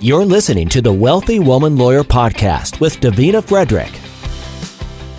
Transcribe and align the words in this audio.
You're 0.00 0.24
listening 0.24 0.68
to 0.70 0.82
the 0.82 0.92
Wealthy 0.92 1.38
Woman 1.38 1.76
Lawyer 1.76 2.02
Podcast 2.02 2.80
with 2.80 3.00
Davina 3.00 3.42
Frederick. 3.42 3.90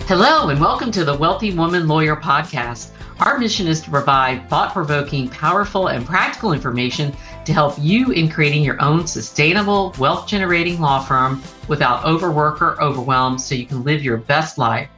Hello, 0.06 0.50
and 0.50 0.60
welcome 0.60 0.92
to 0.92 1.04
the 1.04 1.16
Wealthy 1.16 1.54
Woman 1.54 1.88
Lawyer 1.88 2.14
Podcast. 2.14 2.90
Our 3.18 3.38
mission 3.38 3.66
is 3.66 3.80
to 3.80 3.90
provide 3.90 4.48
thought 4.50 4.74
provoking, 4.74 5.28
powerful, 5.30 5.88
and 5.88 6.04
practical 6.04 6.52
information 6.52 7.16
to 7.46 7.52
help 7.54 7.74
you 7.78 8.12
in 8.12 8.28
creating 8.28 8.62
your 8.62 8.80
own 8.82 9.06
sustainable, 9.06 9.94
wealth 9.98 10.28
generating 10.28 10.78
law 10.78 11.00
firm 11.00 11.42
without 11.68 12.04
overwork 12.04 12.60
or 12.60 12.80
overwhelm 12.80 13.38
so 13.38 13.54
you 13.54 13.66
can 13.66 13.82
live 13.82 14.04
your 14.04 14.18
best 14.18 14.58
life. 14.58 14.90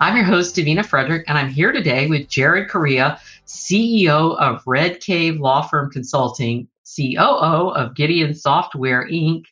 I'm 0.00 0.16
your 0.16 0.24
host, 0.24 0.56
Davina 0.56 0.84
Frederick, 0.84 1.24
and 1.28 1.36
I'm 1.36 1.50
here 1.50 1.72
today 1.72 2.08
with 2.08 2.28
Jared 2.28 2.68
Correia, 2.68 3.20
CEO 3.46 4.36
of 4.38 4.62
Red 4.66 5.00
Cave 5.00 5.38
Law 5.38 5.62
Firm 5.62 5.90
Consulting, 5.90 6.66
COO 6.94 7.70
of 7.70 7.94
Gideon 7.94 8.34
Software 8.34 9.08
Inc., 9.10 9.44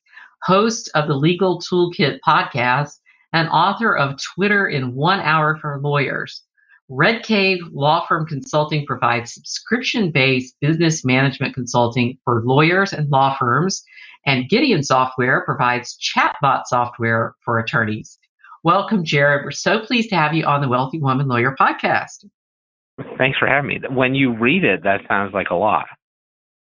host 0.42 0.90
of 0.94 1.08
the 1.08 1.14
Legal 1.14 1.60
Toolkit 1.60 2.18
podcast, 2.26 2.92
and 3.32 3.48
author 3.48 3.96
of 3.96 4.16
Twitter 4.22 4.68
in 4.68 4.94
One 4.94 5.20
Hour 5.20 5.58
for 5.60 5.80
Lawyers. 5.82 6.42
Red 6.88 7.22
Cave 7.22 7.58
Law 7.72 8.06
Firm 8.06 8.26
Consulting 8.26 8.84
provides 8.86 9.34
subscription 9.34 10.10
based 10.10 10.54
business 10.60 11.04
management 11.04 11.54
consulting 11.54 12.18
for 12.24 12.42
lawyers 12.44 12.92
and 12.92 13.10
law 13.10 13.36
firms, 13.38 13.82
and 14.26 14.48
Gideon 14.48 14.82
Software 14.82 15.44
provides 15.44 15.98
chatbot 15.98 16.62
software 16.66 17.34
for 17.44 17.58
attorneys. 17.58 18.18
Welcome, 18.62 19.04
Jared. 19.04 19.44
We're 19.44 19.50
so 19.50 19.80
pleased 19.80 20.10
to 20.10 20.16
have 20.16 20.34
you 20.34 20.44
on 20.44 20.60
the 20.60 20.68
Wealthy 20.68 20.98
Woman 20.98 21.26
Lawyer 21.26 21.56
podcast. 21.58 22.24
Thanks 23.18 23.38
for 23.38 23.48
having 23.48 23.68
me. 23.68 23.80
When 23.90 24.14
you 24.14 24.32
read 24.32 24.64
it, 24.64 24.84
that 24.84 25.00
sounds 25.08 25.34
like 25.34 25.50
a 25.50 25.54
lot. 25.54 25.86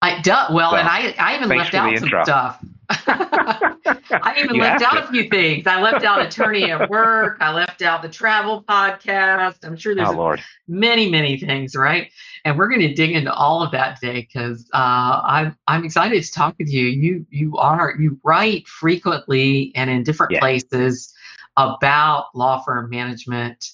I 0.03 0.21
do, 0.23 0.33
well, 0.53 0.75
and 0.77 0.89
I, 0.89 1.15
I 1.19 1.37
even 1.37 1.49
left 1.51 1.75
out 1.75 1.95
some 1.99 2.05
intro. 2.05 2.25
stuff. 2.25 2.65
I 2.91 4.35
even 4.39 4.57
you 4.57 4.63
left 4.63 4.83
out 4.83 4.95
to. 4.95 5.05
a 5.05 5.07
few 5.09 5.29
things. 5.29 5.67
I 5.67 5.81
left 5.81 6.05
out 6.05 6.23
attorney 6.23 6.71
at 6.71 6.89
work. 6.89 7.37
I 7.41 7.53
left 7.53 7.83
out 7.83 8.01
the 8.01 8.09
travel 8.09 8.65
podcast. 8.67 9.59
I'm 9.63 9.77
sure 9.77 9.95
there's 9.95 10.09
oh, 10.09 10.37
many, 10.67 11.11
many 11.11 11.39
things, 11.39 11.77
right? 11.77 12.11
And 12.45 12.57
we're 12.57 12.69
going 12.69 12.81
to 12.81 12.95
dig 12.95 13.13
into 13.13 13.33
all 13.33 13.63
of 13.63 13.73
that 13.73 14.01
today 14.01 14.23
because 14.23 14.69
uh, 14.73 15.21
I'm 15.23 15.57
I'm 15.69 15.85
excited 15.85 16.23
to 16.23 16.33
talk 16.33 16.57
with 16.59 16.71
you. 16.71 16.87
You 16.87 17.27
you 17.29 17.57
are 17.59 17.95
you 17.99 18.19
write 18.25 18.67
frequently 18.67 19.71
and 19.75 19.91
in 19.91 20.03
different 20.03 20.33
yeah. 20.33 20.41
places 20.41 21.13
about 21.57 22.27
law 22.35 22.63
firm 22.63 22.89
management. 22.89 23.65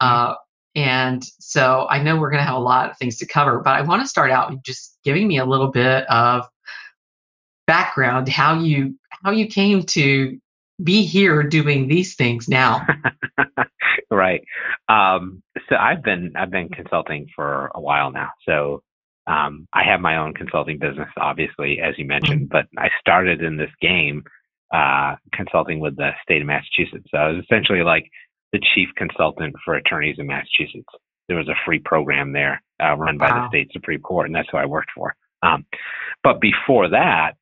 Uh, 0.00 0.34
and 0.74 1.22
so 1.38 1.86
I 1.90 2.02
know 2.02 2.18
we're 2.18 2.30
going 2.30 2.42
to 2.42 2.46
have 2.46 2.56
a 2.56 2.60
lot 2.60 2.90
of 2.90 2.96
things 2.96 3.18
to 3.18 3.26
cover, 3.26 3.60
but 3.60 3.74
I 3.74 3.82
want 3.82 4.02
to 4.02 4.08
start 4.08 4.30
out 4.30 4.52
just 4.64 4.98
giving 5.04 5.28
me 5.28 5.38
a 5.38 5.44
little 5.44 5.70
bit 5.70 6.08
of 6.10 6.48
background 7.66 8.28
how 8.28 8.58
you 8.58 8.98
how 9.22 9.30
you 9.30 9.46
came 9.46 9.82
to 9.82 10.38
be 10.82 11.04
here 11.04 11.42
doing 11.42 11.88
these 11.88 12.14
things 12.14 12.48
now. 12.48 12.86
right. 14.10 14.42
Um, 14.88 15.42
so 15.68 15.76
I've 15.76 16.02
been 16.02 16.32
I've 16.36 16.50
been 16.50 16.68
consulting 16.68 17.28
for 17.36 17.70
a 17.74 17.80
while 17.80 18.10
now. 18.10 18.30
So 18.46 18.82
um, 19.26 19.68
I 19.72 19.84
have 19.84 20.00
my 20.00 20.16
own 20.16 20.34
consulting 20.34 20.78
business, 20.78 21.08
obviously, 21.16 21.80
as 21.80 21.96
you 21.98 22.06
mentioned, 22.06 22.48
mm-hmm. 22.50 22.58
but 22.58 22.66
I 22.76 22.88
started 23.00 23.42
in 23.42 23.56
this 23.56 23.70
game 23.80 24.24
uh, 24.74 25.16
consulting 25.32 25.80
with 25.80 25.96
the 25.96 26.10
state 26.22 26.40
of 26.40 26.46
Massachusetts. 26.48 27.06
So 27.10 27.18
I 27.18 27.28
was 27.28 27.44
essentially 27.44 27.82
like 27.82 28.10
the 28.52 28.60
chief 28.74 28.88
consultant 28.96 29.54
for 29.64 29.74
attorneys 29.74 30.16
in 30.18 30.26
Massachusetts. 30.26 30.88
There 31.28 31.36
was 31.36 31.48
a 31.48 31.54
free 31.64 31.78
program 31.78 32.32
there 32.32 32.62
uh, 32.82 32.94
run 32.96 33.18
by 33.18 33.30
wow. 33.30 33.42
the 33.42 33.48
state 33.48 33.72
Supreme 33.72 34.00
Court, 34.00 34.26
and 34.26 34.34
that's 34.34 34.48
who 34.50 34.58
I 34.58 34.66
worked 34.66 34.90
for. 34.94 35.14
Um, 35.42 35.64
but 36.22 36.40
before 36.40 36.88
that, 36.90 37.32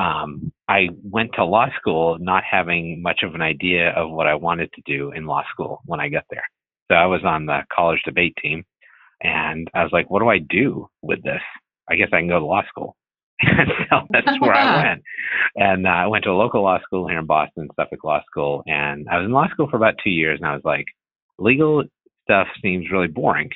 um, 0.00 0.52
I 0.68 0.88
went 1.02 1.30
to 1.34 1.44
law 1.44 1.66
school 1.78 2.16
not 2.20 2.44
having 2.48 3.02
much 3.02 3.20
of 3.22 3.34
an 3.34 3.42
idea 3.42 3.90
of 3.90 4.10
what 4.10 4.26
I 4.26 4.34
wanted 4.34 4.70
to 4.72 4.82
do 4.86 5.12
in 5.12 5.26
law 5.26 5.42
school 5.50 5.80
when 5.84 6.00
I 6.00 6.08
got 6.08 6.24
there. 6.30 6.44
So 6.90 6.94
I 6.94 7.06
was 7.06 7.22
on 7.24 7.46
the 7.46 7.60
college 7.74 8.00
debate 8.04 8.36
team, 8.40 8.64
and 9.20 9.68
I 9.74 9.82
was 9.82 9.92
like, 9.92 10.10
"What 10.10 10.20
do 10.20 10.28
I 10.28 10.38
do 10.38 10.88
with 11.02 11.22
this? 11.22 11.42
I 11.88 11.96
guess 11.96 12.08
I 12.12 12.18
can 12.18 12.28
go 12.28 12.38
to 12.38 12.44
law 12.44 12.62
school." 12.68 12.96
And 13.40 13.68
so 13.90 14.00
that's 14.10 14.40
where 14.40 14.54
I 14.54 14.82
went. 14.88 15.02
And 15.56 15.86
uh, 15.86 15.90
I 15.90 16.06
went 16.06 16.24
to 16.24 16.30
a 16.30 16.32
local 16.32 16.62
law 16.62 16.78
school 16.82 17.08
here 17.08 17.18
in 17.18 17.26
Boston, 17.26 17.68
Suffolk 17.76 18.04
Law 18.04 18.20
School, 18.30 18.62
and 18.66 19.08
I 19.10 19.18
was 19.18 19.26
in 19.26 19.32
law 19.32 19.48
school 19.48 19.68
for 19.70 19.76
about 19.76 19.94
two 20.02 20.10
years. 20.10 20.38
And 20.40 20.48
I 20.48 20.54
was 20.54 20.64
like, 20.64 20.86
legal 21.38 21.84
stuff 22.24 22.48
seems 22.62 22.90
really 22.90 23.08
boring. 23.08 23.50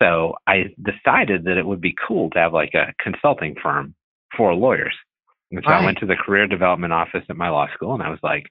So 0.00 0.34
I 0.46 0.74
decided 0.82 1.44
that 1.44 1.58
it 1.58 1.66
would 1.66 1.80
be 1.80 1.94
cool 2.06 2.30
to 2.30 2.38
have 2.38 2.52
like 2.52 2.74
a 2.74 2.92
consulting 3.02 3.56
firm 3.62 3.94
for 4.36 4.54
lawyers. 4.54 4.94
And 5.50 5.60
so 5.64 5.70
right. 5.70 5.82
I 5.82 5.84
went 5.84 5.98
to 5.98 6.06
the 6.06 6.16
career 6.16 6.46
development 6.46 6.92
office 6.92 7.24
at 7.28 7.36
my 7.36 7.48
law 7.48 7.66
school, 7.74 7.94
and 7.94 8.02
I 8.02 8.10
was 8.10 8.18
like, 8.22 8.44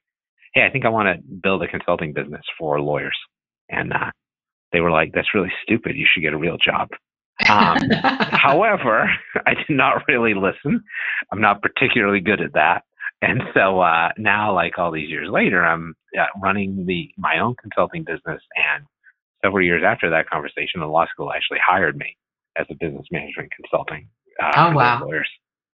"Hey, 0.54 0.66
I 0.66 0.72
think 0.72 0.84
I 0.84 0.90
want 0.90 1.08
to 1.08 1.24
build 1.24 1.62
a 1.62 1.68
consulting 1.68 2.12
business 2.12 2.42
for 2.58 2.82
lawyers." 2.82 3.18
And 3.70 3.94
uh, 3.94 4.12
they 4.74 4.80
were 4.80 4.92
like, 4.92 5.12
"That's 5.14 5.34
really 5.34 5.52
stupid. 5.62 5.96
You 5.96 6.08
should 6.12 6.24
get 6.24 6.34
a 6.34 6.38
real 6.38 6.58
job." 6.58 6.90
Um, 7.50 7.78
however, 8.32 9.10
I 9.46 9.54
did 9.54 9.70
not 9.70 10.04
really 10.08 10.34
listen. 10.34 10.84
I'm 11.32 11.42
not 11.42 11.62
particularly 11.62 12.20
good 12.20 12.42
at 12.42 12.54
that. 12.54 12.84
And 13.22 13.42
so 13.54 13.80
uh, 13.80 14.10
now, 14.18 14.54
like 14.54 14.78
all 14.78 14.92
these 14.92 15.10
years 15.10 15.28
later, 15.32 15.66
I'm 15.66 15.96
uh, 16.18 16.26
running 16.42 16.86
the 16.86 17.10
my 17.18 17.40
own 17.40 17.56
consulting 17.60 18.04
business. 18.04 18.42
And 18.56 18.86
several 19.44 19.66
years 19.66 19.84
after 19.86 20.10
that 20.12 20.30
conversation, 20.30 20.82
the 20.82 20.88
law 20.88 21.06
school 21.12 21.32
actually 21.32 21.60
hired 21.66 21.98
me 21.98 22.16
as 22.58 22.68
a 22.70 22.76
business 22.76 23.06
management 23.12 23.52
consulting. 23.56 24.08
Uh, 24.42 24.52
oh 24.56 24.76
wow! 24.76 25.02
Lawyers. 25.04 25.30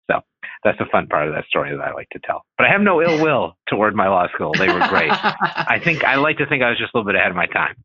So 0.09 0.21
that's 0.63 0.79
a 0.79 0.85
fun 0.91 1.07
part 1.07 1.27
of 1.27 1.33
that 1.33 1.45
story 1.45 1.75
that 1.75 1.83
I 1.83 1.93
like 1.93 2.09
to 2.11 2.19
tell. 2.25 2.43
But 2.57 2.67
I 2.67 2.71
have 2.71 2.81
no 2.81 3.01
ill 3.01 3.21
will 3.23 3.57
toward 3.67 3.93
my 3.95 4.07
law 4.07 4.27
school. 4.33 4.53
They 4.57 4.67
were 4.67 4.87
great. 4.87 5.11
I 5.41 5.81
think 5.83 6.03
I 6.05 6.15
like 6.15 6.37
to 6.37 6.45
think 6.45 6.63
I 6.63 6.69
was 6.69 6.77
just 6.77 6.93
a 6.93 6.97
little 6.97 7.11
bit 7.11 7.15
ahead 7.15 7.29
of 7.29 7.35
my 7.35 7.47
time. 7.47 7.75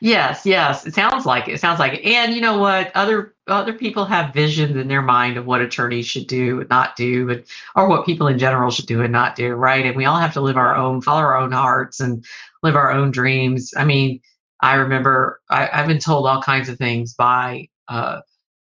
Yes, 0.00 0.44
yes. 0.44 0.86
It 0.86 0.94
sounds 0.94 1.26
like 1.26 1.48
it. 1.48 1.54
it. 1.54 1.60
sounds 1.60 1.78
like 1.78 1.94
it. 1.94 2.04
And 2.04 2.34
you 2.34 2.40
know 2.40 2.58
what? 2.58 2.90
Other 2.94 3.34
other 3.46 3.72
people 3.72 4.04
have 4.06 4.32
visions 4.32 4.76
in 4.76 4.88
their 4.88 5.02
mind 5.02 5.36
of 5.36 5.46
what 5.46 5.60
attorneys 5.60 6.06
should 6.06 6.26
do 6.26 6.60
and 6.60 6.68
not 6.68 6.96
do, 6.96 7.30
and 7.30 7.44
or 7.76 7.88
what 7.88 8.06
people 8.06 8.26
in 8.26 8.38
general 8.38 8.70
should 8.70 8.86
do 8.86 9.02
and 9.02 9.12
not 9.12 9.36
do, 9.36 9.54
right? 9.54 9.84
And 9.86 9.96
we 9.96 10.04
all 10.06 10.18
have 10.18 10.32
to 10.34 10.40
live 10.40 10.56
our 10.56 10.74
own, 10.74 11.00
follow 11.00 11.20
our 11.20 11.36
own 11.36 11.52
hearts, 11.52 12.00
and 12.00 12.24
live 12.62 12.76
our 12.76 12.90
own 12.90 13.10
dreams. 13.10 13.72
I 13.76 13.84
mean, 13.84 14.20
I 14.60 14.74
remember 14.76 15.40
I, 15.50 15.66
have 15.66 15.86
been 15.86 15.98
told 15.98 16.26
all 16.26 16.42
kinds 16.42 16.68
of 16.68 16.78
things 16.78 17.14
by 17.14 17.68
uh, 17.88 18.20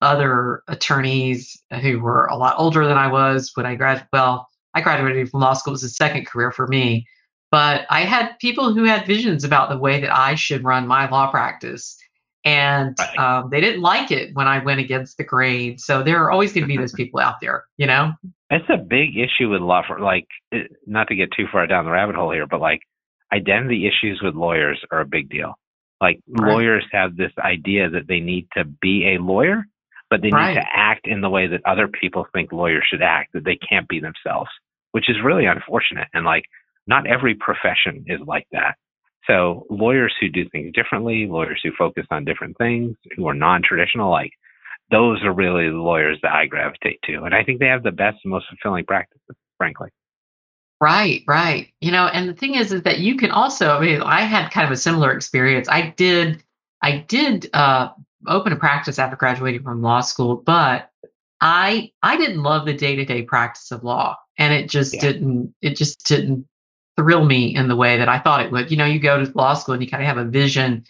other 0.00 0.62
attorneys 0.68 1.62
who 1.82 2.00
were 2.00 2.26
a 2.26 2.36
lot 2.36 2.56
older 2.58 2.86
than 2.86 2.98
I 2.98 3.08
was 3.08 3.52
when 3.54 3.66
I 3.66 3.74
graduated. 3.74 4.08
Well, 4.12 4.48
I 4.74 4.80
graduated 4.80 5.30
from 5.30 5.40
law 5.40 5.52
school. 5.54 5.72
It 5.72 5.74
was 5.74 5.84
a 5.84 5.88
second 5.90 6.26
career 6.26 6.50
for 6.50 6.66
me 6.66 7.06
but 7.52 7.86
I 7.90 8.00
had 8.00 8.38
people 8.40 8.72
who 8.72 8.84
had 8.84 9.06
visions 9.06 9.44
about 9.44 9.68
the 9.68 9.78
way 9.78 10.00
that 10.00 10.10
I 10.10 10.34
should 10.34 10.64
run 10.64 10.88
my 10.88 11.08
law 11.08 11.30
practice. 11.30 11.98
And 12.44 12.98
um, 13.18 13.50
they 13.50 13.60
didn't 13.60 13.82
like 13.82 14.10
it 14.10 14.34
when 14.34 14.48
I 14.48 14.64
went 14.64 14.80
against 14.80 15.16
the 15.18 15.22
grain. 15.22 15.78
So 15.78 16.02
there 16.02 16.24
are 16.24 16.32
always 16.32 16.52
going 16.52 16.62
to 16.62 16.66
be 16.66 16.76
those 16.76 16.92
people 16.92 17.20
out 17.20 17.36
there, 17.40 17.66
you 17.76 17.86
know? 17.86 18.14
It's 18.50 18.68
a 18.68 18.78
big 18.78 19.16
issue 19.16 19.50
with 19.50 19.60
law 19.60 19.82
for 19.86 20.00
like, 20.00 20.26
not 20.86 21.06
to 21.08 21.14
get 21.14 21.30
too 21.36 21.46
far 21.52 21.68
down 21.68 21.84
the 21.84 21.92
rabbit 21.92 22.16
hole 22.16 22.32
here, 22.32 22.46
but 22.46 22.60
like 22.60 22.80
identity 23.32 23.86
issues 23.86 24.20
with 24.22 24.34
lawyers 24.34 24.80
are 24.90 25.02
a 25.02 25.06
big 25.06 25.28
deal. 25.28 25.54
Like 26.00 26.20
right. 26.26 26.50
lawyers 26.50 26.84
have 26.90 27.16
this 27.16 27.32
idea 27.38 27.88
that 27.90 28.08
they 28.08 28.18
need 28.18 28.48
to 28.56 28.64
be 28.64 29.14
a 29.14 29.22
lawyer, 29.22 29.66
but 30.10 30.22
they 30.22 30.30
right. 30.30 30.54
need 30.54 30.60
to 30.60 30.66
act 30.74 31.06
in 31.06 31.20
the 31.20 31.30
way 31.30 31.46
that 31.46 31.60
other 31.64 31.86
people 31.86 32.26
think 32.32 32.50
lawyers 32.50 32.84
should 32.90 33.02
act, 33.02 33.34
that 33.34 33.44
they 33.44 33.56
can't 33.56 33.86
be 33.88 34.00
themselves, 34.00 34.50
which 34.90 35.08
is 35.08 35.16
really 35.22 35.46
unfortunate. 35.46 36.08
And 36.12 36.24
like, 36.24 36.44
not 36.86 37.06
every 37.06 37.34
profession 37.34 38.04
is 38.06 38.20
like 38.26 38.46
that. 38.52 38.74
So 39.26 39.66
lawyers 39.70 40.12
who 40.20 40.28
do 40.28 40.48
things 40.48 40.72
differently, 40.74 41.26
lawyers 41.26 41.60
who 41.62 41.70
focus 41.78 42.06
on 42.10 42.24
different 42.24 42.58
things, 42.58 42.96
who 43.16 43.28
are 43.28 43.34
non-traditional, 43.34 44.10
like 44.10 44.32
those 44.90 45.22
are 45.22 45.32
really 45.32 45.68
the 45.68 45.76
lawyers 45.76 46.18
that 46.22 46.32
I 46.32 46.46
gravitate 46.46 46.98
to. 47.04 47.22
And 47.22 47.34
I 47.34 47.44
think 47.44 47.60
they 47.60 47.66
have 47.66 47.82
the 47.82 47.92
best, 47.92 48.18
most 48.24 48.46
fulfilling 48.48 48.84
practices, 48.84 49.36
frankly. 49.56 49.90
Right, 50.80 51.22
right. 51.28 51.68
You 51.80 51.92
know, 51.92 52.08
and 52.08 52.28
the 52.28 52.34
thing 52.34 52.56
is, 52.56 52.72
is 52.72 52.82
that 52.82 52.98
you 52.98 53.16
can 53.16 53.30
also, 53.30 53.70
I 53.76 53.80
mean, 53.80 54.02
I 54.02 54.22
had 54.22 54.50
kind 54.50 54.66
of 54.66 54.72
a 54.72 54.76
similar 54.76 55.12
experience. 55.12 55.68
I 55.68 55.94
did, 55.96 56.42
I 56.82 57.04
did 57.06 57.48
uh, 57.54 57.90
open 58.26 58.52
a 58.52 58.56
practice 58.56 58.98
after 58.98 59.16
graduating 59.16 59.62
from 59.62 59.80
law 59.80 60.00
school, 60.00 60.42
but 60.44 60.90
I, 61.40 61.92
I 62.02 62.16
didn't 62.16 62.42
love 62.42 62.66
the 62.66 62.74
day-to-day 62.74 63.22
practice 63.22 63.70
of 63.70 63.84
law 63.84 64.16
and 64.38 64.52
it 64.52 64.68
just 64.68 64.94
yeah. 64.94 65.00
didn't, 65.00 65.54
it 65.62 65.76
just 65.76 66.04
didn't 66.04 66.46
thrill 66.96 67.24
me 67.24 67.54
in 67.54 67.68
the 67.68 67.76
way 67.76 67.96
that 67.98 68.08
I 68.08 68.18
thought 68.18 68.44
it 68.44 68.52
would. 68.52 68.70
You 68.70 68.76
know, 68.76 68.84
you 68.84 68.98
go 68.98 69.24
to 69.24 69.32
law 69.36 69.54
school 69.54 69.74
and 69.74 69.82
you 69.82 69.88
kind 69.88 70.02
of 70.02 70.06
have 70.06 70.18
a 70.18 70.24
vision 70.24 70.84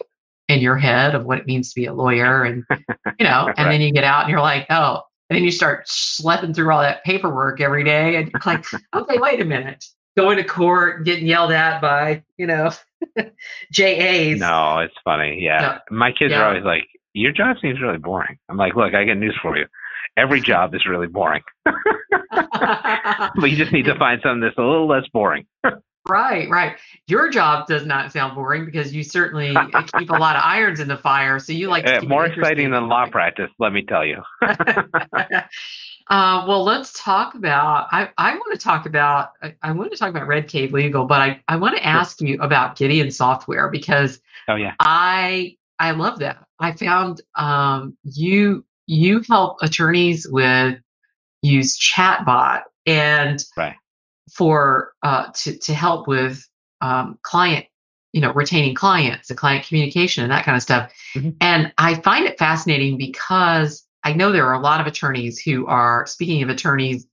in 0.49 0.59
your 0.59 0.77
head 0.77 1.15
of 1.15 1.25
what 1.25 1.39
it 1.39 1.47
means 1.47 1.69
to 1.69 1.75
be 1.79 1.85
a 1.85 1.93
lawyer, 1.93 2.43
and 2.43 2.63
you 3.19 3.25
know, 3.25 3.51
and 3.57 3.71
then 3.71 3.81
you 3.81 3.91
get 3.91 4.03
out 4.03 4.23
and 4.23 4.29
you're 4.29 4.41
like, 4.41 4.65
oh, 4.69 5.01
and 5.29 5.37
then 5.37 5.43
you 5.43 5.51
start 5.51 5.87
schlepping 5.87 6.55
through 6.55 6.71
all 6.71 6.81
that 6.81 7.03
paperwork 7.03 7.61
every 7.61 7.83
day, 7.83 8.17
and 8.17 8.31
you're 8.31 8.41
like, 8.45 8.65
okay, 8.95 9.17
wait 9.17 9.41
a 9.41 9.45
minute, 9.45 9.85
going 10.17 10.37
to 10.37 10.43
court 10.43 11.05
getting 11.05 11.25
yelled 11.25 11.51
at 11.51 11.81
by 11.81 12.23
you 12.37 12.47
know 12.47 12.71
JAs. 13.71 14.39
No, 14.39 14.79
it's 14.79 14.95
funny. 15.03 15.39
Yeah, 15.41 15.79
no. 15.89 15.97
my 15.97 16.11
kids 16.11 16.31
yeah. 16.31 16.41
are 16.41 16.49
always 16.49 16.63
like, 16.63 16.83
your 17.13 17.31
job 17.31 17.57
seems 17.61 17.81
really 17.81 17.97
boring. 17.97 18.37
I'm 18.49 18.57
like, 18.57 18.75
look, 18.75 18.93
I 18.93 19.05
got 19.05 19.17
news 19.17 19.37
for 19.41 19.57
you. 19.57 19.65
Every 20.15 20.41
job 20.41 20.75
is 20.75 20.85
really 20.85 21.07
boring. 21.07 21.41
but 21.65 23.49
you 23.49 23.55
just 23.55 23.71
need 23.71 23.85
to 23.85 23.95
find 23.97 24.21
something 24.21 24.41
that's 24.41 24.57
a 24.57 24.61
little 24.61 24.87
less 24.87 25.07
boring. 25.11 25.45
Right, 26.07 26.49
right. 26.49 26.77
Your 27.07 27.29
job 27.29 27.67
does 27.67 27.85
not 27.85 28.11
sound 28.11 28.35
boring 28.35 28.65
because 28.65 28.93
you 28.93 29.03
certainly 29.03 29.55
keep 29.97 30.09
a 30.09 30.13
lot 30.13 30.35
of 30.35 30.43
irons 30.43 30.79
in 30.79 30.87
the 30.87 30.97
fire. 30.97 31.39
So 31.39 31.53
you 31.53 31.69
like 31.69 31.87
uh, 31.87 32.01
more 32.01 32.25
exciting 32.25 32.71
than 32.71 32.87
law 32.87 33.07
practice, 33.09 33.49
let 33.59 33.73
me 33.73 33.83
tell 33.83 34.05
you. 34.05 34.21
Uh, 36.09 36.43
well, 36.47 36.63
let's 36.63 36.91
talk 37.01 37.33
about. 37.33 37.87
I, 37.91 38.09
I 38.17 38.35
want 38.35 38.51
to 38.51 38.57
talk 38.57 38.85
about. 38.85 39.29
I, 39.41 39.55
I, 39.61 39.71
want 39.71 39.91
to 39.91 39.97
talk 39.97 40.09
about 40.09 40.27
Red 40.27 40.49
Cave 40.49 40.73
Legal, 40.73 41.05
but 41.05 41.21
I, 41.21 41.41
I 41.47 41.55
want 41.55 41.77
to 41.77 41.85
ask 41.85 42.19
you 42.19 42.37
about 42.41 42.75
Gideon 42.75 43.09
Software 43.09 43.69
because 43.69 44.19
oh 44.49 44.55
yeah, 44.55 44.73
I 44.79 45.55
I 45.79 45.91
love 45.91 46.19
that. 46.19 46.45
I 46.59 46.73
found 46.73 47.21
um, 47.35 47.97
you 48.03 48.65
you 48.85 49.23
help 49.29 49.57
attorneys 49.61 50.27
with 50.29 50.77
use 51.41 51.77
chatbot 51.79 52.63
and 52.85 53.43
right. 53.55 53.75
For 54.35 54.93
uh, 55.03 55.27
to 55.33 55.57
to 55.57 55.73
help 55.73 56.07
with 56.07 56.47
um, 56.81 57.17
client 57.21 57.65
you 58.13 58.21
know 58.21 58.31
retaining 58.33 58.75
clients 58.75 59.29
and 59.29 59.37
client 59.37 59.65
communication 59.65 60.23
and 60.23 60.31
that 60.31 60.45
kind 60.45 60.55
of 60.55 60.61
stuff. 60.61 60.91
Mm-hmm. 61.15 61.31
And 61.41 61.73
I 61.77 61.95
find 61.95 62.25
it 62.25 62.37
fascinating 62.37 62.97
because 62.97 63.83
I 64.03 64.13
know 64.13 64.31
there 64.31 64.47
are 64.47 64.53
a 64.53 64.59
lot 64.59 64.81
of 64.81 64.87
attorneys 64.87 65.39
who 65.39 65.65
are, 65.67 66.05
speaking 66.05 66.43
of 66.43 66.49
attorneys 66.49 67.07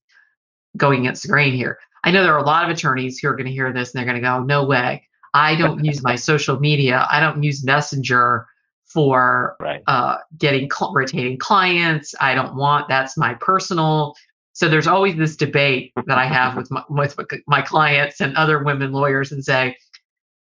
going 0.77 1.01
against 1.01 1.23
the 1.23 1.29
grain 1.29 1.55
here, 1.55 1.79
I 2.05 2.11
know 2.11 2.23
there 2.23 2.35
are 2.35 2.41
a 2.41 2.47
lot 2.47 2.65
of 2.65 2.71
attorneys 2.71 3.19
who 3.19 3.29
are 3.29 3.37
going 3.37 3.47
to 3.47 3.53
hear 3.53 3.73
this 3.73 3.93
and 3.93 3.99
they're 3.99 4.11
going 4.11 4.21
to 4.21 4.27
go, 4.27 4.43
no 4.43 4.65
way. 4.65 5.07
I 5.33 5.55
don't 5.55 5.85
use 5.85 6.03
my 6.03 6.17
social 6.17 6.59
media. 6.59 7.07
I 7.11 7.21
don't 7.21 7.43
use 7.43 7.65
Messenger 7.65 8.47
for 8.85 9.57
right. 9.61 9.83
uh, 9.87 10.17
getting 10.37 10.69
retaining 10.93 11.39
clients. 11.39 12.15
I 12.21 12.35
don't 12.35 12.57
want 12.57 12.89
that's 12.89 13.17
my 13.17 13.35
personal. 13.35 14.15
So 14.53 14.69
there's 14.69 14.87
always 14.87 15.17
this 15.17 15.37
debate 15.37 15.93
that 16.07 16.19
I 16.19 16.27
have 16.27 16.57
with 16.57 16.71
my, 16.71 16.85
with 16.89 17.17
my 17.47 17.63
clients 17.63 18.21
and 18.21 18.37
other 18.37 18.63
women 18.63 18.93
lawyers 18.93 19.33
and 19.33 19.45
say, 19.45 19.77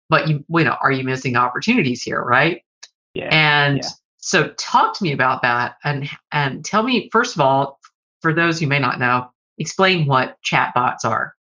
but 0.10 0.28
you, 0.28 0.46
you 0.48 0.64
know, 0.64 0.78
are 0.82 0.92
you 0.92 1.04
missing 1.04 1.36
opportunities 1.36 2.04
here, 2.04 2.22
right? 2.22 2.62
Yeah. 3.14 3.30
And 3.32 3.78
yeah. 3.78 3.90
So 4.18 4.50
talk 4.58 4.98
to 4.98 5.04
me 5.04 5.12
about 5.12 5.44
that 5.44 5.76
and 5.84 6.10
and 6.32 6.66
tell 6.66 6.82
me 6.82 7.10
first 7.12 7.36
of 7.36 7.42
all, 7.42 7.80
for 8.22 8.34
those 8.34 8.60
who 8.60 8.66
may 8.66 8.80
not 8.80 9.00
know, 9.00 9.30
explain 9.58 10.08
what 10.08 10.38
chatbots 10.44 11.06
are. 11.06 11.36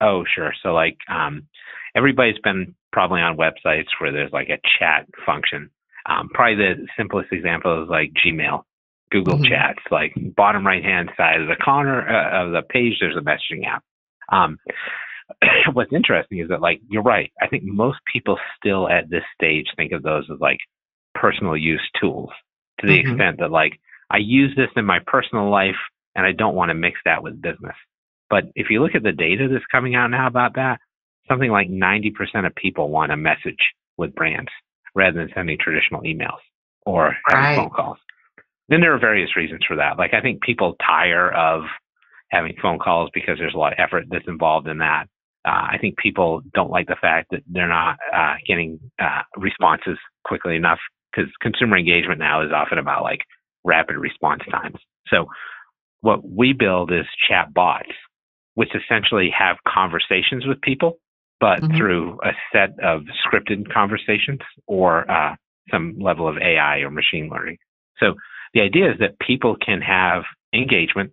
Oh, 0.00 0.24
sure. 0.34 0.52
So 0.62 0.72
like 0.72 0.98
um, 1.08 1.46
everybody's 1.94 2.38
been 2.42 2.74
probably 2.92 3.20
on 3.20 3.36
websites 3.36 3.86
where 4.00 4.12
there's 4.12 4.32
like 4.32 4.48
a 4.48 4.58
chat 4.78 5.06
function. 5.24 5.70
Um, 6.06 6.28
probably 6.32 6.56
the 6.56 6.86
simplest 6.96 7.32
example 7.32 7.82
is 7.82 7.88
like 7.88 8.12
Gmail, 8.24 8.62
Google 9.10 9.34
mm-hmm. 9.34 9.44
Chats. 9.44 9.80
Like 9.90 10.14
bottom 10.36 10.66
right 10.66 10.84
hand 10.84 11.10
side 11.16 11.40
of 11.40 11.48
the 11.48 11.56
corner 11.56 12.08
uh, 12.08 12.46
of 12.46 12.52
the 12.52 12.62
page, 12.62 12.94
there's 13.00 13.16
a 13.16 13.20
messaging 13.20 13.66
app. 13.66 13.82
Um, 14.32 14.58
what's 15.72 15.92
interesting 15.92 16.38
is 16.38 16.48
that 16.48 16.60
like 16.60 16.80
you're 16.88 17.02
right. 17.02 17.32
I 17.40 17.46
think 17.46 17.64
most 17.64 17.98
people 18.12 18.38
still 18.56 18.88
at 18.88 19.10
this 19.10 19.24
stage 19.34 19.66
think 19.76 19.92
of 19.92 20.02
those 20.02 20.24
as 20.32 20.40
like 20.40 20.58
personal 21.14 21.56
use 21.56 21.86
tools 22.00 22.30
to 22.80 22.86
the 22.86 22.98
mm-hmm. 22.98 23.10
extent 23.12 23.38
that 23.40 23.50
like 23.50 23.80
I 24.10 24.18
use 24.18 24.54
this 24.56 24.70
in 24.76 24.84
my 24.84 24.98
personal 25.06 25.50
life 25.50 25.76
and 26.16 26.26
I 26.26 26.32
don't 26.32 26.54
want 26.54 26.70
to 26.70 26.74
mix 26.74 26.98
that 27.04 27.22
with 27.22 27.40
business. 27.40 27.76
But 28.28 28.44
if 28.54 28.70
you 28.70 28.82
look 28.82 28.94
at 28.94 29.02
the 29.02 29.12
data 29.12 29.48
that's 29.50 29.64
coming 29.70 29.94
out 29.94 30.08
now 30.08 30.26
about 30.26 30.54
that, 30.54 30.80
something 31.28 31.50
like 31.50 31.68
90% 31.68 32.46
of 32.46 32.54
people 32.54 32.90
want 32.90 33.12
a 33.12 33.16
message 33.16 33.58
with 33.96 34.14
brands 34.14 34.50
rather 34.94 35.18
than 35.18 35.30
sending 35.34 35.58
traditional 35.58 36.02
emails 36.02 36.38
or 36.86 37.14
right. 37.32 37.56
phone 37.56 37.70
calls. 37.70 37.98
Then 38.70 38.80
there 38.80 38.94
are 38.94 38.98
various 38.98 39.36
reasons 39.36 39.60
for 39.66 39.76
that. 39.76 39.98
Like 39.98 40.14
I 40.14 40.20
think 40.20 40.42
people 40.42 40.76
tire 40.86 41.30
of 41.32 41.62
having 42.30 42.54
phone 42.62 42.78
calls 42.78 43.10
because 43.12 43.36
there's 43.38 43.54
a 43.54 43.58
lot 43.58 43.72
of 43.72 43.78
effort 43.78 44.04
that's 44.08 44.28
involved 44.28 44.68
in 44.68 44.78
that. 44.78 45.04
Uh, 45.44 45.66
I 45.72 45.78
think 45.80 45.96
people 45.98 46.42
don't 46.54 46.70
like 46.70 46.86
the 46.86 46.96
fact 47.00 47.28
that 47.32 47.42
they're 47.46 47.68
not 47.68 47.96
uh, 48.14 48.34
getting 48.46 48.78
uh, 49.00 49.22
responses 49.36 49.98
quickly 50.24 50.54
enough 50.54 50.78
because 51.10 51.30
consumer 51.42 51.76
engagement 51.76 52.20
now 52.20 52.42
is 52.44 52.52
often 52.54 52.78
about 52.78 53.02
like 53.02 53.20
rapid 53.64 53.96
response 53.96 54.42
times. 54.50 54.76
So 55.08 55.26
what 56.02 56.20
we 56.28 56.52
build 56.52 56.92
is 56.92 57.06
chat 57.28 57.52
bots, 57.52 57.90
which 58.54 58.70
essentially 58.74 59.30
have 59.36 59.56
conversations 59.66 60.46
with 60.46 60.60
people, 60.60 60.98
but 61.40 61.60
mm-hmm. 61.60 61.76
through 61.76 62.18
a 62.22 62.30
set 62.52 62.78
of 62.82 63.02
scripted 63.26 63.72
conversations 63.72 64.40
or 64.66 65.10
uh, 65.10 65.34
some 65.70 65.98
level 65.98 66.28
of 66.28 66.36
AI 66.38 66.78
or 66.78 66.90
machine 66.90 67.28
learning. 67.30 67.56
So 67.98 68.14
the 68.54 68.60
idea 68.60 68.90
is 68.90 68.98
that 69.00 69.18
people 69.18 69.56
can 69.64 69.80
have 69.80 70.22
engagement 70.52 71.12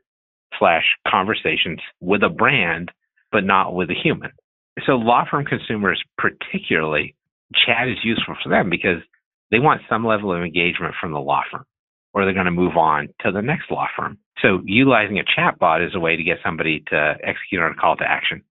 slash 0.58 0.86
conversations 1.08 1.80
with 2.02 2.24
a 2.24 2.30
brand, 2.30 2.92
but 3.32 3.44
not 3.44 3.76
with 3.76 3.90
a 3.90 3.96
human. 3.96 4.32
So 4.86 4.94
law 4.94 5.26
firm 5.30 5.46
consumers 5.46 6.02
particularly, 6.18 7.16
chat 7.54 7.88
is 7.88 7.98
useful 8.04 8.36
for 8.44 8.50
them 8.50 8.70
because 8.70 9.02
they 9.52 9.60
want 9.60 9.82
some 9.90 10.06
level 10.06 10.34
of 10.34 10.44
engagement 10.44 10.96
from 11.00 11.14
the 11.14 11.20
law 11.20 11.42
firm 11.52 11.66
or 12.14 12.26
they're 12.26 12.34
going 12.34 12.46
to 12.46 12.52
move 12.52 12.78
on 12.78 13.10
to 13.22 13.32
the 13.32 13.42
next 13.42 13.70
law 13.70 13.88
firm. 13.96 14.18
So 14.42 14.62
utilizing 14.66 15.20
a 15.20 15.24
chatbot 15.24 15.86
is 15.86 15.96
a 15.96 16.00
way 16.00 16.16
to 16.16 16.24
get 16.24 16.38
somebody 16.44 16.84
to 16.88 17.16
execute 17.24 17.62
on 17.62 17.72
a 17.72 17.76
call 17.76 17.96
to 17.98 18.04
action. 18.04 18.42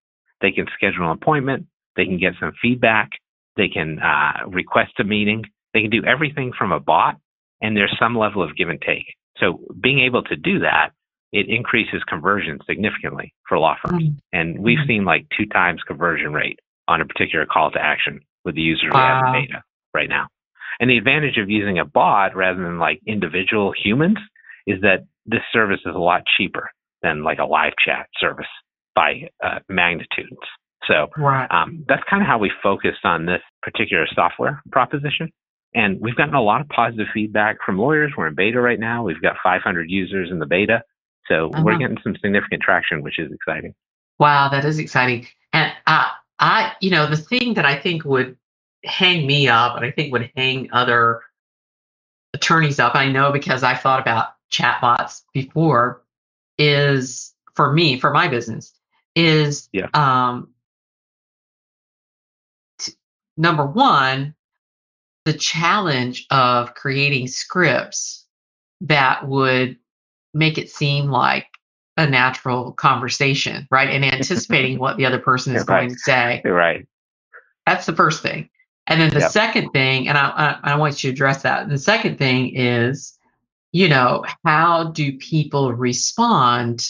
They 0.41 0.53
can 0.53 0.67
schedule 0.75 1.11
an 1.11 1.19
appointment. 1.21 1.67
They 1.97 2.05
can 2.05 2.19
get 2.19 2.35
some 2.39 2.53
feedback. 2.61 3.11
They 3.57 3.69
can 3.69 3.99
uh, 3.99 4.49
request 4.49 4.93
a 4.99 5.05
meeting. 5.05 5.45
They 5.73 5.81
can 5.81 5.91
do 5.91 6.05
everything 6.05 6.53
from 6.57 6.73
a 6.73 6.81
bot 6.81 7.17
and 7.61 7.77
there's 7.77 7.95
some 7.99 8.17
level 8.17 8.43
of 8.43 8.57
give 8.57 8.69
and 8.69 8.81
take. 8.81 9.07
So 9.39 9.61
being 9.81 10.01
able 10.01 10.23
to 10.25 10.37
do 10.37 10.61
that, 10.61 10.91
it 11.33 11.49
increases 11.49 12.03
conversion 12.09 12.59
significantly 12.67 13.35
for 13.49 13.59
law 13.59 13.77
firms. 13.85 14.05
Mm-hmm. 14.05 14.19
And 14.33 14.59
we've 14.59 14.79
mm-hmm. 14.79 14.89
seen 14.89 15.05
like 15.05 15.27
two 15.37 15.47
times 15.47 15.83
conversion 15.87 16.33
rate 16.33 16.59
on 16.89 17.01
a 17.01 17.05
particular 17.05 17.47
call 17.47 17.71
to 17.73 17.79
action 17.79 18.21
with 18.45 18.55
the 18.55 18.61
users 18.61 18.91
wow. 18.93 19.01
we 19.01 19.27
have 19.27 19.35
in 19.35 19.43
beta 19.43 19.63
right 19.93 20.09
now. 20.09 20.29
And 20.79 20.91
the 20.91 20.99
advantage 20.99 21.39
of 21.39 21.51
using 21.51 21.79
a 21.79 21.85
bot 21.85 22.37
rather 22.37 22.63
than 22.63 22.79
like 22.79 23.01
individual 23.07 23.73
humans 23.73 24.19
is 24.67 24.81
that 24.83 25.07
this 25.25 25.41
service 25.53 25.81
is 25.85 25.95
a 25.95 25.99
lot 25.99 26.23
cheaper 26.37 26.71
than 27.03 27.23
like 27.23 27.39
a 27.39 27.45
live 27.45 27.73
chat 27.85 28.07
service 28.21 28.47
by 28.95 29.29
uh, 29.45 29.59
magnitudes. 29.69 30.37
So 30.87 31.09
right. 31.17 31.47
um, 31.51 31.85
that's 31.89 32.03
kind 32.09 32.23
of 32.23 32.27
how 32.27 32.39
we 32.39 32.51
focused 32.63 33.05
on 33.05 33.27
this 33.27 33.41
particular 33.63 34.07
software 34.15 34.63
proposition. 34.71 35.33
And 35.77 36.01
we've 36.01 36.17
gotten 36.17 36.35
a 36.35 36.43
lot 36.43 36.63
of 36.63 36.69
positive 36.71 37.07
feedback 37.13 37.59
from 37.65 37.79
lawyers. 37.79 38.13
We're 38.17 38.29
in 38.29 38.35
beta 38.35 38.61
right 38.61 38.81
now. 38.81 39.05
We've 39.05 39.21
got 39.21 39.37
500 39.43 39.91
users 39.91 40.31
in 40.31 40.39
the 40.39 40.47
beta. 40.47 40.83
So 41.29 41.51
uh-huh. 41.51 41.63
we're 41.65 41.77
getting 41.77 41.99
some 42.03 42.17
significant 42.17 42.63
traction, 42.63 43.03
which 43.03 43.19
is 43.19 43.31
exciting. 43.31 43.75
Wow, 44.19 44.49
that 44.49 44.65
is 44.65 44.79
exciting. 44.79 45.27
And 45.53 45.71
uh, 45.87 46.07
I, 46.39 46.73
you 46.81 46.91
know, 46.91 47.07
the 47.07 47.19
thing 47.19 47.55
that 47.55 47.67
I 47.67 47.77
think 47.77 48.07
would 48.07 48.39
hang 48.85 49.27
me 49.27 49.49
up 49.49 49.77
and 49.77 49.85
I 49.85 49.91
think 49.91 50.13
would 50.13 50.31
hang 50.35 50.71
other 50.73 51.21
attorneys 52.33 52.81
up. 52.81 52.95
I 52.95 53.13
know 53.13 53.31
because 53.31 53.63
I 53.63 53.75
thought 53.75 54.01
about 54.01 54.29
chatbots 54.51 55.25
before 55.35 56.03
is 56.57 57.35
for 57.55 57.71
me, 57.71 58.01
for 58.01 58.11
my 58.13 58.29
business, 58.29 58.73
is 59.15 59.69
yeah. 59.73 59.89
um 59.93 60.49
t- 62.79 62.93
number 63.37 63.67
one, 63.67 64.35
the 65.27 65.35
challenge 65.35 66.25
of 66.31 66.75
creating 66.75 67.27
scripts 67.27 68.25
that 68.81 69.27
would 69.27 69.77
make 70.33 70.57
it 70.57 70.71
seem 70.71 71.11
like 71.11 71.47
a 71.97 72.07
natural 72.07 72.73
conversation, 72.73 73.67
right? 73.71 73.91
And 73.91 74.05
anticipating 74.15 74.79
what 74.79 74.97
the 74.97 75.05
other 75.05 75.19
person 75.19 75.55
is 75.55 75.61
You're 75.61 75.65
going 75.67 75.89
right. 75.89 75.93
to 75.93 75.99
say. 75.99 76.43
You're 76.45 76.55
right. 76.55 76.87
That's 77.67 77.87
the 77.87 77.97
first 77.97 78.23
thing. 78.23 78.49
And 78.87 79.01
then 79.01 79.11
the 79.11 79.19
yep. 79.19 79.33
second 79.33 79.71
thing, 79.71 80.09
and 80.09 80.17
I, 80.17 80.59
I, 80.63 80.73
I 80.73 80.77
want 80.77 81.03
you 81.03 81.11
to 81.11 81.13
address 81.13 81.43
that. 81.43 81.69
The 81.69 81.77
second 81.77 82.19
thing 82.19 82.55
is, 82.55 83.19
you 83.73 83.89
know, 83.89 84.25
how 84.45 84.93
do 84.93 85.19
people 85.19 85.73
respond 85.73 86.89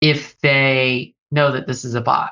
if 0.00 0.38
they 0.42 1.12
know 1.32 1.50
that 1.50 1.66
this 1.66 1.84
is 1.84 1.96
a 1.96 2.00
bot? 2.00 2.30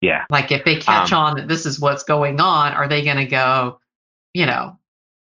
Yeah. 0.00 0.24
Like 0.28 0.50
if 0.50 0.64
they 0.64 0.76
catch 0.76 1.12
um, 1.12 1.24
on 1.24 1.36
that 1.36 1.46
this 1.46 1.66
is 1.66 1.78
what's 1.78 2.02
going 2.02 2.40
on, 2.40 2.72
are 2.72 2.88
they 2.88 3.04
going 3.04 3.16
to 3.16 3.26
go, 3.26 3.78
you 4.34 4.46
know, 4.46 4.78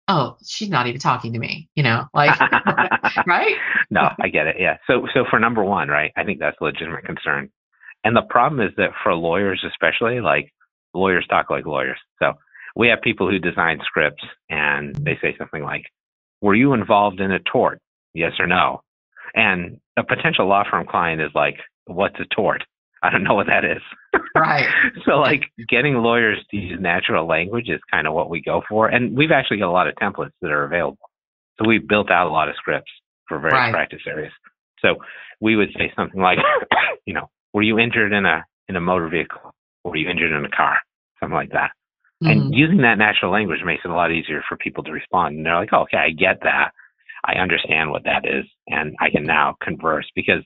oh, 0.07 0.37
she's 0.45 0.69
not 0.69 0.87
even 0.87 0.99
talking 0.99 1.33
to 1.33 1.39
me, 1.39 1.69
you 1.75 1.83
know, 1.83 2.05
like, 2.13 2.39
right? 3.27 3.55
No, 3.89 4.09
I 4.19 4.29
get 4.29 4.47
it. 4.47 4.55
Yeah. 4.59 4.77
So, 4.87 5.07
so 5.13 5.25
for 5.29 5.39
number 5.39 5.63
one, 5.63 5.89
right, 5.89 6.11
I 6.15 6.23
think 6.23 6.39
that's 6.39 6.57
a 6.61 6.63
legitimate 6.63 7.05
concern. 7.05 7.49
And 8.03 8.15
the 8.15 8.21
problem 8.21 8.61
is 8.65 8.73
that 8.77 8.91
for 9.03 9.13
lawyers, 9.13 9.63
especially, 9.67 10.21
like 10.21 10.53
lawyers 10.93 11.25
talk 11.29 11.49
like 11.49 11.65
lawyers. 11.65 11.99
So 12.19 12.33
we 12.75 12.87
have 12.87 13.01
people 13.01 13.29
who 13.29 13.39
design 13.39 13.79
scripts 13.83 14.23
and 14.49 14.95
they 14.95 15.17
say 15.21 15.35
something 15.37 15.63
like, 15.63 15.83
Were 16.41 16.55
you 16.55 16.73
involved 16.73 17.19
in 17.19 17.31
a 17.31 17.39
tort? 17.39 17.79
Yes 18.13 18.33
or 18.39 18.47
no? 18.47 18.81
And 19.35 19.79
a 19.97 20.03
potential 20.03 20.47
law 20.47 20.63
firm 20.69 20.85
client 20.87 21.21
is 21.21 21.31
like, 21.35 21.57
What's 21.85 22.19
a 22.19 22.35
tort? 22.35 22.63
I 23.03 23.09
don't 23.09 23.23
know 23.23 23.35
what 23.35 23.47
that 23.47 23.65
is. 23.65 23.81
Right. 24.35 24.67
so 25.05 25.13
like 25.13 25.43
getting 25.69 25.95
lawyers 25.95 26.39
to 26.51 26.57
use 26.57 26.79
natural 26.79 27.27
language 27.27 27.69
is 27.69 27.79
kind 27.91 28.07
of 28.07 28.13
what 28.13 28.29
we 28.29 28.41
go 28.41 28.61
for. 28.67 28.87
And 28.87 29.15
we've 29.17 29.31
actually 29.31 29.57
got 29.57 29.69
a 29.69 29.71
lot 29.71 29.87
of 29.87 29.95
templates 29.95 30.31
that 30.41 30.51
are 30.51 30.63
available. 30.63 31.09
So 31.57 31.67
we've 31.67 31.87
built 31.87 32.11
out 32.11 32.27
a 32.27 32.31
lot 32.31 32.49
of 32.49 32.55
scripts 32.55 32.91
for 33.27 33.39
various 33.39 33.53
right. 33.53 33.73
practice 33.73 34.01
areas. 34.07 34.31
So 34.79 34.95
we 35.41 35.55
would 35.55 35.69
say 35.77 35.91
something 35.95 36.21
like, 36.21 36.37
you 37.05 37.13
know, 37.13 37.29
were 37.53 37.63
you 37.63 37.79
injured 37.79 38.13
in 38.13 38.25
a 38.25 38.45
in 38.67 38.75
a 38.75 38.81
motor 38.81 39.09
vehicle? 39.09 39.53
Were 39.83 39.95
you 39.95 40.09
injured 40.09 40.31
in 40.31 40.45
a 40.45 40.49
car? 40.49 40.77
Something 41.19 41.35
like 41.35 41.51
that. 41.51 41.71
Mhm. 42.23 42.31
And 42.31 42.55
using 42.55 42.81
that 42.81 42.97
natural 42.97 43.31
language 43.31 43.59
makes 43.65 43.85
it 43.85 43.91
a 43.91 43.95
lot 43.95 44.11
easier 44.11 44.43
for 44.47 44.57
people 44.57 44.83
to 44.83 44.91
respond. 44.91 45.37
And 45.37 45.45
they're 45.45 45.55
like, 45.55 45.69
oh, 45.71 45.81
okay, 45.81 45.97
I 45.97 46.09
get 46.11 46.41
that. 46.43 46.71
I 47.25 47.33
understand 47.35 47.91
what 47.91 48.03
that 48.03 48.25
is. 48.25 48.45
And 48.67 48.95
I 48.99 49.09
can 49.09 49.25
now 49.25 49.55
converse 49.61 50.09
because 50.15 50.43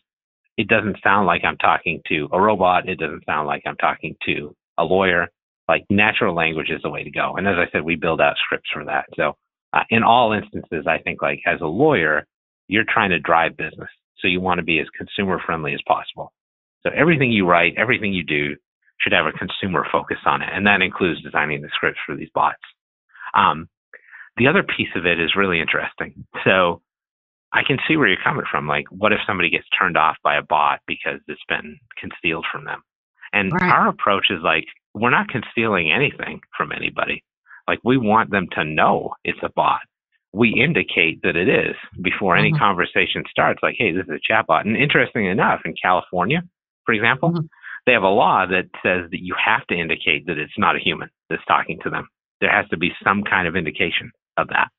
it 0.58 0.68
doesn't 0.68 0.98
sound 1.04 1.28
like 1.28 1.44
I'm 1.44 1.58
talking 1.58 2.02
to 2.10 2.28
a 2.32 2.40
robot. 2.40 2.88
It 2.88 3.00
doesn't 3.00 3.26
sound 3.26 3.48
like 3.48 3.64
I'm 3.66 3.78
talking 3.78 4.16
to 4.26 4.56
a 4.78 4.84
lawyer. 4.84 5.28
Like 5.68 5.86
natural 5.90 6.36
language 6.36 6.70
is 6.70 6.82
the 6.84 6.90
way 6.90 7.04
to 7.04 7.12
go. 7.12 7.36
And 7.38 7.48
as 7.48 7.56
I 7.58 7.72
said, 7.72 7.84
we 7.84 7.96
build 7.96 8.20
out 8.20 8.36
scripts 8.44 8.70
for 8.74 8.84
that. 8.86 9.06
So 9.16 9.38
uh, 9.74 9.84
in 9.90 10.04
all 10.04 10.34
instances, 10.34 10.86
I 10.88 10.98
think 11.00 11.22
like 11.22 11.40
as 11.46 11.62
a 11.62 11.66
lawyer, 11.66 12.26
you're 12.68 12.86
trying 12.88 13.12
to 13.12 13.20
drive 13.20 13.58
business. 13.58 13.90
So 14.20 14.28
you 14.28 14.42
want 14.42 14.60
to 14.60 14.64
be 14.64 14.80
as 14.80 14.88
consumer 14.98 15.40
friendly 15.46 15.74
as 15.74 15.82
possible. 15.88 16.34
So 16.84 16.92
everything 16.96 17.32
you 17.32 17.48
write, 17.48 17.76
everything 17.78 18.14
you 18.14 18.24
do 18.24 18.56
should 19.00 19.14
have 19.14 19.26
a 19.26 19.32
consumer 19.32 19.86
focus 19.92 20.18
on 20.26 20.42
it. 20.42 20.50
And 20.52 20.66
that 20.68 20.82
includes 20.82 21.24
designing 21.24 21.62
the 21.62 21.70
scripts 21.74 22.00
for 22.06 22.16
these 22.16 22.30
bots. 22.34 22.62
Um, 23.34 23.68
the 24.38 24.48
other 24.48 24.64
piece 24.64 24.90
of 24.96 25.06
it 25.06 25.20
is 25.20 25.36
really 25.36 25.60
interesting. 25.60 26.26
So 26.44 26.82
I 27.54 27.64
can 27.64 27.78
see 27.88 27.98
where 27.98 28.08
you're 28.08 28.24
coming 28.24 28.46
from. 28.50 28.68
Like, 28.68 28.86
what 28.90 29.12
if 29.12 29.20
somebody 29.28 29.50
gets 29.50 29.68
turned 29.78 29.98
off 29.98 30.18
by 30.24 30.38
a 30.38 30.42
bot 30.42 30.80
because 30.88 31.20
it's 31.28 31.44
been 31.50 31.78
concealed 32.00 32.46
from 32.52 32.66
them? 32.66 32.82
And 33.34 33.52
Right. 33.54 33.72
our 33.72 33.88
approach 33.90 34.30
is 34.30 34.42
like, 34.42 34.66
we're 34.94 35.10
not 35.10 35.30
concealing 35.30 35.92
anything 35.92 36.42
from 36.56 36.72
anybody. 36.72 37.24
Like, 37.68 37.80
we 37.84 37.98
want 37.98 38.30
them 38.30 38.48
to 38.54 38.64
know 38.64 39.16
it's 39.24 39.42
a 39.44 39.50
bot. 39.50 39.82
We 40.34 40.50
indicate 40.50 41.22
that 41.24 41.36
it 41.36 41.50
is 41.50 41.76
before 42.02 42.38
any 42.38 42.52
Mhm. 42.52 42.60
conversation 42.60 43.26
starts. 43.30 43.62
Like, 43.62 43.76
hey, 43.78 43.92
this 43.92 44.06
is 44.08 44.12
a 44.12 44.32
chatbot. 44.32 44.62
And 44.62 44.78
interesting 44.78 45.26
enough, 45.26 45.62
in 45.66 45.74
California, 45.74 46.44
for 46.86 46.94
example, 46.94 47.32
Mhm. 47.32 47.50
they 47.86 47.94
have 47.94 48.04
a 48.04 48.10
law 48.10 48.46
that 48.46 48.66
says 48.82 49.10
that 49.12 49.22
you 49.24 49.34
have 49.34 49.66
to 49.68 49.76
indicate 49.76 50.26
that 50.28 50.38
it's 50.38 50.58
not 50.58 50.76
a 50.76 50.80
human 50.80 51.10
that's 51.30 51.44
talking 51.46 51.80
to 51.80 51.90
them. 51.90 52.08
There 52.40 52.50
has 52.52 52.68
to 52.70 52.78
be 52.78 52.96
some 53.04 53.24
kind 53.24 53.48
of 53.48 53.56
indication 53.56 54.12
of 54.38 54.48
that. 54.50 54.70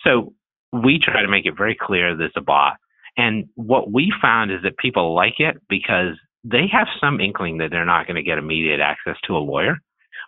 So 0.00 0.32
we 0.72 0.98
try 0.98 1.22
to 1.22 1.28
make 1.28 1.46
it 1.46 1.56
very 1.56 1.76
clear 1.78 2.16
that 2.16 2.24
it's 2.24 2.36
a 2.36 2.40
bot. 2.40 2.76
And 3.16 3.48
what 3.54 3.92
we 3.92 4.12
found 4.22 4.50
is 4.50 4.62
that 4.62 4.78
people 4.78 5.14
like 5.14 5.38
it 5.38 5.56
because 5.68 6.16
they 6.44 6.66
have 6.72 6.88
some 7.00 7.20
inkling 7.20 7.58
that 7.58 7.70
they're 7.70 7.84
not 7.84 8.06
going 8.06 8.16
to 8.16 8.22
get 8.22 8.38
immediate 8.38 8.80
access 8.80 9.16
to 9.26 9.36
a 9.36 9.38
lawyer. 9.38 9.76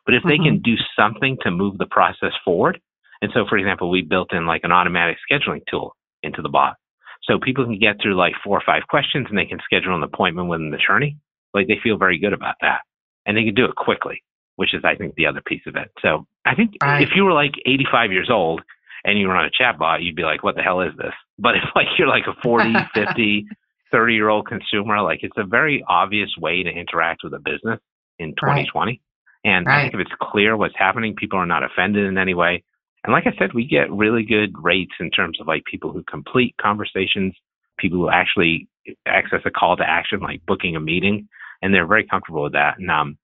But 0.04 0.14
if 0.14 0.22
they 0.22 0.36
can 0.36 0.60
mm-hmm. 0.60 0.70
do 0.70 0.76
something 0.96 1.38
to 1.42 1.50
move 1.50 1.78
the 1.78 1.86
process 1.86 2.32
forward, 2.44 2.78
and 3.22 3.30
so 3.32 3.46
for 3.48 3.56
example, 3.56 3.90
we 3.90 4.02
built 4.02 4.34
in 4.34 4.46
like 4.46 4.62
an 4.64 4.72
automatic 4.72 5.16
scheduling 5.30 5.62
tool 5.70 5.96
into 6.22 6.42
the 6.42 6.50
bot. 6.50 6.76
So 7.22 7.38
people 7.42 7.64
can 7.64 7.78
get 7.78 7.96
through 8.02 8.16
like 8.16 8.34
four 8.44 8.58
or 8.58 8.62
five 8.66 8.82
questions 8.88 9.26
and 9.30 9.38
they 9.38 9.46
can 9.46 9.60
schedule 9.64 9.96
an 9.96 10.02
appointment 10.02 10.48
with 10.48 10.60
an 10.60 10.74
attorney. 10.74 11.16
Like 11.54 11.68
they 11.68 11.78
feel 11.82 11.96
very 11.96 12.18
good 12.18 12.34
about 12.34 12.56
that. 12.60 12.80
And 13.24 13.34
they 13.36 13.44
can 13.44 13.54
do 13.54 13.64
it 13.64 13.76
quickly, 13.76 14.22
which 14.56 14.74
is 14.74 14.84
I 14.84 14.94
think 14.94 15.14
the 15.14 15.26
other 15.26 15.40
piece 15.40 15.62
of 15.66 15.76
it. 15.76 15.90
So 16.02 16.26
I 16.44 16.54
think 16.54 16.72
Right. 16.82 17.02
if 17.02 17.10
you 17.16 17.24
were 17.24 17.32
like 17.32 17.52
85 17.64 18.12
years 18.12 18.28
old 18.30 18.60
and 19.04 19.18
you 19.18 19.28
were 19.28 19.36
on 19.36 19.44
a 19.44 19.50
chat 19.50 19.78
bot, 19.78 20.02
you'd 20.02 20.16
be 20.16 20.22
like, 20.22 20.42
what 20.42 20.56
the 20.56 20.62
hell 20.62 20.80
is 20.80 20.92
this? 20.96 21.12
But 21.38 21.56
if 21.56 21.64
like 21.74 21.86
you're 21.98 22.08
like 22.08 22.24
a 22.26 22.40
40, 22.42 22.72
50, 22.94 23.46
30 23.90 24.14
year 24.14 24.28
old 24.28 24.46
consumer, 24.46 25.00
like 25.02 25.20
it's 25.22 25.36
a 25.36 25.44
very 25.44 25.84
obvious 25.88 26.30
way 26.38 26.62
to 26.62 26.70
interact 26.70 27.22
with 27.22 27.34
a 27.34 27.38
business 27.38 27.80
in 28.18 28.30
2020. 28.30 29.00
And 29.44 29.68
I 29.68 29.82
think 29.82 29.94
if 29.94 30.00
it's 30.00 30.10
clear 30.22 30.56
what's 30.56 30.76
happening, 30.76 31.14
people 31.14 31.38
are 31.38 31.46
not 31.46 31.62
offended 31.62 32.06
in 32.06 32.16
any 32.16 32.32
way. 32.32 32.64
And 33.04 33.12
like 33.12 33.26
I 33.26 33.36
said, 33.38 33.52
we 33.52 33.66
get 33.66 33.92
really 33.92 34.24
good 34.24 34.54
rates 34.58 34.94
in 34.98 35.10
terms 35.10 35.38
of 35.38 35.46
like 35.46 35.64
people 35.66 35.92
who 35.92 36.02
complete 36.04 36.54
conversations, 36.58 37.34
people 37.78 37.98
who 37.98 38.08
actually 38.08 38.68
access 39.06 39.40
a 39.44 39.50
call 39.50 39.76
to 39.76 39.84
action, 39.86 40.20
like 40.20 40.44
booking 40.46 40.76
a 40.76 40.80
meeting, 40.80 41.28
and 41.60 41.74
they're 41.74 41.86
very 41.86 42.06
comfortable 42.06 42.42
with 42.42 42.54
that. 42.54 42.78
And 42.78 42.90
um, 42.90 43.18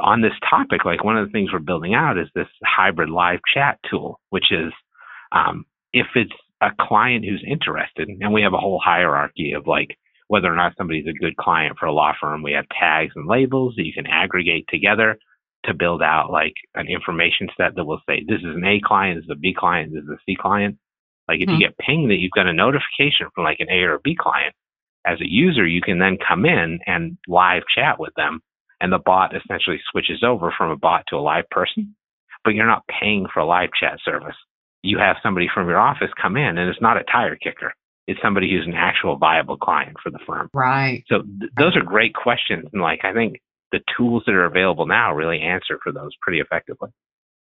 on 0.00 0.20
this 0.20 0.32
topic, 0.48 0.84
like 0.84 1.02
one 1.02 1.16
of 1.16 1.26
the 1.26 1.32
things 1.32 1.50
we're 1.50 1.60
building 1.60 1.94
out 1.94 2.18
is 2.18 2.28
this 2.34 2.46
hybrid 2.62 3.08
live 3.08 3.40
chat 3.52 3.78
tool, 3.90 4.20
which 4.28 4.52
is 4.52 4.72
um, 5.32 5.64
if 5.92 6.06
it's 6.14 6.32
a 6.60 6.70
client 6.80 7.24
who's 7.24 7.44
interested, 7.46 8.08
and 8.08 8.32
we 8.32 8.42
have 8.42 8.54
a 8.54 8.58
whole 8.58 8.80
hierarchy 8.82 9.52
of 9.52 9.66
like 9.66 9.96
whether 10.28 10.52
or 10.52 10.56
not 10.56 10.74
somebody's 10.76 11.06
a 11.06 11.18
good 11.18 11.36
client 11.36 11.76
for 11.78 11.86
a 11.86 11.92
law 11.92 12.12
firm, 12.20 12.42
we 12.42 12.52
have 12.52 12.66
tags 12.78 13.12
and 13.16 13.26
labels 13.28 13.74
that 13.76 13.84
you 13.86 13.92
can 13.92 14.06
aggregate 14.06 14.66
together 14.68 15.18
to 15.64 15.74
build 15.74 16.02
out 16.02 16.30
like 16.30 16.54
an 16.74 16.86
information 16.86 17.48
set 17.56 17.74
that 17.74 17.84
will 17.84 18.00
say 18.08 18.22
this 18.26 18.40
is 18.40 18.56
an 18.56 18.64
A 18.64 18.80
client, 18.84 19.18
this 19.18 19.24
is 19.24 19.30
a 19.30 19.36
B 19.36 19.54
client, 19.56 19.92
this 19.92 20.02
is 20.02 20.10
a 20.10 20.18
C 20.26 20.36
client. 20.38 20.78
Like 21.28 21.40
if 21.40 21.48
Mhm. 21.48 21.52
you 21.54 21.58
get 21.58 21.78
pinged 21.78 22.10
that 22.10 22.18
you've 22.18 22.32
got 22.32 22.46
a 22.46 22.52
notification 22.52 23.28
from 23.34 23.44
like 23.44 23.60
an 23.60 23.70
A 23.70 23.82
or 23.82 23.94
a 23.94 24.00
B 24.00 24.14
client, 24.14 24.54
as 25.04 25.20
a 25.20 25.30
user, 25.30 25.66
you 25.66 25.80
can 25.80 25.98
then 25.98 26.18
come 26.18 26.44
in 26.44 26.80
and 26.86 27.16
live 27.26 27.62
chat 27.74 27.98
with 27.98 28.14
them, 28.14 28.40
and 28.80 28.92
the 28.92 28.98
bot 28.98 29.34
essentially 29.34 29.80
switches 29.90 30.22
over 30.22 30.52
from 30.56 30.70
a 30.70 30.76
bot 30.76 31.04
to 31.08 31.16
a 31.16 31.18
live 31.18 31.48
person. 31.50 31.94
But 32.44 32.54
you're 32.54 32.66
not 32.66 32.86
paying 32.88 33.26
for 33.32 33.40
a 33.40 33.46
live 33.46 33.70
chat 33.78 33.98
service. 34.04 34.36
You 34.82 34.98
have 34.98 35.16
somebody 35.22 35.48
from 35.52 35.68
your 35.68 35.78
office 35.78 36.10
come 36.20 36.36
in, 36.36 36.58
and 36.58 36.70
it's 36.70 36.80
not 36.80 36.96
a 36.96 37.04
tire 37.04 37.36
kicker. 37.36 37.72
It's 38.06 38.20
somebody 38.22 38.50
who's 38.50 38.66
an 38.66 38.74
actual 38.74 39.16
viable 39.16 39.56
client 39.58 39.96
for 40.02 40.10
the 40.10 40.18
firm. 40.26 40.48
Right. 40.54 41.04
So 41.08 41.22
th- 41.22 41.52
those 41.58 41.76
are 41.76 41.82
great 41.82 42.14
questions, 42.14 42.66
and 42.72 42.80
like 42.80 43.04
I 43.04 43.12
think 43.12 43.40
the 43.72 43.80
tools 43.96 44.22
that 44.26 44.34
are 44.34 44.44
available 44.44 44.86
now 44.86 45.14
really 45.14 45.40
answer 45.40 45.78
for 45.82 45.92
those 45.92 46.12
pretty 46.22 46.40
effectively. 46.40 46.90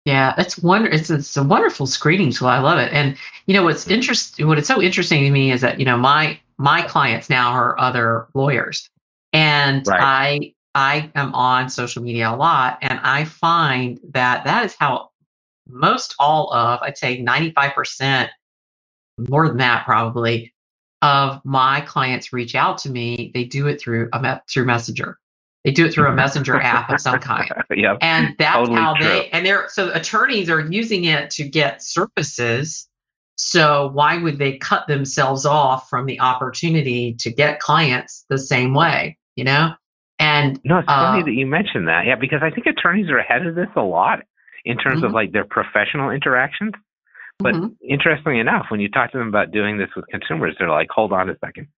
Yeah, 0.06 0.34
it's 0.38 0.58
wonder 0.58 0.88
it's 0.88 1.10
it's 1.10 1.36
a 1.36 1.44
wonderful 1.44 1.86
screening 1.86 2.32
tool. 2.32 2.48
I 2.48 2.58
love 2.58 2.78
it. 2.78 2.92
And 2.92 3.16
you 3.46 3.54
know 3.54 3.64
what's 3.64 3.86
interesting 3.88 4.48
what 4.48 4.58
is 4.58 4.66
so 4.66 4.80
interesting 4.80 5.22
to 5.24 5.30
me 5.30 5.52
is 5.52 5.60
that, 5.60 5.78
you 5.78 5.84
know, 5.84 5.96
my 5.98 6.38
my 6.58 6.82
clients 6.82 7.28
now 7.28 7.52
are 7.52 7.78
other 7.78 8.26
lawyers. 8.34 8.88
And 9.32 9.86
Right. 9.86 10.00
I 10.00 10.54
I 10.74 11.10
am 11.14 11.34
on 11.34 11.68
social 11.68 12.02
media 12.02 12.30
a 12.30 12.36
lot 12.36 12.78
and 12.80 12.98
I 13.02 13.24
find 13.24 14.00
that 14.12 14.44
that 14.44 14.64
is 14.64 14.74
how 14.78 15.09
most 15.72 16.14
all 16.18 16.52
of 16.54 16.80
I'd 16.82 16.98
say 16.98 17.22
95% 17.22 18.28
more 19.28 19.48
than 19.48 19.58
that 19.58 19.84
probably 19.84 20.54
of 21.02 21.40
my 21.44 21.80
clients 21.82 22.32
reach 22.32 22.54
out 22.54 22.78
to 22.78 22.90
me, 22.90 23.30
they 23.34 23.44
do 23.44 23.66
it 23.68 23.80
through 23.80 24.08
a 24.12 24.20
me- 24.22 24.34
through 24.50 24.66
Messenger. 24.66 25.18
They 25.64 25.72
do 25.72 25.86
it 25.86 25.92
through 25.92 26.08
a 26.08 26.14
messenger 26.14 26.60
app 26.60 26.90
of 26.90 27.00
some 27.00 27.20
kind 27.20 27.50
yep. 27.76 27.98
and 28.00 28.34
that's 28.38 28.56
Totally 28.56 28.76
how 28.78 28.94
true. 28.94 29.06
they 29.08 29.28
and 29.30 29.44
they're 29.44 29.68
so 29.68 29.92
attorneys 29.92 30.48
are 30.48 30.60
using 30.60 31.04
it 31.04 31.30
to 31.32 31.44
get 31.48 31.82
services 31.82 32.88
so 33.36 33.90
why 33.92 34.16
would 34.18 34.38
they 34.38 34.56
cut 34.58 34.86
themselves 34.88 35.44
off 35.46 35.88
from 35.90 36.06
the 36.06 36.18
opportunity 36.20 37.14
to 37.20 37.30
get 37.30 37.60
clients 37.60 38.24
the 38.30 38.38
same 38.38 38.72
way 38.74 39.18
you 39.36 39.44
know 39.44 39.72
and 40.18 40.60
No, 40.64 40.78
it's 40.78 40.86
funny 40.88 41.22
Uh, 41.22 41.24
that 41.26 41.32
you 41.32 41.46
mentioned 41.46 41.88
that. 41.88 42.06
Yeah, 42.06 42.16
because 42.16 42.40
I 42.42 42.50
think 42.50 42.66
attorneys 42.66 43.10
are 43.10 43.18
ahead 43.18 43.46
of 43.46 43.54
this 43.54 43.68
a 43.76 43.82
lot 43.82 44.20
in 44.64 44.76
terms 44.78 45.02
of 45.02 45.10
Mhm. 45.10 45.14
like 45.14 45.32
their 45.32 45.44
professional 45.44 46.10
interactions. 46.10 46.74
But 47.38 47.54
Mhm. 47.54 47.76
interestingly 47.82 48.38
enough, 48.38 48.66
when 48.70 48.80
you 48.80 48.88
talk 48.88 49.12
to 49.12 49.18
them 49.18 49.28
about 49.28 49.50
doing 49.50 49.78
this 49.78 49.88
with 49.96 50.06
consumers, 50.08 50.56
they're 50.58 50.68
like, 50.68 50.90
hold 50.90 51.12
on 51.12 51.30
a 51.30 51.38
second. 51.38 51.68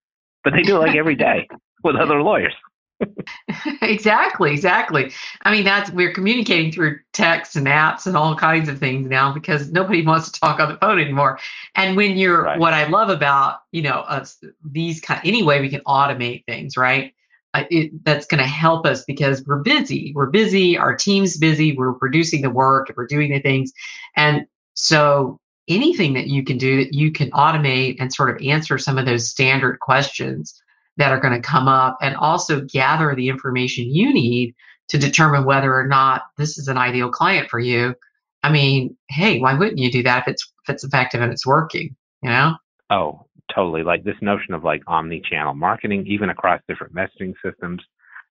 But 0.43 0.53
they 0.53 0.61
do 0.61 0.75
it 0.75 0.79
like 0.79 0.95
every 0.95 1.15
day 1.15 1.47
with 1.83 1.95
other 1.95 2.21
lawyers. 2.21 2.53
exactly 3.81 4.53
exactly 4.53 5.11
i 5.41 5.51
mean 5.51 5.65
that's 5.65 5.91
we're 5.91 6.13
communicating 6.13 6.71
through 6.71 6.97
texts 7.11 7.55
and 7.55 7.67
apps 7.67 8.05
and 8.05 8.15
all 8.15 8.35
kinds 8.35 8.69
of 8.69 8.79
things 8.79 9.07
now 9.07 9.33
because 9.33 9.71
nobody 9.71 10.05
wants 10.05 10.31
to 10.31 10.39
talk 10.39 10.59
on 10.59 10.69
the 10.69 10.77
phone 10.77 10.99
anymore 10.99 11.37
and 11.75 11.97
when 11.97 12.15
you're 12.15 12.43
Right. 12.43 12.59
what 12.59 12.73
i 12.73 12.87
love 12.87 13.09
about 13.09 13.61
you 13.71 13.81
know 13.81 13.99
us 14.01 14.41
these 14.63 15.01
kind 15.01 15.19
any 15.25 15.43
way 15.43 15.59
we 15.59 15.69
can 15.69 15.81
automate 15.81 16.45
things 16.45 16.77
right 16.77 17.13
it, 17.55 17.91
that's 18.03 18.25
going 18.25 18.41
to 18.41 18.47
help 18.47 18.85
us 18.85 19.03
because 19.05 19.43
we're 19.45 19.61
busy 19.61 20.11
we're 20.15 20.29
busy 20.29 20.77
our 20.77 20.95
team's 20.95 21.37
busy 21.37 21.75
we're 21.75 21.93
producing 21.93 22.41
the 22.41 22.49
work 22.49 22.91
we're 22.97 23.05
doing 23.05 23.31
the 23.31 23.39
things 23.39 23.71
and 24.15 24.45
so 24.73 25.39
anything 25.67 26.13
that 26.13 26.27
you 26.27 26.43
can 26.43 26.57
do 26.57 26.83
that 26.83 26.93
you 26.93 27.11
can 27.11 27.29
automate 27.31 27.95
and 27.99 28.13
sort 28.13 28.29
of 28.29 28.41
answer 28.45 28.77
some 28.77 28.97
of 28.97 29.05
those 29.05 29.29
standard 29.29 29.79
questions 29.79 30.61
that 30.97 31.11
are 31.11 31.19
going 31.19 31.33
to 31.33 31.47
come 31.47 31.67
up 31.67 31.97
and 32.01 32.15
also 32.15 32.61
gather 32.61 33.15
the 33.15 33.29
information 33.29 33.93
you 33.93 34.13
need 34.13 34.53
to 34.89 34.97
determine 34.97 35.45
whether 35.45 35.73
or 35.73 35.87
not 35.87 36.23
this 36.37 36.57
is 36.57 36.67
an 36.67 36.77
ideal 36.77 37.09
client 37.09 37.49
for 37.49 37.59
you. 37.59 37.95
I 38.43 38.51
mean, 38.51 38.95
hey, 39.09 39.39
why 39.39 39.53
wouldn't 39.53 39.79
you 39.79 39.91
do 39.91 40.03
that 40.03 40.23
if 40.23 40.27
it's 40.27 40.51
if 40.67 40.73
it's 40.73 40.83
effective 40.83 41.21
and 41.21 41.31
it's 41.31 41.45
working, 41.45 41.95
you 42.21 42.29
know? 42.29 42.55
Oh, 42.89 43.25
totally. 43.53 43.83
Like 43.83 44.03
this 44.03 44.15
notion 44.21 44.53
of 44.53 44.63
like 44.63 44.83
omni-channel 44.87 45.55
marketing, 45.55 46.05
even 46.07 46.29
across 46.29 46.61
different 46.67 46.93
messaging 46.93 47.33
systems. 47.43 47.81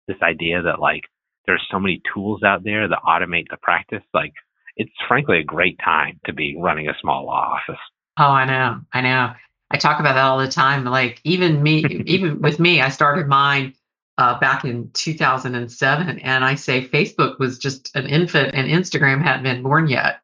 This 0.07 0.17
idea 0.21 0.61
that 0.61 0.79
like 0.79 1.01
there's 1.45 1.65
so 1.71 1.79
many 1.79 2.01
tools 2.13 2.43
out 2.43 2.63
there 2.63 2.87
that 2.87 2.99
automate 3.07 3.45
the 3.49 3.57
practice. 3.61 4.03
Like 4.13 4.33
it's 4.75 4.91
frankly 5.07 5.39
a 5.39 5.43
great 5.43 5.77
time 5.83 6.19
to 6.25 6.33
be 6.33 6.57
running 6.59 6.89
a 6.89 6.97
small 7.01 7.25
law 7.25 7.57
office. 7.57 7.81
Oh, 8.17 8.25
I 8.25 8.45
know. 8.45 8.81
I 8.93 9.01
know. 9.01 9.33
I 9.71 9.77
talk 9.77 9.99
about 9.99 10.13
that 10.13 10.23
all 10.23 10.37
the 10.37 10.47
time. 10.47 10.85
Like 10.85 11.19
even 11.23 11.63
me, 11.63 11.83
even 12.05 12.41
with 12.41 12.59
me, 12.59 12.81
I 12.81 12.89
started 12.89 13.27
mine 13.27 13.73
uh, 14.17 14.39
back 14.39 14.63
in 14.63 14.91
2007, 14.93 16.19
and 16.19 16.45
I 16.45 16.55
say 16.55 16.87
Facebook 16.87 17.39
was 17.39 17.57
just 17.57 17.95
an 17.95 18.05
infant, 18.05 18.53
and 18.53 18.67
Instagram 18.67 19.23
hadn't 19.23 19.43
been 19.43 19.63
born 19.63 19.87
yet. 19.87 20.19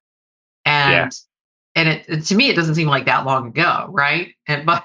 And 0.65 0.91
Yeah. 0.91 1.09
And 1.79 1.89
it, 1.89 2.05
it- 2.09 2.25
to 2.25 2.35
me, 2.35 2.49
it 2.49 2.55
doesn't 2.55 2.75
seem 2.75 2.87
like 2.87 3.05
that 3.05 3.25
long 3.25 3.47
ago, 3.47 3.87
right? 3.89 4.33
And 4.47 4.65
but 4.71 4.83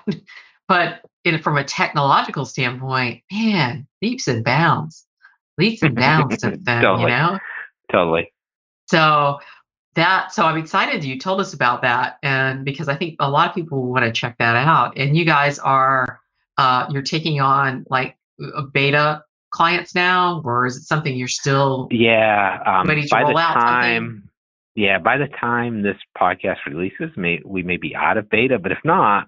but 0.68 1.00
in, 1.24 1.40
from 1.42 1.56
a 1.56 1.64
technological 1.64 2.44
standpoint, 2.44 3.22
man, 3.32 3.86
leaps 4.02 4.28
and 4.28 4.44
bounds, 4.44 5.04
leaps 5.58 5.82
and 5.82 5.94
bounds 5.96 6.40
since 6.40 6.58
then, 6.64 6.82
Totally. 6.82 7.02
you 7.02 7.08
know? 7.08 7.38
Totally. 7.90 8.32
So 8.88 9.40
that 9.94 10.32
so 10.32 10.44
I'm 10.44 10.56
excited 10.58 11.04
you 11.04 11.18
told 11.18 11.40
us 11.40 11.52
about 11.54 11.80
that 11.82 12.18
and 12.22 12.64
because 12.64 12.88
I 12.88 12.96
think 12.96 13.14
a 13.20 13.30
lot 13.30 13.48
of 13.48 13.54
people 13.54 13.82
want 13.86 14.04
to 14.04 14.12
check 14.12 14.36
that 14.38 14.56
out. 14.56 14.96
And 14.98 15.16
you 15.16 15.24
guys 15.24 15.58
are 15.58 16.20
uh 16.58 16.86
you're 16.90 17.02
taking 17.02 17.40
on 17.40 17.84
like 17.90 18.16
a 18.56 18.62
beta 18.62 19.22
clients 19.50 19.94
now, 19.94 20.42
or 20.44 20.66
is 20.66 20.76
it 20.76 20.82
something 20.82 21.16
you're 21.16 21.28
still 21.28 21.88
Yeah. 21.90 22.60
Um, 22.66 22.88
Ready 22.88 23.02
to 23.02 23.08
by 23.10 23.20
the 23.20 23.26
roll 23.28 23.38
out 23.38 23.60
something? 23.60 24.22
Yeah, 24.74 24.98
by 24.98 25.16
the 25.18 25.28
time 25.40 25.82
this 25.82 25.96
podcast 26.20 26.58
releases, 26.66 27.10
may 27.16 27.40
we 27.44 27.62
may 27.62 27.76
be 27.76 27.94
out 27.94 28.16
of 28.18 28.28
beta. 28.30 28.58
But 28.58 28.72
if 28.72 28.78
not, 28.84 29.26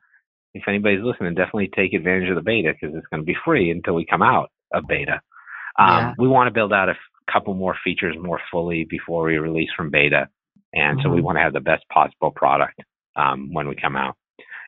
if 0.54 0.62
anybody's 0.68 1.02
listening, 1.04 1.34
definitely 1.34 1.70
take 1.74 1.92
advantage 1.92 2.28
of 2.30 2.36
the 2.36 2.42
beta 2.42 2.72
because 2.72 2.96
it's 2.96 3.06
going 3.08 3.22
to 3.22 3.26
be 3.26 3.36
free 3.44 3.70
until 3.70 3.94
we 3.94 4.04
come 4.06 4.22
out 4.22 4.50
of 4.72 4.86
beta. 4.88 5.20
Um, 5.78 5.88
Yeah. 5.88 6.14
We 6.18 6.28
want 6.28 6.48
to 6.48 6.52
build 6.54 6.72
out 6.72 6.88
a 6.88 6.92
f- 6.92 6.98
couple 7.32 7.54
more 7.54 7.76
features 7.84 8.16
more 8.18 8.40
fully 8.50 8.84
before 8.84 9.24
we 9.24 9.36
release 9.38 9.70
from 9.76 9.90
beta, 9.90 10.28
and 10.74 10.98
so 11.02 11.10
we 11.10 11.20
Mhm. 11.20 11.24
want 11.24 11.38
to 11.38 11.42
have 11.42 11.52
the 11.52 11.60
best 11.60 11.86
possible 11.90 12.30
product 12.30 12.80
um, 13.16 13.52
when 13.52 13.68
we 13.68 13.74
come 13.74 13.96
out. 13.96 14.14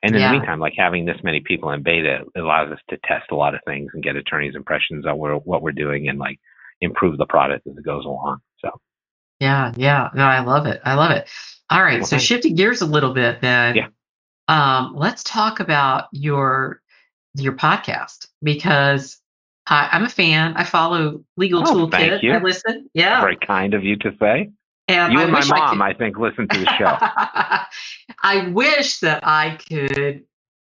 And 0.02 0.14
in 0.14 0.20
Yeah. 0.20 0.28
the 0.28 0.38
meantime, 0.38 0.60
like 0.60 0.74
having 0.76 1.04
this 1.04 1.22
many 1.24 1.40
people 1.40 1.70
in 1.72 1.82
beta 1.82 2.24
allows 2.36 2.70
us 2.70 2.80
to 2.88 2.96
test 2.98 3.30
a 3.30 3.34
lot 3.34 3.54
of 3.54 3.60
things 3.66 3.90
and 3.94 4.02
get 4.02 4.16
attorneys' 4.16 4.54
impressions 4.54 5.04
on 5.06 5.18
where, 5.18 5.34
what 5.36 5.60
we're 5.62 5.72
doing 5.72 6.08
and 6.08 6.18
like 6.18 6.38
improve 6.80 7.16
the 7.18 7.26
product 7.26 7.66
as 7.66 7.76
it 7.76 7.84
goes 7.84 8.04
along. 8.04 8.38
So 8.58 8.70
Yeah, 9.40 9.72
yeah. 9.76 10.08
No, 10.14 10.24
I 10.24 10.40
love 10.40 10.66
it. 10.66 10.80
I 10.84 10.94
love 10.94 11.10
it. 11.12 11.28
All 11.70 11.82
right. 11.82 11.98
Well, 11.98 12.06
so 12.06 12.10
thanks. 12.10 12.24
shifting 12.24 12.54
gears 12.54 12.80
a 12.80 12.86
little 12.86 13.12
bit 13.14 13.40
then. 13.40 13.76
Yeah. 13.76 13.88
Um, 14.48 14.94
let's 14.96 15.22
talk 15.22 15.60
about 15.60 16.06
your 16.12 16.80
your 17.34 17.52
podcast 17.52 18.26
because 18.42 19.20
I, 19.66 19.88
I'm 19.92 20.04
a 20.04 20.08
fan. 20.08 20.54
I 20.56 20.64
follow 20.64 21.22
Legal 21.36 21.60
Oh, 21.68 21.86
Toolkit. 21.86 21.90
thank 21.90 22.22
you. 22.22 22.32
I 22.32 22.38
listen. 22.40 22.88
Yeah. 22.94 23.20
very 23.20 23.36
kind 23.36 23.74
of 23.74 23.84
you 23.84 23.96
to 23.96 24.12
say. 24.18 24.50
And 24.88 25.12
you 25.12 25.18
I 25.20 25.22
and 25.24 25.32
my 25.32 25.40
I 25.40 25.44
mom, 25.46 25.70
could- 25.76 25.82
I, 25.82 25.92
think, 25.92 26.18
listen 26.18 26.48
to 26.48 26.58
the 26.60 26.66
show. 26.78 26.96
I 28.22 28.48
wish 28.48 29.00
that 29.00 29.20
I 29.22 29.58
could 29.68 30.24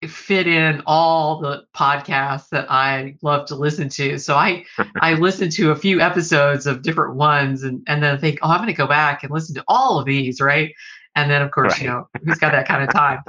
fit 0.07 0.47
in 0.47 0.83
all 0.87 1.41
the 1.41 1.65
podcasts 1.75 2.49
that 2.51 2.71
I 2.71 3.17
love 3.23 3.47
to 3.49 3.55
listen 3.57 3.89
to. 3.91 4.19
So 4.19 4.35
I 4.37 4.65
I 5.01 5.15
listen 5.15 5.51
to 5.51 5.71
a 5.71 5.77
few 5.77 6.01
episodes 6.01 6.67
of 6.67 6.83
different 6.83 7.17
ones 7.17 7.63
and 7.63 7.83
and 7.87 8.03
then 8.03 8.19
think, 8.19 8.39
oh, 8.43 8.51
I'm 8.51 8.59
going 8.59 8.69
to 8.69 8.73
go 8.75 8.87
back 8.87 9.23
and 9.23 9.33
listen 9.33 9.55
to 9.57 9.65
all 9.69 9.99
of 9.99 10.07
these, 10.07 10.41
right? 10.41 10.73
And 11.17 11.31
then 11.31 11.43
of 11.43 11.51
course, 11.53 11.81
you 11.81 11.89
know, 11.89 12.09
who's 12.25 12.39
got 12.39 12.53
that 12.53 12.67
kind 12.69 12.83
of 12.83 12.93
time? 12.93 13.21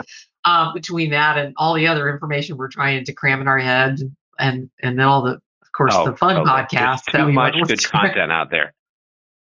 Um, 0.46 0.74
between 0.74 1.10
that 1.12 1.38
and 1.38 1.54
all 1.58 1.74
the 1.74 1.88
other 1.88 2.10
information 2.10 2.58
we're 2.58 2.68
trying 2.70 3.04
to 3.06 3.14
cram 3.14 3.42
in 3.42 3.48
our 3.48 3.58
head, 3.60 4.00
and 4.40 4.70
and 4.82 5.00
then 5.00 5.06
all 5.06 5.22
the, 5.24 5.32
of 5.34 5.72
course, 5.76 5.94
Oh, 5.96 6.06
the 6.06 6.18
fun. 6.18 6.36
There's 6.36 7.02
that 7.06 7.12
too 7.12 7.18
much 7.34 7.54
good 7.68 7.80
content 7.92 8.32
out 8.32 8.52
there. 8.52 8.74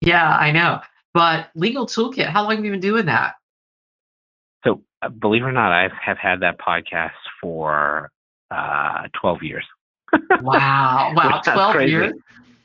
Yeah, 0.05 0.37
I 0.37 0.51
know. 0.51 0.81
But 1.15 1.51
Legal 1.55 1.87
Toolkit, 1.87 2.27
how 2.27 2.43
long 2.43 2.57
have 2.57 2.65
you 2.65 2.73
been 2.73 2.81
doing 2.81 3.07
that? 3.07 3.35
So, 4.64 4.83
uh, 5.02 5.09
believe 5.09 5.42
it 5.42 5.47
or 5.47 5.52
not, 5.52 5.73
I 5.73 5.88
have 6.04 6.19
had 6.19 6.40
that 6.40 6.59
podcast 6.59 7.11
for 7.40 8.11
uh, 8.50 9.09
12 9.21 9.42
years. 9.42 9.66
Wow, 10.42 11.12
wow, 11.16 11.40
twelve 11.45 11.73
crazy. 11.73 11.90
years 11.92 12.12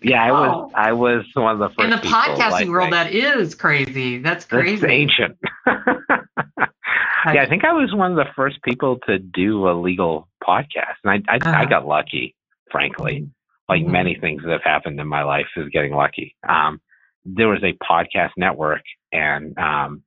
Yeah, 0.01 0.21
I 0.23 0.31
was 0.31 0.71
I 0.75 0.91
was 0.93 1.23
one 1.33 1.53
of 1.53 1.59
the 1.59 1.69
first 1.69 1.79
in 1.85 1.89
the 1.91 1.97
people, 1.97 2.17
podcasting 2.17 2.49
like, 2.51 2.67
world. 2.69 2.93
That 2.93 3.13
is 3.13 3.55
crazy. 3.55 4.17
That's 4.19 4.45
crazy. 4.45 4.81
That's 4.81 4.91
ancient. 4.91 5.37
yeah, 5.67 7.41
I 7.41 7.45
think 7.47 7.63
I 7.63 7.73
was 7.73 7.93
one 7.93 8.11
of 8.11 8.17
the 8.17 8.31
first 8.35 8.61
people 8.63 8.99
to 9.07 9.17
do 9.19 9.69
a 9.69 9.73
legal 9.79 10.27
podcast, 10.43 10.95
and 11.03 11.23
I 11.29 11.33
I, 11.33 11.35
I 11.35 11.37
Uh-huh. 11.61 11.65
got 11.65 11.85
lucky, 11.87 12.35
frankly. 12.71 13.27
Like 13.69 13.81
Mhm. 13.81 13.87
many 13.91 14.15
things 14.15 14.43
that 14.43 14.51
have 14.51 14.63
happened 14.63 14.99
in 14.99 15.07
my 15.07 15.23
life, 15.23 15.47
is 15.57 15.69
getting 15.69 15.93
lucky. 15.93 16.35
Um, 16.47 16.79
there 17.25 17.49
was 17.49 17.63
a 17.63 17.73
podcast 17.83 18.31
network, 18.37 18.81
and 19.11 19.57
um, 19.57 20.03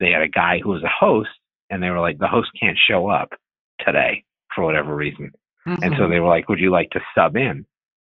they 0.00 0.10
had 0.10 0.22
a 0.22 0.28
guy 0.28 0.58
who 0.62 0.70
was 0.70 0.82
a 0.82 0.88
host, 0.88 1.30
and 1.70 1.82
they 1.82 1.90
were 1.90 2.00
like, 2.00 2.18
the 2.18 2.28
host 2.28 2.50
can't 2.60 2.78
show 2.88 3.08
up 3.08 3.30
today 3.84 4.24
for 4.54 4.64
whatever 4.64 4.94
reason, 4.94 5.32
and 5.66 5.94
so 5.96 6.04
Mhm. 6.04 6.10
they 6.10 6.20
were 6.20 6.28
like, 6.28 6.48
would 6.48 6.58
you 6.60 6.70
like 6.70 6.90
to 6.90 7.00
sub 7.14 7.36
in 7.36 7.66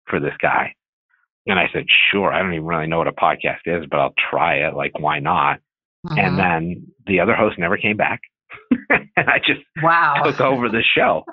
for 0.07 0.21
this 0.21 0.37
guy? 0.41 0.75
And 1.47 1.59
I 1.59 1.69
said, 1.73 1.87
sure. 2.11 2.33
I 2.33 2.41
don't 2.41 2.53
even 2.55 2.67
really 2.67 2.87
know 2.87 2.99
what 2.99 3.09
a 3.09 3.13
podcast 3.13 3.61
is, 3.67 3.87
but 3.91 3.99
I'll 3.99 4.15
try 4.31 4.57
it. 4.57 4.75
Like, 4.75 4.99
why 4.99 5.19
not? 5.19 5.61
And 6.17 6.39
then 6.39 6.87
the 7.07 7.21
other 7.21 7.35
host 7.35 7.59
never 7.59 7.77
came 7.77 7.97
back 7.97 8.21
and 8.91 9.09
i 9.17 9.39
just 9.39 9.61
wow, 9.83 10.23
took 10.25 10.41
over 10.41 10.69
the 10.69 10.83
show 10.83 11.25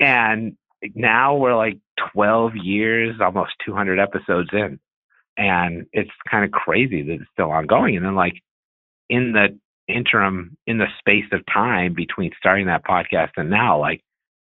and 0.00 0.56
now 0.94 1.36
we're 1.36 1.54
like 1.56 1.76
12 2.12 2.56
years 2.56 3.16
almost 3.20 3.52
200 3.64 3.98
episodes 4.00 4.48
in 4.52 4.78
and 5.36 5.86
it's 5.92 6.10
kind 6.28 6.44
of 6.44 6.50
crazy 6.50 7.02
that 7.02 7.12
it's 7.14 7.30
still 7.32 7.50
ongoing 7.52 7.96
and 7.96 8.04
then 8.04 8.14
like 8.16 8.40
in 9.10 9.32
the 9.32 9.56
interim 9.88 10.56
in 10.66 10.78
the 10.78 10.86
space 10.98 11.24
of 11.32 11.40
time 11.52 11.94
between 11.94 12.30
starting 12.38 12.66
that 12.66 12.84
podcast 12.84 13.30
and 13.36 13.50
now 13.50 13.78
like 13.80 14.02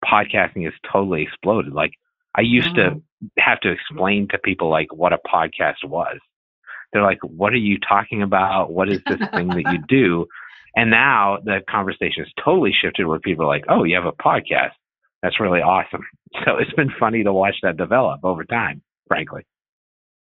podcasting 0.04 0.66
has 0.66 0.74
totally 0.92 1.24
exploded. 1.24 1.74
Like 1.74 1.94
i 2.36 2.42
used 2.42 2.76
to 2.76 2.92
mm-hmm. 2.92 3.28
have 3.38 3.60
to 3.62 3.72
explain 3.72 4.28
to 4.30 4.38
people 4.38 4.70
like 4.70 4.94
what 4.94 5.14
a 5.14 5.20
podcast 5.28 5.84
was. 5.84 6.18
They're 6.92 7.04
like 7.04 7.20
what 7.22 7.54
are 7.54 7.58
you 7.58 7.78
talking 7.80 8.22
about? 8.22 8.72
What 8.72 8.90
is 8.90 9.02
this 9.08 9.20
thing 9.34 9.50
that 9.50 9.72
you 9.72 9.80
do? 9.88 10.26
And 10.76 10.90
now 10.90 11.38
the 11.44 11.62
conversation 11.70 12.24
has 12.24 12.44
totally 12.44 12.74
shifted 12.80 13.08
where 13.08 13.20
people 13.20 13.46
are 13.46 13.48
like 13.48 13.66
oh 13.70 13.84
you 13.84 13.96
have 13.96 14.06
a 14.06 14.12
podcast. 14.12 14.74
That's 15.22 15.40
really 15.40 15.62
awesome. 15.62 16.06
So 16.44 16.58
it's 16.58 16.74
been 16.74 16.92
funny 17.00 17.24
to 17.24 17.32
watch 17.32 17.56
that 17.64 17.78
develop 17.78 18.20
over 18.26 18.44
time 18.44 18.82
frankly. 19.08 19.46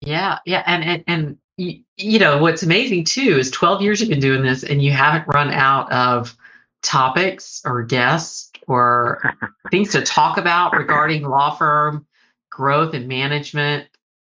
Yeah, 0.01 0.39
yeah, 0.45 0.63
and 0.67 0.85
and 0.85 1.05
and 1.07 1.37
you, 1.57 1.81
you 1.97 2.19
know 2.19 2.39
what's 2.39 2.63
amazing 2.63 3.05
too 3.05 3.39
is 3.39 3.51
12 3.51 3.83
years 3.83 4.01
you've 4.01 4.11
been 4.11 4.21
doing 4.21 4.43
this 4.43 4.65
and 4.65 4.83
you 4.83 4.91
haven't 4.93 5.27
run 5.29 5.51
out 5.51 5.91
of 5.93 6.37
topics 6.83 7.63
or 7.65 7.83
guests 7.83 8.51
or 8.67 9.23
things 9.71 9.91
to 9.93 10.03
talk 10.03 10.37
about 10.39 10.77
regarding 10.77 11.23
law 11.23 11.55
firm 11.55 12.07
growth 12.51 12.95
and 12.95 13.09
management. 13.09 13.89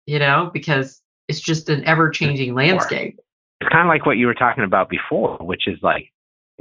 You 0.06 0.20
know, 0.20 0.50
because 0.54 1.02
it's 1.28 1.42
just 1.42 1.68
an 1.70 1.84
ever-changing 1.84 2.56
landscape. 2.56 3.20
it's 3.60 3.70
kind 3.70 3.86
of 3.86 3.90
like 3.90 4.06
what 4.06 4.16
you 4.18 4.26
were 4.28 4.34
talking 4.34 4.64
about 4.64 4.90
before 4.90 5.38
which 5.40 5.68
is 5.68 5.78
like 5.82 6.10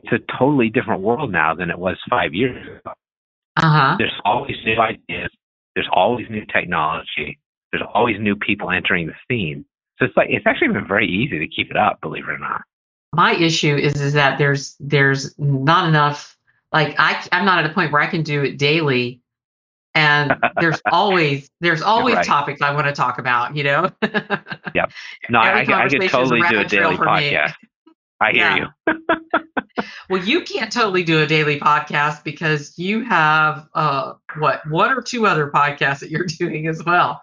it's 0.03 0.13
a 0.13 0.19
totally 0.39 0.69
different 0.69 1.01
world 1.03 1.31
now 1.31 1.55
than 1.55 1.71
it 1.71 1.79
was 1.79 1.97
five 2.11 2.35
years 2.35 2.57
ago 2.67 2.93
Uh 3.57 3.71
huh. 3.71 3.97
there's 3.99 4.21
always 4.25 4.57
new 4.65 4.77
ideas 4.81 5.31
there's 5.77 5.89
always 5.93 6.27
new 6.29 6.45
technology 6.47 7.39
there's 7.71 7.85
always 7.95 8.17
new 8.19 8.35
people 8.35 8.71
entering 8.73 9.07
the 9.07 9.15
scene 9.31 9.65
so 9.99 10.05
it's 10.07 10.17
like 10.17 10.29
it's 10.31 10.47
actually 10.47 10.69
been 10.69 10.87
very 10.87 11.09
easy 11.09 11.39
to 11.39 11.47
keep 11.49 11.71
it 11.71 11.77
up 11.77 12.01
believe 12.01 12.25
it 12.25 12.31
or 12.31 12.39
not. 12.39 12.63
My 13.15 13.35
issue 13.35 13.75
is 13.77 14.01
is 14.01 14.13
that 14.15 14.39
there's 14.39 14.77
there's 14.81 15.39
not 15.39 15.89
enough 15.89 16.37
like 16.73 16.95
i 16.99 17.25
i'm 17.33 17.45
not 17.47 17.65
at 17.65 17.71
a 17.71 17.73
point 17.75 17.93
where 17.93 18.03
i 18.03 18.07
can 18.07 18.23
do 18.23 18.43
it 18.43 18.59
daily. 18.59 19.21
And 19.95 20.35
there's 20.61 20.81
always 20.93 21.49
there's 21.61 21.81
always 21.83 22.17
right. 22.17 22.27
topics 22.27 22.61
i 22.61 22.75
want 22.75 22.87
to 22.87 22.93
talk 22.93 23.19
about 23.19 23.57
you 23.57 23.65
know? 23.65 23.91
No 25.31 25.39
I, 25.39 25.61
I, 25.63 25.85
I 25.85 25.89
could 25.89 26.09
totally 26.11 26.41
do 26.51 26.61
a 26.61 26.65
daily 26.65 26.97
podcast. 26.97 27.55
I 28.21 28.33
hear 28.33 28.41
Yeah. 28.41 28.67
you. 28.87 29.03
Well 30.09 30.23
you 30.25 30.43
can't 30.43 30.73
totally 30.73 31.03
do 31.03 31.23
a 31.23 31.27
daily 31.27 31.59
podcast 31.61 32.25
because 32.25 32.79
you 32.79 33.05
have 33.05 33.69
uh 33.75 34.15
what 34.39 34.67
one 34.69 34.91
or 34.91 35.03
two 35.03 35.27
other 35.27 35.51
podcasts 35.51 36.01
that 36.01 36.11
you're 36.11 36.25
doing 36.25 36.67
as 36.67 36.83
well 36.85 37.21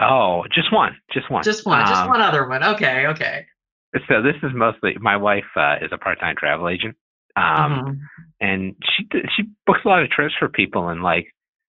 oh 0.00 0.44
just 0.52 0.72
one 0.72 0.96
just 1.12 1.30
one 1.30 1.42
just 1.44 1.66
one 1.66 1.86
just 1.86 2.02
Um, 2.02 2.08
one 2.08 2.20
other 2.20 2.48
one 2.48 2.62
okay 2.64 3.06
okay 3.08 3.46
so 4.08 4.22
this 4.22 4.36
is 4.42 4.50
mostly 4.54 4.96
my 5.00 5.16
wife 5.16 5.44
uh, 5.56 5.76
is 5.82 5.90
a 5.92 5.98
part-time 5.98 6.36
travel 6.38 6.68
agent 6.68 6.96
um 7.36 7.84
Mhm. 7.84 8.00
and 8.40 8.76
she 8.84 9.06
she 9.36 9.42
books 9.66 9.80
a 9.84 9.88
lot 9.88 10.02
of 10.02 10.10
trips 10.10 10.34
for 10.38 10.48
people 10.48 10.88
and 10.88 11.02
like 11.02 11.26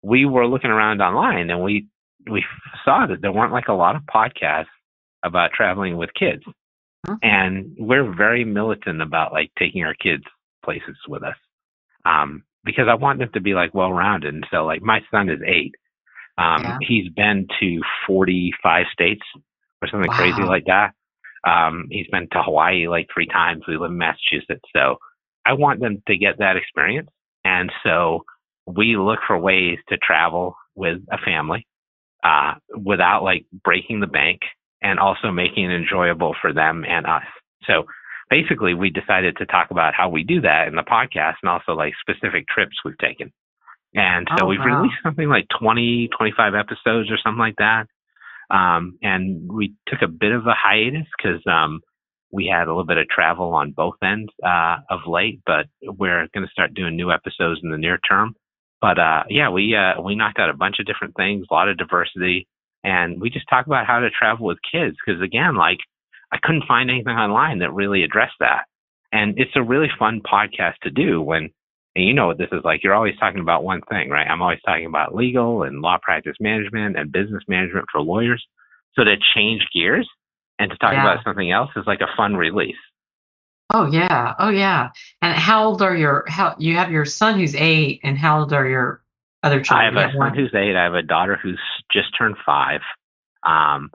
we 0.03 0.25
were 0.25 0.47
looking 0.47 0.71
around 0.71 1.01
online 1.01 1.49
and 1.49 1.61
we 1.63 1.87
we 2.29 2.43
saw 2.85 3.05
that 3.07 3.21
there 3.21 3.31
weren't 3.31 3.53
like 3.53 3.67
a 3.67 3.73
lot 3.73 3.95
of 3.95 4.03
podcasts 4.03 4.65
about 5.23 5.51
traveling 5.53 5.97
with 5.97 6.13
kids 6.13 6.43
Mhm. 7.07 7.17
and 7.23 7.75
we're 7.79 8.11
very 8.13 8.43
militant 8.45 9.01
about 9.01 9.33
like 9.33 9.51
taking 9.57 9.83
our 9.83 9.95
kids 9.95 10.23
places 10.63 10.95
with 11.07 11.23
us 11.23 11.35
um 12.05 12.43
because 12.63 12.87
i 12.87 12.93
want 12.93 13.19
them 13.19 13.29
to 13.33 13.41
be 13.41 13.53
like 13.53 13.73
well 13.73 13.91
rounded 13.91 14.33
and 14.33 14.45
so 14.51 14.63
like 14.65 14.81
my 14.81 15.01
son 15.11 15.29
is 15.29 15.39
eight 15.45 15.73
um 16.41 16.63
Yeah. 16.63 16.77
he's 16.81 17.09
been 17.09 17.47
to 17.59 17.81
45 18.07 18.85
states 18.91 19.23
or 19.81 19.87
something 19.89 20.11
crazy 20.11 20.43
like 20.43 20.65
that 20.65 20.91
um 21.45 21.87
he's 21.89 22.07
been 22.07 22.27
to 22.31 22.41
hawaii 22.41 22.87
like 22.87 23.07
three 23.13 23.27
times 23.27 23.63
we 23.67 23.77
live 23.77 23.91
in 23.91 23.97
massachusetts 23.97 24.67
so 24.75 24.97
I 25.45 25.53
want 25.53 25.79
them 25.79 26.01
to 26.07 26.17
get 26.17 26.37
that 26.39 26.57
experience. 26.57 27.09
And 27.43 27.71
so 27.83 28.25
we 28.67 28.95
look 28.97 29.19
for 29.25 29.37
ways 29.37 29.79
to 29.89 29.97
travel 29.97 30.55
with 30.75 31.01
a 31.11 31.17
family 31.17 31.67
uh, 32.23 32.53
without 32.77 33.23
like 33.23 33.45
breaking 33.63 33.99
the 33.99 34.07
bank 34.07 34.41
and 34.81 34.99
also 34.99 35.31
making 35.31 35.71
it 35.71 35.75
enjoyable 35.75 36.35
for 36.41 36.53
them 36.53 36.85
and 36.87 37.05
us. 37.05 37.23
So 37.63 37.85
basically, 38.29 38.73
we 38.73 38.89
decided 38.89 39.37
to 39.37 39.45
talk 39.45 39.71
about 39.71 39.93
how 39.93 40.09
we 40.09 40.23
do 40.23 40.41
that 40.41 40.67
in 40.67 40.75
the 40.75 40.83
podcast 40.83 41.35
and 41.41 41.49
also 41.49 41.73
like 41.73 41.93
specific 41.99 42.47
trips 42.47 42.77
we've 42.85 42.97
taken. 42.97 43.31
And 43.93 44.27
so 44.37 44.45
Oh, 44.45 44.47
we've 44.47 44.59
wow. 44.59 44.79
released 44.81 44.95
something 45.03 45.27
like 45.27 45.47
20, 45.59 46.09
25 46.17 46.55
episodes 46.55 47.11
or 47.11 47.17
something 47.23 47.39
like 47.39 47.57
that. 47.57 47.87
Um, 48.49 48.97
and 49.01 49.51
we 49.51 49.73
took 49.87 50.01
a 50.01 50.07
bit 50.07 50.31
of 50.31 50.45
a 50.47 50.53
hiatus 50.53 51.07
because 51.17 51.41
um, 51.47 51.81
we 52.31 52.47
had 52.47 52.67
a 52.67 52.71
little 52.71 52.85
bit 52.85 52.97
of 52.97 53.07
travel 53.09 53.53
on 53.53 53.71
both 53.71 53.95
ends 54.03 54.31
uh, 54.45 54.77
of 54.89 55.01
late, 55.07 55.41
but 55.45 55.67
we're 55.81 56.27
going 56.33 56.45
to 56.45 56.51
start 56.51 56.73
doing 56.73 56.95
new 56.95 57.11
episodes 57.11 57.61
in 57.63 57.71
the 57.71 57.77
near 57.77 57.97
term. 57.99 58.35
But 58.81 58.97
uh, 58.99 59.23
yeah, 59.29 59.49
we 59.49 59.75
uh, 59.75 60.01
we 60.01 60.15
knocked 60.15 60.39
out 60.39 60.49
a 60.49 60.53
bunch 60.55 60.77
of 60.79 60.85
different 60.85 61.15
things, 61.15 61.45
a 61.49 61.53
lot 61.53 61.69
of 61.69 61.77
diversity, 61.77 62.47
and 62.83 63.21
we 63.21 63.29
just 63.29 63.47
talk 63.49 63.67
about 63.67 63.85
how 63.85 63.99
to 63.99 64.09
travel 64.09 64.47
with 64.47 64.57
kids. 64.71 64.97
Because 65.05 65.21
again, 65.21 65.55
like 65.55 65.77
I 66.33 66.37
couldn't 66.41 66.65
find 66.67 66.89
anything 66.89 67.15
online 67.15 67.59
that 67.59 67.73
really 67.73 68.03
addressed 68.03 68.39
that, 68.39 68.65
and 69.11 69.37
it's 69.37 69.51
a 69.55 69.61
really 69.63 69.89
fun 69.99 70.21
podcast 70.21 70.75
to 70.83 70.89
do 70.89 71.21
when. 71.21 71.51
And 71.95 72.05
you 72.05 72.13
know 72.13 72.27
what 72.27 72.37
this 72.37 72.47
is 72.51 72.61
like. 72.63 72.83
You're 72.83 72.93
always 72.93 73.17
talking 73.19 73.41
about 73.41 73.63
one 73.63 73.81
thing, 73.89 74.09
right? 74.09 74.27
I'm 74.27 74.41
always 74.41 74.61
talking 74.65 74.85
about 74.85 75.13
legal 75.13 75.63
and 75.63 75.81
law 75.81 75.97
practice 76.01 76.37
management 76.39 76.97
and 76.97 77.11
business 77.11 77.43
management 77.47 77.85
for 77.91 78.01
lawyers. 78.01 78.45
So 78.95 79.03
to 79.03 79.15
change 79.35 79.61
gears 79.73 80.07
and 80.57 80.71
to 80.71 80.77
talk 80.77 80.93
Yeah. 80.93 81.01
about 81.01 81.23
something 81.23 81.51
else 81.51 81.69
is 81.75 81.85
like 81.87 82.01
a 82.01 82.07
fun 82.15 82.35
release. 82.37 82.77
Oh 83.73 83.85
yeah, 83.89 84.33
oh 84.39 84.49
yeah. 84.49 84.89
And 85.21 85.33
how 85.33 85.65
old 85.65 85.81
are 85.81 85.95
your? 85.95 86.25
How 86.27 86.55
you 86.59 86.75
have 86.75 86.91
your 86.91 87.05
son 87.05 87.39
who's 87.39 87.55
eight, 87.55 88.01
and 88.03 88.17
how 88.17 88.39
old 88.41 88.51
are 88.51 88.67
your 88.67 89.01
other 89.43 89.61
children? 89.61 89.97
I 89.97 90.01
have 90.03 90.13
a 90.13 90.17
one- 90.17 90.29
son 90.31 90.37
who's 90.37 90.53
eight. 90.53 90.75
I 90.75 90.83
have 90.83 90.93
a 90.93 91.01
daughter 91.01 91.39
who's 91.41 91.59
just 91.91 92.09
turned 92.17 92.35
five. 92.45 92.81
Um, 93.43 93.89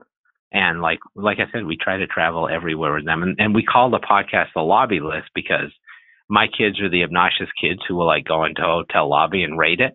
and 0.51 0.81
like 0.81 0.97
like 1.15 1.39
I 1.39 1.45
said, 1.51 1.65
we 1.65 1.77
try 1.77 1.97
to 1.97 2.07
travel 2.07 2.49
everywhere 2.49 2.93
with 2.95 3.05
them, 3.05 3.21
and, 3.21 3.35
and 3.39 3.53
we 3.53 3.63
call 3.63 3.91
the 3.91 3.99
podcast 3.99 4.47
the 4.55 4.61
lobby 4.61 4.99
list 4.99 5.29
because 5.35 5.71
my 6.29 6.47
kids 6.47 6.79
are 6.81 6.89
the 6.89 7.03
obnoxious 7.03 7.49
kids 7.59 7.79
who 7.87 7.95
will 7.95 8.07
like 8.07 8.25
go 8.25 8.45
into 8.45 8.61
a 8.61 8.65
hotel 8.65 9.09
lobby 9.09 9.43
and 9.43 9.57
rate 9.57 9.79
it. 9.79 9.93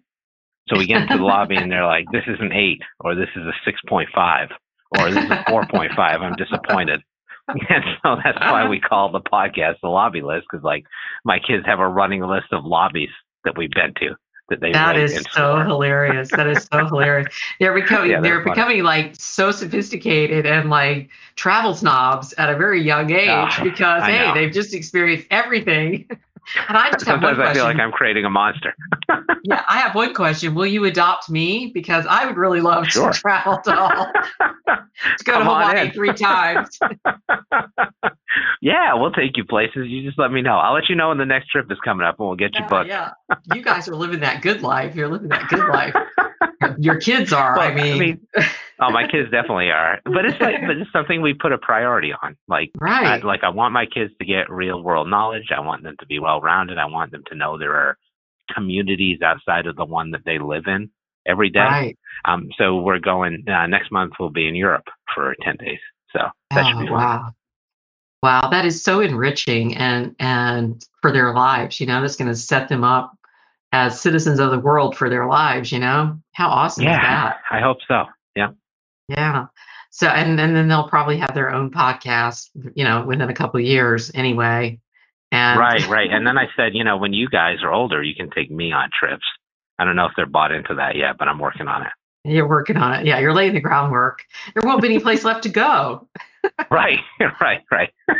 So 0.68 0.79
we 0.79 0.87
get 0.87 1.03
into 1.03 1.18
the 1.18 1.25
lobby 1.25 1.57
and 1.57 1.71
they're 1.71 1.87
like, 1.87 2.07
"This 2.12 2.25
is 2.27 2.38
an 2.40 2.53
eight, 2.53 2.81
or 3.01 3.14
this 3.14 3.29
is 3.37 3.42
a 3.42 3.53
six 3.64 3.81
point 3.88 4.09
five, 4.14 4.49
or 4.99 5.11
this 5.11 5.25
is 5.25 5.31
a 5.31 5.45
four 5.49 5.66
point 5.66 5.92
five. 5.97 6.23
I'm 6.23 6.37
disappointed." 6.37 7.01
And 7.49 7.85
so 8.03 8.16
that's 8.23 8.38
why 8.38 8.68
we 8.68 8.79
call 8.79 9.11
the 9.11 9.21
podcast 9.21 9.75
the 9.83 9.88
lobby 9.88 10.23
list 10.23 10.47
because 10.49 10.62
like 10.62 10.85
my 11.25 11.40
kids 11.40 11.66
have 11.66 11.81
a 11.81 11.88
running 11.88 12.23
list 12.23 12.47
of 12.53 12.64
lobbies 12.64 13.11
that 13.45 13.59
we've 13.59 13.73
been 13.73 13.92
to 13.99 14.14
that 14.48 14.61
they 14.61 14.72
That 14.72 14.96
is 14.96 15.24
so 15.33 15.59
hilarious. 15.61 16.31
That 16.31 16.46
is 16.46 16.68
so 16.72 16.87
hilarious. 16.87 17.35
They're 17.61 17.74
becoming 17.81 18.11
Yeah, 18.11 18.20
they're 18.20 18.42
they're 18.42 18.55
becoming 18.55 18.83
like 18.83 19.14
so 19.16 19.50
sophisticated 19.50 20.46
and 20.46 20.70
like 20.70 21.11
travel 21.37 21.74
snobs 21.74 22.33
at 22.35 22.50
a 22.50 22.57
very 22.57 22.83
young 22.83 23.12
ah, 23.12 23.16
age 23.16 23.55
Oh, 23.61 23.64
because 23.64 24.02
I 24.02 24.11
hey, 24.11 24.18
know. 24.28 24.35
they've 24.35 24.52
just 24.52 24.74
experienced 24.74 25.26
everything. 25.31 26.09
And 26.68 26.76
I 26.76 26.90
just 26.90 27.05
Sometimes 27.05 27.38
I 27.38 27.55
feel 27.55 27.64
like 27.64 27.76
I'm 27.78 27.92
creating 27.92 28.24
a 28.24 28.31
monster. 28.31 28.74
yeah, 29.44 29.62
I 29.68 29.78
have 29.78 29.94
one 29.94 30.12
question. 30.12 30.55
Will 30.55 30.66
you 30.66 30.85
adopt 30.85 31.31
me? 31.31 31.70
Because 31.72 32.05
I 32.09 32.26
would 32.26 32.37
really 32.37 32.61
love 32.61 32.87
Sure. 32.88 33.12
to 33.12 33.18
travel 33.18 33.59
to 33.64 33.78
all 33.78 34.07
to 34.68 35.24
go 35.24 35.33
to 35.33 35.38
Come 35.38 35.48
on 35.48 35.70
Hawaii 35.76 35.90
three 35.92 36.12
times. 36.12 36.78
yeah, 38.61 38.94
we'll 38.94 39.12
take 39.12 39.37
you 39.37 39.44
places. 39.44 39.87
You 39.88 40.02
just 40.07 40.18
let 40.18 40.33
me 40.33 40.42
know. 40.42 40.57
I'll 40.59 40.74
let 40.74 40.88
you 40.88 40.96
know 40.96 41.09
when 41.11 41.18
the 41.18 41.26
next 41.26 41.48
trip 41.48 41.70
is 41.70 41.78
coming 41.85 42.07
up, 42.07 42.18
and 42.18 42.26
we'll 42.28 42.37
get 42.37 42.55
you 42.55 42.61
Yeah, 42.62 42.68
booked. 42.68 42.88
yeah. 42.88 43.11
You 43.55 43.62
guys 43.62 43.88
are 43.88 43.94
living 43.94 44.20
that 44.20 44.42
good 44.42 44.62
life. 44.62 44.94
You're 44.94 45.09
living 45.09 45.28
that 45.28 45.48
good 45.48 45.66
life. 45.68 45.94
Your 46.78 46.96
kids 47.00 47.33
are. 47.33 47.57
Well, 47.57 47.70
I 47.70 47.74
mean, 47.74 48.20
oh, 48.83 48.90
my 48.90 49.07
kids 49.07 49.31
definitely 49.31 49.71
are. 49.71 50.01
But 50.05 50.27
it's 50.27 50.40
like, 50.40 50.57
but 50.66 50.77
it's 50.77 50.92
something 50.92 51.23
we 51.23 51.35
put 51.35 51.53
a 51.53 51.59
priority 51.59 52.12
on. 52.23 52.37
Like, 52.49 52.71
I, 52.81 52.85
right. 52.85 53.25
like 53.25 53.45
I 53.45 53.49
want 53.49 53.73
my 53.73 53.87
kids 53.87 54.12
to 54.18 54.25
get 54.25 54.51
real 54.51 54.83
world 54.83 55.09
knowledge. 55.09 55.51
I 55.57 55.61
want 55.61 55.83
them 55.83 55.97
to 56.01 56.07
be 56.07 56.18
well 56.18 56.40
rounded. 56.40 56.79
I 56.79 56.87
want 56.87 57.12
them 57.12 57.23
to 57.29 57.35
know 57.35 57.57
there 57.59 57.75
are 57.75 57.97
communities 58.55 59.21
outside 59.23 59.66
of 59.66 59.77
the 59.77 59.85
one 59.85 60.11
that 60.11 60.25
they 60.25 60.38
live 60.38 60.64
in 60.66 60.90
every 61.27 61.51
day. 61.51 61.61
Right. 61.61 61.99
Um, 62.25 62.49
so 62.59 62.77
we're 62.81 62.99
going 62.99 63.45
uh, 63.49 63.66
next 63.66 63.90
month. 63.92 64.14
We'll 64.18 64.31
be 64.31 64.49
in 64.49 64.55
Europe 64.55 64.87
for 65.14 65.35
ten 65.42 65.57
days. 65.57 65.79
So 66.12 66.21
that 66.55 66.66
should 66.66 66.77
Oh, 66.77 66.81
be 66.81 66.87
fun. 66.88 66.95
wow. 66.97 67.31
Wow, 68.23 68.49
that 68.51 68.64
is 68.64 68.83
so 68.83 69.01
enriching 69.01 69.77
and 69.77 70.14
and 70.21 70.85
for 71.01 71.11
their 71.12 71.35
lives, 71.35 71.81
you 71.81 71.87
know, 71.87 72.01
that's 72.01 72.14
going 72.16 72.29
to 72.31 72.37
set 72.37 72.68
them 72.68 72.85
up 72.85 73.16
as 73.73 74.01
citizens 74.01 74.38
of 74.38 74.51
the 74.51 74.59
world 74.61 74.97
for 74.97 75.09
their 75.09 75.27
lives, 75.27 75.73
you 75.73 75.79
know? 75.79 76.16
How 76.35 76.49
awesome 76.49 76.85
is 76.85 76.87
Yeah, 76.87 77.01
that? 77.03 77.40
I 77.51 77.61
hope 77.61 77.79
so. 77.88 78.05
Yeah. 78.37 78.51
Yeah. 79.09 79.47
So 79.91 80.07
and, 80.07 80.41
and 80.41 80.57
then 80.57 80.69
they'll 80.69 80.88
probably 80.88 81.19
have 81.19 81.35
their 81.35 81.51
own 81.51 81.71
podcast, 81.71 82.49
you 82.75 82.85
know, 82.85 83.05
within 83.05 83.29
a 83.29 83.35
couple 83.35 83.61
of 83.61 83.67
years 83.67 84.11
anyway. 84.15 84.81
And 85.31 85.59
Right, 85.59 85.87
right. 85.88 86.11
And 86.11 86.27
then 86.27 86.38
I 86.38 86.47
said, 86.57 86.75
you 86.75 86.85
know, 86.85 86.97
when 86.97 87.12
you 87.12 87.29
guys 87.29 87.59
are 87.62 87.73
older, 87.73 88.03
you 88.03 88.15
can 88.15 88.31
take 88.31 88.51
me 88.51 88.73
on 88.73 88.91
trips. 88.99 89.25
I 89.79 89.85
don't 89.85 89.97
know 89.97 90.07
if 90.07 90.12
they're 90.17 90.27
bought 90.27 90.53
into 90.53 90.75
that 90.77 90.97
yet, 90.97 91.17
but 91.19 91.29
I'm 91.29 91.38
working 91.38 91.69
on 91.69 91.83
it. 91.83 91.93
you're 92.25 92.49
working 92.49 92.77
on 92.77 92.93
it. 92.95 93.07
Yeah, 93.07 93.19
you're 93.19 93.35
laying 93.35 93.55
the 93.55 93.61
groundwork. 93.61 94.21
There 94.55 94.62
won't 94.65 94.83
be 94.83 94.88
any 94.88 94.99
place 95.01 95.25
left 95.25 95.43
to 95.45 95.49
go. 95.49 96.09
Right, 96.71 96.99
right, 97.41 97.61
right. 97.71 97.91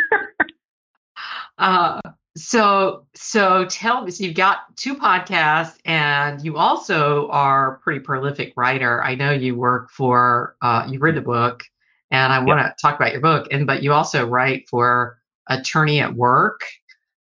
Uh, 1.59 2.01
so 2.37 3.07
so 3.15 3.67
tell 3.67 4.05
me, 4.05 4.11
so 4.11 4.25
you've 4.25 4.35
got 4.35 4.75
two 4.77 4.95
podcasts, 4.95 5.77
and 5.85 6.43
you 6.43 6.57
also 6.57 7.29
are 7.29 7.75
a 7.75 7.79
pretty 7.81 8.01
prolific 8.01 8.55
writer. 8.57 9.03
I 9.03 9.15
know 9.15 9.33
you 9.33 9.55
work 9.55 9.91
for 9.91 10.57
uh, 10.63 10.87
you 10.89 10.99
read 10.99 11.15
the 11.15 11.21
book, 11.23 11.63
and 12.11 12.33
I 12.33 12.39
want 12.39 12.61
to 12.61 12.75
talk 12.81 12.97
about 12.97 13.13
your 13.13 13.21
book. 13.21 13.49
And 13.51 13.67
but 13.67 13.83
you 13.83 13.93
also 13.93 14.27
write 14.27 14.69
for 14.69 15.19
Attorney 15.49 16.01
at 16.01 16.15
Work. 16.15 16.63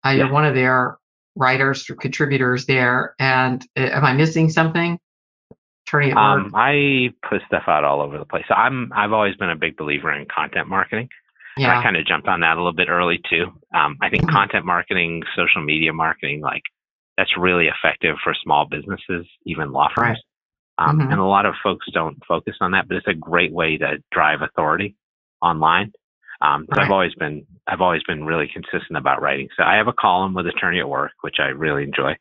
Uh, 0.04 0.10
You're 0.10 0.26
Yeah. 0.26 0.32
one 0.32 0.44
of 0.44 0.54
their 0.54 0.98
writers 1.36 1.88
or 1.88 1.94
contributors 1.94 2.66
there. 2.66 3.14
And 3.18 3.64
uh, 3.76 3.82
am 3.82 4.04
I 4.04 4.12
missing 4.12 4.50
something? 4.50 4.98
Attorney 5.86 6.10
at 6.10 6.16
Work. 6.16 6.46
Um, 6.46 6.52
I 6.54 7.14
put 7.28 7.40
stuff 7.46 7.64
out 7.66 7.84
all 7.84 8.00
over 8.00 8.18
the 8.18 8.24
place. 8.26 8.44
So 8.48 8.54
I'm 8.54 8.92
I've 8.94 9.12
always 9.12 9.36
been 9.36 9.50
a 9.50 9.56
big 9.56 9.76
believer 9.76 10.12
in 10.12 10.26
content 10.26 10.68
marketing. 10.68 11.08
And 11.64 11.72
I 11.72 11.82
kind 11.82 11.96
of 11.96 12.06
jumped 12.06 12.28
on 12.28 12.40
that 12.40 12.54
a 12.56 12.60
little 12.60 12.72
bit 12.72 12.88
early 12.88 13.20
too. 13.28 13.46
Um, 13.74 13.96
I 14.00 14.08
think 14.10 14.22
Mhm. 14.24 14.32
content 14.32 14.64
marketing, 14.64 15.22
social 15.36 15.62
media 15.62 15.92
marketing, 15.92 16.40
like 16.40 16.62
that's 17.16 17.36
really 17.36 17.68
effective 17.68 18.16
for 18.22 18.34
small 18.34 18.66
businesses, 18.66 19.26
even 19.44 19.72
law 19.72 19.88
firms. 19.94 20.18
Um, 20.78 21.00
Mhm. 21.00 21.10
And 21.10 21.20
a 21.20 21.24
lot 21.24 21.46
of 21.46 21.56
folks 21.62 21.86
don't 21.92 22.24
focus 22.26 22.56
on 22.60 22.70
that, 22.70 22.86
but 22.86 22.96
it's 22.96 23.08
a 23.08 23.14
great 23.14 23.52
way 23.52 23.76
to 23.78 23.98
drive 24.12 24.42
authority 24.42 24.94
online. 25.42 25.92
Um, 26.40 26.66
so 26.72 26.80
I've 26.80 26.90
always 26.92 27.14
been 27.16 27.44
I've 27.66 27.80
always 27.80 28.02
been 28.04 28.24
really 28.24 28.48
consistent 28.48 28.96
about 28.96 29.20
writing. 29.20 29.48
So 29.56 29.64
I 29.64 29.74
have 29.74 29.88
a 29.88 29.92
column 29.92 30.34
with 30.34 30.46
Attorney 30.46 30.78
at 30.78 30.88
Work, 30.88 31.12
which 31.22 31.40
I 31.40 31.46
really 31.48 31.82
enjoy. 31.82 32.16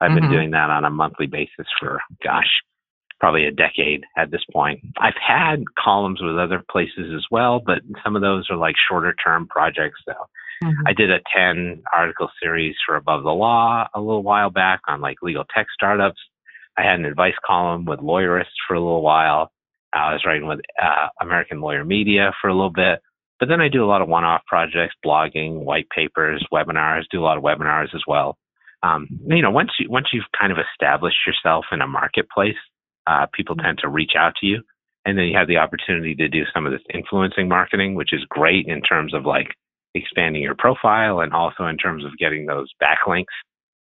I've 0.00 0.10
Mhm. 0.10 0.14
been 0.20 0.30
doing 0.30 0.50
that 0.50 0.70
on 0.70 0.84
a 0.84 0.90
monthly 0.90 1.26
basis 1.26 1.66
for 1.78 2.00
gosh, 2.22 2.50
probably 3.20 3.44
a 3.44 3.50
decade 3.52 4.02
at 4.16 4.30
this 4.30 4.42
point. 4.52 4.80
I've 4.98 5.14
had 5.20 5.62
columns 5.78 6.20
with 6.22 6.38
other 6.38 6.62
places 6.70 7.12
as 7.14 7.24
well, 7.30 7.60
but 7.64 7.80
some 8.02 8.16
of 8.16 8.22
those 8.22 8.48
are 8.50 8.56
like 8.56 8.74
shorter 8.88 9.14
term 9.24 9.46
projects. 9.46 10.00
So 10.06 10.14
Mhm. 10.62 10.74
I 10.86 10.92
did 10.92 11.10
a 11.10 11.20
10 11.34 11.82
article 11.92 12.30
series 12.42 12.76
for 12.84 12.96
Above 12.96 13.22
the 13.22 13.32
Law 13.32 13.86
a 13.94 14.00
little 14.00 14.22
while 14.22 14.50
back 14.50 14.80
on 14.88 15.00
like 15.00 15.22
legal 15.22 15.44
tech 15.54 15.66
startups. 15.72 16.20
I 16.76 16.82
had 16.82 16.98
an 16.98 17.06
advice 17.06 17.34
column 17.46 17.84
with 17.84 18.00
Lawyerists 18.00 18.56
for 18.66 18.74
a 18.74 18.80
little 18.80 19.02
while. 19.02 19.50
I 19.92 20.12
was 20.12 20.24
writing 20.24 20.46
with 20.46 20.60
uh, 20.80 21.08
American 21.20 21.60
Lawyer 21.60 21.84
Media 21.84 22.32
for 22.40 22.48
a 22.48 22.54
little 22.54 22.70
bit. 22.72 23.00
But 23.38 23.48
then 23.48 23.60
I 23.62 23.68
do 23.68 23.82
a 23.82 23.88
lot 23.88 24.02
of 24.02 24.08
one 24.08 24.24
off 24.24 24.42
projects, 24.46 24.94
blogging, 25.04 25.60
white 25.64 25.88
papers, 25.88 26.44
webinars, 26.52 27.04
do 27.10 27.20
a 27.20 27.24
lot 27.24 27.38
of 27.38 27.42
webinars 27.42 27.94
as 27.94 28.02
well. 28.06 28.36
Um, 28.82 29.08
you 29.26 29.42
know, 29.42 29.50
once 29.50 29.70
you 29.78 29.88
once 29.90 30.08
you've 30.12 30.30
kind 30.38 30.52
of 30.52 30.58
established 30.58 31.26
yourself 31.26 31.66
in 31.72 31.80
a 31.80 31.86
marketplace, 31.86 32.56
uh, 33.10 33.26
people 33.32 33.56
tend 33.56 33.78
to 33.78 33.88
reach 33.88 34.12
out 34.16 34.34
to 34.40 34.46
you, 34.46 34.62
and 35.04 35.18
then 35.18 35.24
you 35.24 35.36
have 35.36 35.48
the 35.48 35.56
opportunity 35.56 36.14
to 36.14 36.28
do 36.28 36.44
some 36.54 36.66
of 36.66 36.72
this 36.72 36.82
influencing 36.94 37.48
marketing, 37.48 37.94
which 37.94 38.12
is 38.12 38.20
great 38.28 38.66
in 38.68 38.80
terms 38.82 39.14
of 39.14 39.24
like 39.26 39.48
expanding 39.94 40.42
your 40.42 40.54
profile 40.54 41.20
and 41.20 41.32
also 41.32 41.66
in 41.66 41.76
terms 41.76 42.04
of 42.04 42.16
getting 42.18 42.46
those 42.46 42.68
backlinks 42.80 43.34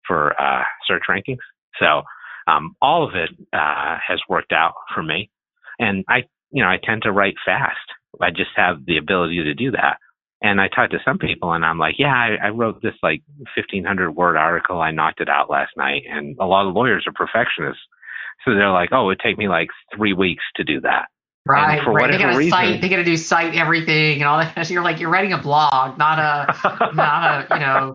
for 0.07 0.34
uh, 0.41 0.63
search 0.88 1.03
rankings. 1.10 1.38
So 1.79 2.01
um, 2.47 2.75
all 2.81 3.07
of 3.07 3.13
it 3.15 3.29
uh, 3.53 3.97
has 4.05 4.19
worked 4.27 4.51
out 4.51 4.73
for 4.95 5.03
me, 5.03 5.29
and 5.79 6.03
I, 6.10 6.23
you 6.51 6.63
know, 6.63 6.69
I 6.69 6.79
tend 6.84 7.03
to 7.03 7.12
write 7.12 7.36
fast. 7.45 7.77
I 8.19 8.29
just 8.29 8.51
have 8.55 8.86
the 8.86 8.97
ability 8.97 9.43
to 9.43 9.53
do 9.53 9.71
that. 9.71 9.97
And 10.43 10.60
I 10.60 10.69
talked 10.69 10.91
to 10.93 10.99
some 11.05 11.19
people, 11.19 11.53
and 11.53 11.63
I'm 11.63 11.77
like, 11.77 11.95
yeah, 11.99 12.13
I, 12.13 12.47
I 12.47 12.49
wrote 12.49 12.81
this 12.81 12.95
like 13.03 13.21
1500 13.55 14.12
word 14.12 14.38
article. 14.38 14.81
I 14.81 14.89
knocked 14.89 15.21
it 15.21 15.29
out 15.29 15.51
last 15.51 15.71
night, 15.77 16.01
and 16.10 16.36
a 16.39 16.45
lot 16.45 16.67
of 16.67 16.73
lawyers 16.73 17.05
are 17.05 17.13
perfectionists, 17.13 17.84
so 18.45 18.54
they're 18.54 18.71
like, 18.71 18.89
oh, 18.91 19.04
it 19.04 19.06
would 19.06 19.19
take 19.19 19.38
me 19.38 19.47
like 19.47 19.69
three 19.95 20.13
weeks 20.13 20.43
to 20.56 20.63
do 20.63 20.82
that. 20.82 21.08
Right, 21.47 21.84
for 21.84 21.93
right. 21.93 22.15
They 22.15 22.23
reason- 22.23 22.51
cite. 22.51 22.82
They 22.82 22.89
gotta 22.89 23.04
do 23.04 23.17
cite 23.17 23.56
everything 23.56 24.21
and 24.21 24.25
all 24.25 24.38
that. 24.38 24.67
So 24.67 24.73
you're 24.73 24.84
like 24.84 24.99
you're 24.99 25.10
writing 25.10 25.34
a 25.34 25.39
blog, 25.39 25.97
not 25.97 26.19
a 26.19 26.93
not 26.93 27.49
a 27.49 27.56
you 27.56 27.60
know 27.60 27.93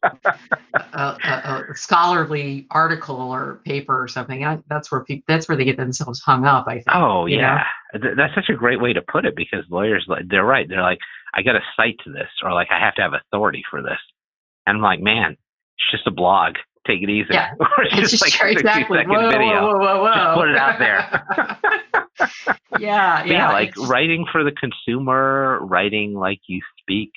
a, 0.74 0.98
a, 0.98 1.64
a 1.70 1.76
scholarly 1.76 2.66
article 2.72 3.14
or 3.14 3.60
paper 3.64 4.02
or 4.02 4.08
something. 4.08 4.44
I, 4.44 4.58
that's 4.68 4.90
where 4.90 5.04
people 5.04 5.22
that's 5.28 5.48
where 5.48 5.56
they 5.56 5.64
get 5.64 5.76
themselves 5.76 6.20
hung 6.20 6.44
up. 6.44 6.66
I 6.66 6.74
think. 6.74 6.86
Oh 6.92 7.20
know? 7.20 7.26
yeah, 7.26 7.62
Th- 7.92 8.16
that's 8.16 8.34
such 8.34 8.48
a 8.48 8.54
great 8.54 8.80
way 8.80 8.92
to 8.92 9.02
put 9.02 9.24
it 9.24 9.36
because 9.36 9.64
lawyers, 9.70 10.08
they're 10.28 10.44
right. 10.44 10.68
They're 10.68 10.82
like, 10.82 10.98
I 11.34 11.42
got 11.42 11.52
to 11.52 11.60
cite 11.76 11.98
to 12.02 12.10
this, 12.10 12.28
or 12.42 12.52
like 12.52 12.68
I 12.72 12.80
have 12.80 12.96
to 12.96 13.02
have 13.02 13.12
authority 13.14 13.62
for 13.70 13.80
this, 13.80 14.00
and 14.66 14.78
I'm 14.78 14.82
like, 14.82 15.00
man, 15.00 15.32
it's 15.78 15.90
just 15.92 16.06
a 16.08 16.10
blog. 16.10 16.56
Take 16.86 17.02
it 17.02 17.10
easy. 17.10 17.28
Yeah. 17.30 17.52
or 17.60 17.84
it's 17.84 17.98
It's 17.98 18.10
just, 18.12 18.22
like 18.22 18.32
sure, 18.32 18.48
60 18.48 18.60
exactly. 18.60 18.98
second 18.98 19.10
Whoa, 19.12 19.30
video. 19.30 19.62
whoa, 19.62 19.78
whoa, 19.78 20.02
whoa, 20.02 20.14
Just 20.14 20.36
put 20.36 20.48
it 20.50 20.56
out 20.56 20.78
there. 20.78 22.56
yeah, 22.78 23.24
yeah. 23.24 23.32
yeah, 23.32 23.52
like 23.52 23.70
it's- 23.70 23.88
writing 23.88 24.26
for 24.30 24.44
the 24.44 24.52
consumer, 24.52 25.58
writing 25.62 26.14
like 26.14 26.40
you 26.46 26.60
speak, 26.80 27.12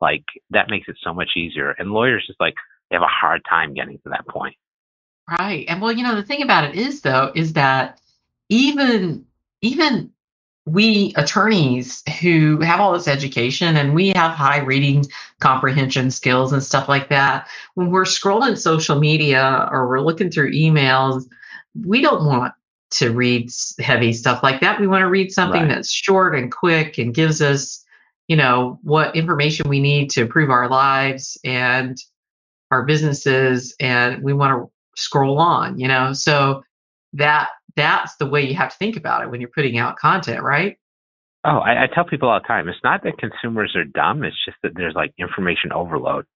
like 0.00 0.24
that 0.50 0.68
makes 0.70 0.88
it 0.88 0.96
so 1.02 1.12
much 1.14 1.30
easier. 1.36 1.70
And 1.72 1.92
lawyers 1.92 2.24
just 2.26 2.40
like 2.40 2.54
they 2.90 2.96
have 2.96 3.02
a 3.02 3.06
hard 3.06 3.42
time 3.48 3.74
getting 3.74 3.98
to 3.98 4.08
that 4.10 4.26
point. 4.26 4.56
Right. 5.30 5.64
And 5.68 5.80
well, 5.80 5.92
you 5.92 6.02
know, 6.02 6.16
the 6.16 6.24
thing 6.24 6.42
about 6.42 6.64
it 6.64 6.74
is 6.74 7.02
though, 7.02 7.30
is 7.34 7.52
that 7.52 8.00
even 8.48 9.24
even 9.62 10.10
we 10.66 11.12
attorneys 11.16 12.02
who 12.20 12.60
have 12.60 12.80
all 12.80 12.92
this 12.92 13.08
education 13.08 13.76
and 13.76 13.94
we 13.94 14.10
have 14.10 14.32
high 14.32 14.58
reading 14.60 15.04
comprehension 15.40 16.10
skills 16.10 16.52
and 16.52 16.62
stuff 16.62 16.88
like 16.88 17.08
that, 17.08 17.48
when 17.74 17.90
we're 17.90 18.04
scrolling 18.04 18.58
social 18.58 18.98
media 18.98 19.68
or 19.72 19.88
we're 19.88 20.00
looking 20.00 20.30
through 20.30 20.52
emails, 20.52 21.24
we 21.84 22.02
don't 22.02 22.26
want 22.26 22.52
to 22.90 23.10
read 23.12 23.50
heavy 23.78 24.12
stuff 24.12 24.42
like 24.42 24.60
that. 24.60 24.80
We 24.80 24.86
want 24.86 25.02
to 25.02 25.08
read 25.08 25.32
something 25.32 25.62
Right. 25.62 25.68
that's 25.68 25.90
short 25.90 26.34
and 26.34 26.52
quick 26.52 26.98
and 26.98 27.14
gives 27.14 27.40
us, 27.40 27.84
you 28.28 28.36
know, 28.36 28.78
what 28.82 29.16
information 29.16 29.68
we 29.68 29.80
need 29.80 30.10
to 30.10 30.22
improve 30.22 30.50
our 30.50 30.68
lives 30.68 31.38
and 31.44 31.96
our 32.70 32.84
businesses 32.84 33.74
and 33.80 34.22
we 34.22 34.32
want 34.32 34.52
to 34.52 34.70
scroll 35.00 35.38
on, 35.38 35.78
you 35.78 35.88
know. 35.88 36.12
So 36.12 36.62
that 37.14 37.50
that's 37.76 38.16
the 38.16 38.26
way 38.26 38.42
you 38.46 38.54
have 38.54 38.70
to 38.70 38.76
think 38.76 38.96
about 38.96 39.22
it 39.22 39.30
when 39.30 39.40
you're 39.40 39.50
putting 39.54 39.78
out 39.78 39.96
content, 39.96 40.42
right? 40.42 40.76
Oh, 41.44 41.58
I, 41.58 41.84
I 41.84 41.86
tell 41.86 42.04
people 42.04 42.28
all 42.28 42.40
the 42.40 42.46
time, 42.46 42.68
it's 42.68 42.78
not 42.84 43.02
that 43.04 43.18
consumers 43.18 43.74
are 43.74 43.84
dumb. 43.84 44.24
It's 44.24 44.36
just 44.44 44.58
that 44.62 44.72
there's 44.74 44.94
like 44.94 45.12
information 45.18 45.72
overload. 45.72 46.26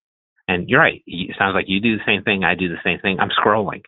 And 0.48 0.68
you're 0.68 0.80
right. 0.80 1.02
It 1.06 1.36
sounds 1.38 1.54
like 1.54 1.66
you 1.68 1.80
do 1.80 1.96
the 1.96 2.02
same 2.06 2.22
thing. 2.22 2.44
I 2.44 2.54
do 2.54 2.68
the 2.68 2.80
same 2.84 2.98
thing. 3.00 3.18
I'm 3.20 3.30
scrolling. 3.30 3.82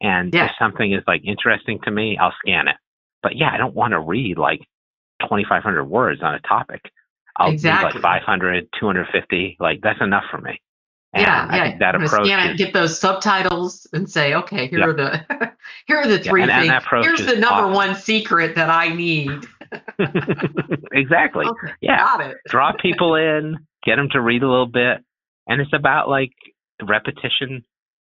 And 0.00 0.32
Yeah. 0.34 0.46
if 0.46 0.52
something 0.58 0.92
is 0.92 1.02
like 1.06 1.22
interesting 1.24 1.78
to 1.84 1.90
me, 1.90 2.16
I'll 2.18 2.34
scan 2.44 2.68
it. 2.68 2.76
But 3.22 3.36
yeah, 3.36 3.50
I 3.52 3.56
don't 3.56 3.74
want 3.74 3.92
to 3.92 4.00
read 4.00 4.36
like 4.38 4.60
2,500 5.22 5.84
words 5.84 6.22
on 6.22 6.34
a 6.34 6.40
topic. 6.40 6.80
I'll 7.36 7.50
Exactly. 7.50 7.86
read 7.98 8.02
like 8.04 8.22
500, 8.22 8.68
250. 8.78 9.56
Like 9.60 9.80
that's 9.82 10.00
enough 10.00 10.24
for 10.30 10.38
me. 10.40 10.60
And 11.14 11.22
yeah, 11.26 11.46
I 11.50 11.56
yeah. 11.56 11.78
that 11.78 11.94
approach 11.94 12.24
scan 12.26 12.50
is, 12.50 12.56
get 12.58 12.72
those 12.72 12.98
subtitles, 12.98 13.86
and 13.92 14.08
say, 14.10 14.34
okay, 14.34 14.66
here 14.68 14.78
Yeah. 14.78 14.86
are 14.86 14.92
the 14.94 15.52
here 15.86 15.96
are 15.98 16.06
the 16.06 16.18
three 16.18 16.42
and- 16.42 16.50
and 16.50 16.68
things. 16.70 16.82
approach 16.82 17.04
Here's 17.04 17.26
the 17.26 17.36
number 17.36 17.64
awesome. 17.64 17.74
one 17.74 17.94
secret 17.96 18.54
that 18.54 18.70
I 18.70 18.88
need. 18.88 19.30
exactly. 20.92 21.46
Okay, 21.46 21.72
Yeah. 21.80 21.98
got 21.98 22.20
it. 22.22 22.36
draw 22.48 22.72
people 22.80 23.14
in, 23.14 23.58
get 23.84 23.96
them 23.96 24.08
to 24.12 24.20
read 24.20 24.42
a 24.42 24.48
little 24.48 24.66
bit, 24.66 25.04
and 25.46 25.60
it's 25.60 25.72
about 25.72 26.08
like 26.08 26.32
repetition, 26.82 27.64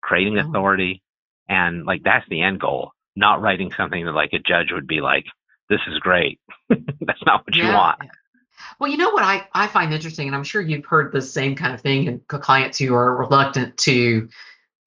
creating 0.02 0.34
Mhm. 0.34 0.48
authority, 0.50 1.02
and 1.48 1.84
like 1.86 2.02
that's 2.02 2.28
the 2.28 2.42
end 2.42 2.60
goal. 2.60 2.92
Not 3.16 3.40
writing 3.40 3.72
something 3.72 4.04
that 4.04 4.12
like 4.12 4.32
a 4.32 4.38
judge 4.38 4.72
would 4.72 4.86
be 4.86 5.00
like, 5.00 5.24
"This 5.68 5.80
is 5.88 5.98
great." 5.98 6.38
that's 6.68 7.24
not 7.26 7.44
what 7.46 7.54
you 7.56 7.64
Yeah, 7.64 7.76
want. 7.76 7.98
Well, 8.78 8.90
you 8.90 8.96
know 8.96 9.10
what 9.10 9.22
I, 9.22 9.46
I 9.54 9.66
find 9.66 9.92
interesting, 9.92 10.26
and 10.26 10.36
I'm 10.36 10.44
sure 10.44 10.62
you've 10.62 10.86
heard 10.86 11.12
the 11.12 11.22
same 11.22 11.54
kind 11.54 11.74
of 11.74 11.80
thing 11.80 12.06
in 12.06 12.20
c- 12.30 12.38
clients 12.38 12.78
who 12.78 12.94
are 12.94 13.16
reluctant 13.16 13.76
to 13.78 14.28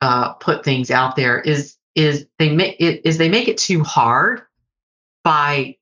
uh, 0.01 0.33
put 0.33 0.63
things 0.65 0.91
out 0.91 1.15
there 1.15 1.39
is 1.41 1.77
is 1.95 2.27
they 2.39 2.49
make 2.53 2.75
it 2.79 3.01
is 3.05 3.17
they 3.17 3.29
make 3.29 3.47
it 3.47 3.57
too 3.57 3.83
hard 3.83 4.41
by 5.23 5.75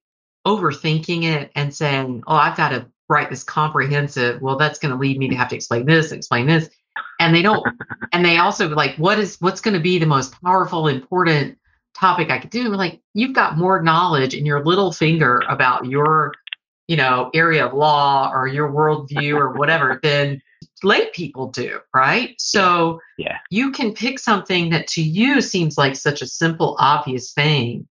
overthinking 0.46 1.24
it 1.24 1.52
and 1.56 1.74
saying, 1.74 2.24
"Oh, 2.28 2.36
I've 2.36 2.58
got 2.58 2.70
to 2.70 2.86
write 3.10 3.30
this 3.30 3.44
comprehensive." 3.44 4.42
Well, 4.42 4.58
that's 4.58 4.80
going 4.80 4.94
to 4.94 5.00
lead 5.00 5.18
me 5.18 5.30
to 5.30 5.36
have 5.36 5.50
to 5.50 5.56
explain 5.56 5.86
this, 5.86 6.12
explain 6.12 6.48
this, 6.48 6.70
and 7.20 7.34
they 7.36 7.42
don't. 7.42 7.66
and 8.14 8.24
they 8.26 8.38
also 8.38 8.70
like, 8.70 8.96
"What 8.98 9.20
is 9.20 9.38
what's 9.40 9.62
going 9.62 9.74
to 9.74 9.80
be 9.80 9.98
the 9.98 10.06
most 10.06 10.40
powerful, 10.44 10.88
important 10.88 11.58
topic 11.96 12.30
I 12.30 12.40
could 12.40 12.52
do?" 12.52 12.70
Like, 12.70 13.02
"You've 13.14 13.34
got 13.34 13.58
more 13.58 13.82
knowledge 13.82 14.34
in 14.36 14.46
your 14.46 14.64
little 14.64 14.92
finger 14.92 15.42
about 15.50 15.86
your." 15.86 16.34
You 16.92 16.98
know, 16.98 17.30
area 17.34 17.66
of 17.66 17.74
law 17.74 18.30
or 18.34 18.48
your 18.48 18.70
worldview 18.70 19.34
or 19.34 19.54
whatever 19.54 19.98
than 20.04 20.42
lay 20.84 21.10
people 21.12 21.48
do, 21.48 21.80
right? 21.96 22.36
So 22.38 23.00
Yeah. 23.18 23.38
you 23.50 23.72
can 23.72 23.94
pick 23.94 24.20
something 24.20 24.72
that 24.72 24.88
to 24.88 25.02
you 25.02 25.40
seems 25.40 25.78
like 25.78 25.96
such 25.96 26.22
a 26.22 26.28
simple, 26.28 26.76
obvious 26.80 27.32
thing 27.32 27.88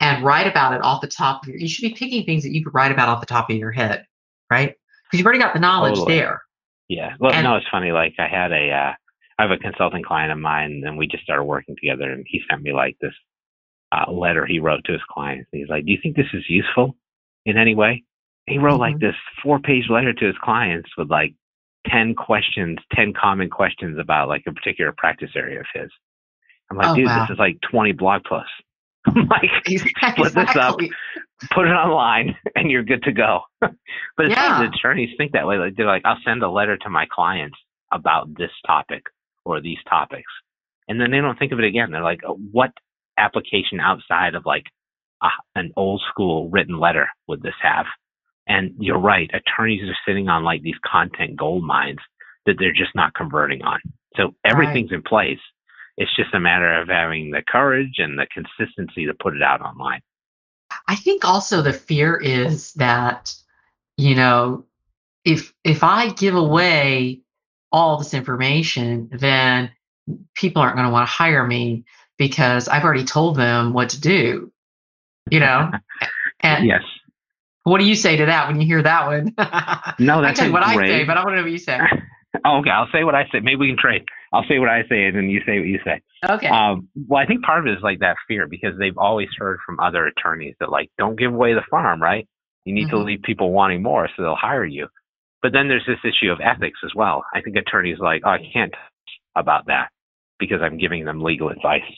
and 0.00 0.24
write 0.24 0.46
about 0.46 0.72
it 0.72 0.80
off 0.82 1.02
the 1.02 1.08
top 1.08 1.42
of 1.42 1.48
your 1.50 1.58
you 1.58 1.68
should 1.68 1.82
be 1.82 1.94
picking 1.94 2.24
things 2.24 2.42
that 2.42 2.54
you 2.54 2.64
could 2.64 2.72
write 2.72 2.90
about 2.90 3.10
off 3.10 3.20
the 3.20 3.26
top 3.26 3.50
of 3.50 3.56
your 3.56 3.70
head, 3.70 4.06
right? 4.50 4.70
Because 5.04 5.18
you've 5.18 5.26
already 5.26 5.40
got 5.40 5.52
the 5.52 5.60
knowledge 5.60 5.96
Totally. 5.96 6.16
there. 6.16 6.40
Yeah. 6.88 7.16
Well, 7.20 7.32
And- 7.34 7.44
no, 7.44 7.56
it's 7.56 7.66
funny. 7.70 7.92
Like 7.92 8.14
I 8.18 8.28
had 8.28 8.50
a, 8.52 8.70
uh, 8.70 8.92
I 9.38 9.42
have 9.42 9.50
a 9.50 9.58
consulting 9.58 10.02
client 10.04 10.32
of 10.32 10.38
mine, 10.38 10.82
and 10.86 10.96
we 10.96 11.06
just 11.06 11.22
started 11.22 11.44
working 11.44 11.76
together, 11.76 12.10
and 12.10 12.24
he 12.26 12.40
sent 12.48 12.62
me 12.62 12.72
like 12.72 12.96
this 13.02 13.12
uh, 13.92 14.10
letter 14.10 14.46
he 14.46 14.58
wrote 14.58 14.84
to 14.86 14.92
his 14.92 15.02
clients. 15.10 15.50
He's 15.52 15.68
like, 15.68 15.84
"Do 15.84 15.92
you 15.92 15.98
think 16.02 16.16
this 16.16 16.32
is 16.32 16.44
useful 16.48 16.96
in 17.44 17.58
any 17.58 17.74
way?" 17.74 18.04
He 18.48 18.58
wrote 18.58 18.80
like 18.80 18.96
Mhm. 18.96 19.00
this 19.00 19.16
four-page 19.42 19.88
letter 19.90 20.12
to 20.12 20.24
his 20.26 20.36
clients 20.38 20.90
with 20.96 21.10
like 21.10 21.34
ten 21.86 22.14
questions, 22.14 22.78
ten 22.92 23.12
common 23.12 23.50
questions 23.50 23.98
about 23.98 24.28
like 24.28 24.44
a 24.46 24.52
particular 24.52 24.92
practice 24.96 25.30
area 25.36 25.60
of 25.60 25.66
his. 25.74 25.90
I'm 26.70 26.76
like, 26.76 26.88
Oh, 26.88 26.94
dude, 26.96 27.06
wow. 27.06 27.20
this 27.20 27.30
is 27.30 27.38
like 27.38 27.58
20 27.62 27.92
blog 27.92 28.24
posts. 28.24 28.50
I'm 29.06 29.26
like, 29.28 29.50
Split 29.66 30.34
this 30.34 30.56
up. 30.56 30.76
Put 31.52 31.66
it 31.68 31.70
online 31.72 32.36
and 32.56 32.70
you're 32.70 32.82
good 32.82 33.02
to 33.04 33.12
go. 33.12 33.42
but 33.60 33.70
it's 34.26 34.34
Yeah. 34.36 34.62
attorneys 34.68 35.16
think 35.16 35.32
that 35.32 35.46
way. 35.46 35.56
Like 35.58 35.76
they're 35.76 35.86
like, 35.86 36.02
I'll 36.04 36.18
send 36.24 36.42
a 36.42 36.50
letter 36.50 36.76
to 36.78 36.90
my 36.90 37.06
clients 37.10 37.56
about 37.92 38.34
this 38.36 38.50
topic 38.66 39.04
or 39.44 39.60
these 39.60 39.78
topics. 39.88 40.30
And 40.88 41.00
then 41.00 41.10
they 41.10 41.20
don't 41.20 41.38
think 41.38 41.52
of 41.52 41.58
it 41.58 41.64
again. 41.64 41.90
They're 41.90 42.02
like, 42.02 42.20
"Oh, 42.26 42.38
what 42.52 42.72
application 43.18 43.80
outside 43.80 44.34
of 44.34 44.44
like 44.46 44.64
a, 45.22 45.28
an 45.54 45.72
old 45.76 46.02
school 46.10 46.50
written 46.50 46.78
letter 46.78 47.08
would 47.28 47.42
this 47.42 47.54
have? 47.62 47.86
And 48.48 48.74
you're 48.78 48.98
right. 48.98 49.30
Attorneys 49.32 49.88
are 49.88 49.96
sitting 50.06 50.28
on 50.28 50.42
like 50.42 50.62
these 50.62 50.78
content 50.84 51.36
gold 51.36 51.64
mines 51.64 51.98
that 52.46 52.56
they're 52.58 52.72
just 52.72 52.94
not 52.94 53.14
converting 53.14 53.62
on. 53.62 53.78
So 54.16 54.34
everything's 54.44 54.90
in 54.90 55.02
place. 55.02 55.38
It's 55.98 56.14
just 56.16 56.34
a 56.34 56.40
matter 56.40 56.80
of 56.80 56.88
having 56.88 57.30
the 57.30 57.42
courage 57.46 57.96
and 57.98 58.18
the 58.18 58.26
consistency 58.32 59.06
to 59.06 59.14
put 59.14 59.36
it 59.36 59.42
out 59.42 59.60
online. 59.60 60.00
I 60.86 60.96
think 60.96 61.24
also 61.24 61.60
the 61.60 61.72
fear 61.72 62.16
is 62.16 62.72
that, 62.74 63.34
you 63.96 64.14
know, 64.14 64.64
if 65.24 65.52
if 65.64 65.84
I 65.84 66.10
give 66.10 66.34
away 66.34 67.20
all 67.70 67.98
this 67.98 68.14
information, 68.14 69.10
then 69.12 69.70
people 70.34 70.62
aren't 70.62 70.76
going 70.76 70.86
to 70.86 70.92
want 70.92 71.06
to 71.06 71.12
hire 71.12 71.46
me 71.46 71.84
because 72.16 72.68
I've 72.68 72.84
already 72.84 73.04
told 73.04 73.36
them 73.36 73.72
what 73.72 73.90
to 73.90 74.00
do. 74.00 74.52
You 75.30 75.40
know? 75.40 75.70
and 76.40 76.66
yes. 76.66 76.82
What 77.68 77.80
do 77.80 77.86
you 77.86 77.94
say 77.94 78.16
to 78.16 78.26
that 78.26 78.48
when 78.48 78.60
you 78.60 78.66
hear 78.66 78.82
that 78.82 79.06
one? 79.06 79.34
No, 79.98 80.18
I 80.18 80.22
that's 80.22 80.38
tell 80.38 80.46
you 80.46 80.52
a 80.52 80.54
what 80.54 80.62
I 80.62 80.74
say, 80.86 81.04
but 81.04 81.16
I 81.16 81.20
want 81.24 81.32
to 81.32 81.36
know 81.36 81.42
what 81.42 81.52
you 81.52 81.58
say. 81.58 81.78
Oh, 82.44 82.58
okay, 82.58 82.68
I'll 82.70 82.88
say 82.92 83.04
what 83.04 83.14
I 83.14 83.24
say. 83.32 83.40
Maybe 83.40 83.56
we 83.56 83.68
can 83.68 83.78
trade. 83.78 84.04
I'll 84.34 84.44
say 84.46 84.58
what 84.58 84.68
I 84.68 84.82
say, 84.88 85.04
and 85.04 85.16
then 85.16 85.30
you 85.30 85.40
say 85.46 85.58
what 85.58 85.66
you 85.66 85.80
say. 85.82 86.02
Okay. 86.28 86.46
Um, 86.46 86.86
well, 87.08 87.20
I 87.20 87.26
think 87.26 87.42
part 87.42 87.60
of 87.60 87.66
it 87.66 87.76
is 87.78 87.82
like 87.82 88.00
that 88.00 88.16
fear 88.28 88.46
because 88.46 88.78
they've 88.78 88.96
always 88.98 89.28
heard 89.38 89.58
from 89.64 89.80
other 89.80 90.06
attorneys 90.06 90.54
that 90.60 90.70
like 90.70 90.90
don't 90.98 91.18
give 91.18 91.32
away 91.32 91.54
the 91.54 91.62
farm, 91.70 92.02
right? 92.02 92.28
You 92.66 92.74
need 92.74 92.90
to 92.90 92.96
Mhm. 92.96 93.04
leave 93.06 93.22
people 93.22 93.50
wanting 93.50 93.82
more, 93.82 94.08
so 94.14 94.22
they'll 94.22 94.36
hire 94.36 94.64
you. 94.66 94.88
But 95.42 95.52
then 95.52 95.68
there's 95.68 95.86
this 95.86 95.98
issue 96.04 96.30
of 96.30 96.38
ethics 96.40 96.78
as 96.84 96.94
well. 96.94 97.24
I 97.34 97.40
think 97.40 97.56
attorneys 97.56 97.98
are 97.98 98.04
like, 98.04 98.22
oh, 98.26 98.30
I 98.30 98.46
can't 98.52 98.74
about 99.34 99.66
that 99.66 99.88
because 100.38 100.60
I'm 100.62 100.76
giving 100.76 101.06
them 101.06 101.22
legal 101.22 101.48
advice. 101.48 101.90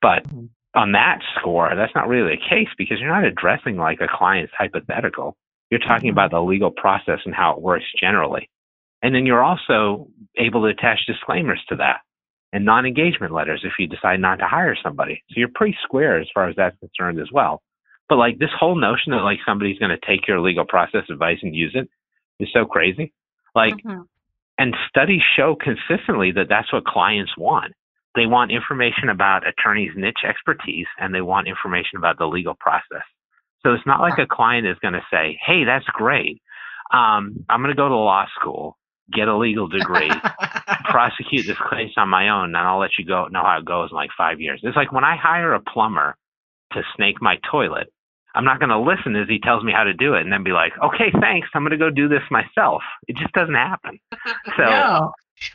But 0.00 0.24
Mhm. 0.28 0.48
On 0.78 0.92
that 0.92 1.18
score, 1.38 1.74
that's 1.74 1.94
not 1.94 2.06
really 2.06 2.36
the 2.36 2.48
case 2.48 2.68
because 2.78 3.00
you're 3.00 3.12
not 3.12 3.24
addressing 3.24 3.76
like 3.76 4.00
a 4.00 4.06
client's 4.08 4.52
hypothetical. 4.56 5.36
You're 5.70 5.80
talking 5.80 6.08
Mhm. 6.08 6.12
about 6.12 6.30
the 6.30 6.40
legal 6.40 6.70
process 6.70 7.18
and 7.26 7.34
how 7.34 7.52
it 7.52 7.60
works 7.60 7.84
generally. 8.00 8.48
And 9.02 9.12
then 9.14 9.26
you're 9.26 9.42
also 9.42 10.08
able 10.36 10.62
to 10.62 10.68
attach 10.68 11.04
disclaimers 11.06 11.62
to 11.68 11.76
that 11.76 12.00
and 12.52 12.64
non 12.64 12.86
engagement 12.86 13.32
letters 13.32 13.64
if 13.64 13.72
you 13.78 13.88
decide 13.88 14.20
not 14.20 14.38
to 14.38 14.46
hire 14.46 14.76
somebody. 14.76 15.22
So 15.30 15.40
you're 15.40 15.50
pretty 15.54 15.76
square 15.82 16.20
as 16.20 16.28
far 16.32 16.48
as 16.48 16.54
that's 16.56 16.78
concerned 16.78 17.18
as 17.20 17.30
well. 17.32 17.60
But 18.08 18.16
like 18.18 18.38
this 18.38 18.52
whole 18.52 18.76
notion 18.76 19.12
that 19.12 19.22
like 19.24 19.40
somebody's 19.44 19.78
going 19.80 19.90
to 19.90 20.06
take 20.06 20.28
your 20.28 20.40
legal 20.40 20.64
process 20.64 21.10
advice 21.10 21.38
and 21.42 21.54
use 21.54 21.74
it 21.74 21.88
is 22.38 22.48
so 22.52 22.64
crazy. 22.64 23.12
Like, 23.54 23.74
Mhm. 23.78 24.06
and 24.58 24.76
studies 24.88 25.22
show 25.36 25.56
consistently 25.56 26.30
that 26.32 26.48
that's 26.48 26.72
what 26.72 26.84
clients 26.84 27.36
want. 27.36 27.74
They 28.14 28.26
want 28.26 28.50
information 28.50 29.08
about 29.10 29.46
attorneys' 29.46 29.92
niche 29.96 30.24
expertise 30.28 30.86
and 30.98 31.14
they 31.14 31.20
want 31.20 31.48
information 31.48 31.98
about 31.98 32.18
the 32.18 32.26
legal 32.26 32.54
process. 32.58 33.04
So 33.62 33.74
it's 33.74 33.86
not 33.86 34.00
like 34.00 34.18
a 34.18 34.26
client 34.26 34.66
is 34.66 34.76
going 34.80 34.94
to 34.94 35.06
say, 35.10 35.38
Hey, 35.44 35.64
that's 35.64 35.84
great. 35.86 36.40
Um, 36.92 37.44
I'm 37.48 37.60
going 37.60 37.74
to 37.74 37.80
go 37.80 37.88
to 37.88 37.96
law 37.96 38.26
school, 38.40 38.78
get 39.12 39.28
a 39.28 39.36
legal 39.36 39.68
degree, 39.68 40.10
prosecute 40.84 41.46
this 41.46 41.58
case 41.70 41.92
on 41.96 42.08
my 42.08 42.30
own, 42.30 42.46
and 42.46 42.56
I'll 42.56 42.78
let 42.78 42.92
you 42.98 43.04
go 43.04 43.26
know 43.26 43.42
how 43.42 43.58
it 43.58 43.66
goes 43.66 43.90
in 43.90 43.96
like 43.96 44.10
five 44.16 44.40
years. 44.40 44.60
It's 44.62 44.76
like 44.76 44.92
when 44.92 45.04
I 45.04 45.16
hire 45.16 45.52
a 45.52 45.60
plumber 45.60 46.16
to 46.72 46.82
snake 46.96 47.20
my 47.20 47.36
toilet, 47.50 47.92
I'm 48.34 48.44
not 48.44 48.60
going 48.60 48.70
to 48.70 48.78
listen 48.78 49.16
as 49.16 49.28
he 49.28 49.38
tells 49.38 49.64
me 49.64 49.72
how 49.72 49.84
to 49.84 49.92
do 49.92 50.14
it 50.14 50.20
and 50.20 50.32
then 50.32 50.44
be 50.44 50.52
like, 50.52 50.72
okay, 50.82 51.10
thanks. 51.20 51.48
I'm 51.54 51.62
going 51.62 51.72
to 51.72 51.76
go 51.76 51.90
do 51.90 52.08
this 52.08 52.22
myself. 52.30 52.82
It 53.06 53.16
just 53.16 53.32
doesn't 53.32 53.54
happen. 53.54 53.98
So 54.56 54.64
no. 54.64 55.12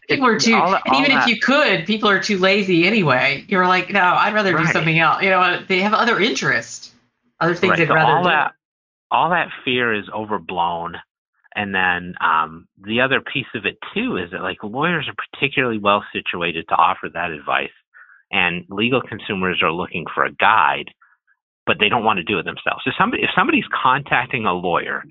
People 0.10 0.26
are 0.28 0.40
too, 0.40 0.56
all- 0.56 0.74
and 0.76 0.82
all 0.88 1.00
even 1.02 1.16
that- 1.16 1.28
if 1.28 1.36
you 1.36 1.40
could, 1.40 1.86
people 1.86 2.10
are 2.10 2.20
too 2.20 2.38
lazy 2.38 2.86
anyway. 2.86 3.44
You're 3.48 3.68
like, 3.68 3.90
no, 3.92 4.02
I'd 4.02 4.34
rather 4.34 4.56
do 4.58 4.66
something 4.66 4.98
else. 5.00 5.22
You 5.24 5.30
know, 5.30 5.60
they 5.68 5.80
have 5.82 5.94
other 5.94 6.20
interests, 6.20 6.94
other 7.40 7.54
things 7.56 7.72
Right, 7.72 7.80
they'd 7.80 7.88
so 7.88 7.96
rather 7.96 8.12
all 8.12 8.24
do. 8.24 8.30
that 8.30 8.54
all 9.12 9.30
that 9.30 9.50
fear 9.64 9.94
is 9.94 10.06
overblown 10.10 10.96
and 11.56 11.76
then 11.76 12.16
um, 12.20 12.66
the 12.82 13.00
other 13.02 13.22
piece 13.22 13.46
of 13.54 13.64
it 13.64 13.78
too 13.94 14.18
is 14.18 14.32
that 14.32 14.42
like 14.42 14.58
lawyers 14.64 15.08
are 15.08 15.14
particularly 15.32 15.78
well 15.78 16.04
situated 16.12 16.66
to 16.68 16.74
offer 16.76 17.10
that 17.14 17.30
advice 17.30 17.70
and 18.32 18.66
legal 18.70 19.02
consumers 19.04 19.62
are 19.62 19.72
looking 19.72 20.06
for 20.16 20.26
a 20.26 20.32
guide 20.32 20.90
but 21.68 21.78
they 21.80 21.90
don't 21.90 22.04
want 22.04 22.18
to 22.18 22.24
do 22.24 22.40
it 22.40 22.44
themselves 22.46 22.82
so 22.84 22.90
somebody 22.98 23.22
if 23.22 23.30
somebody's 23.36 23.66
contacting 23.84 24.48
a 24.48 24.54
lawyer 24.54 25.04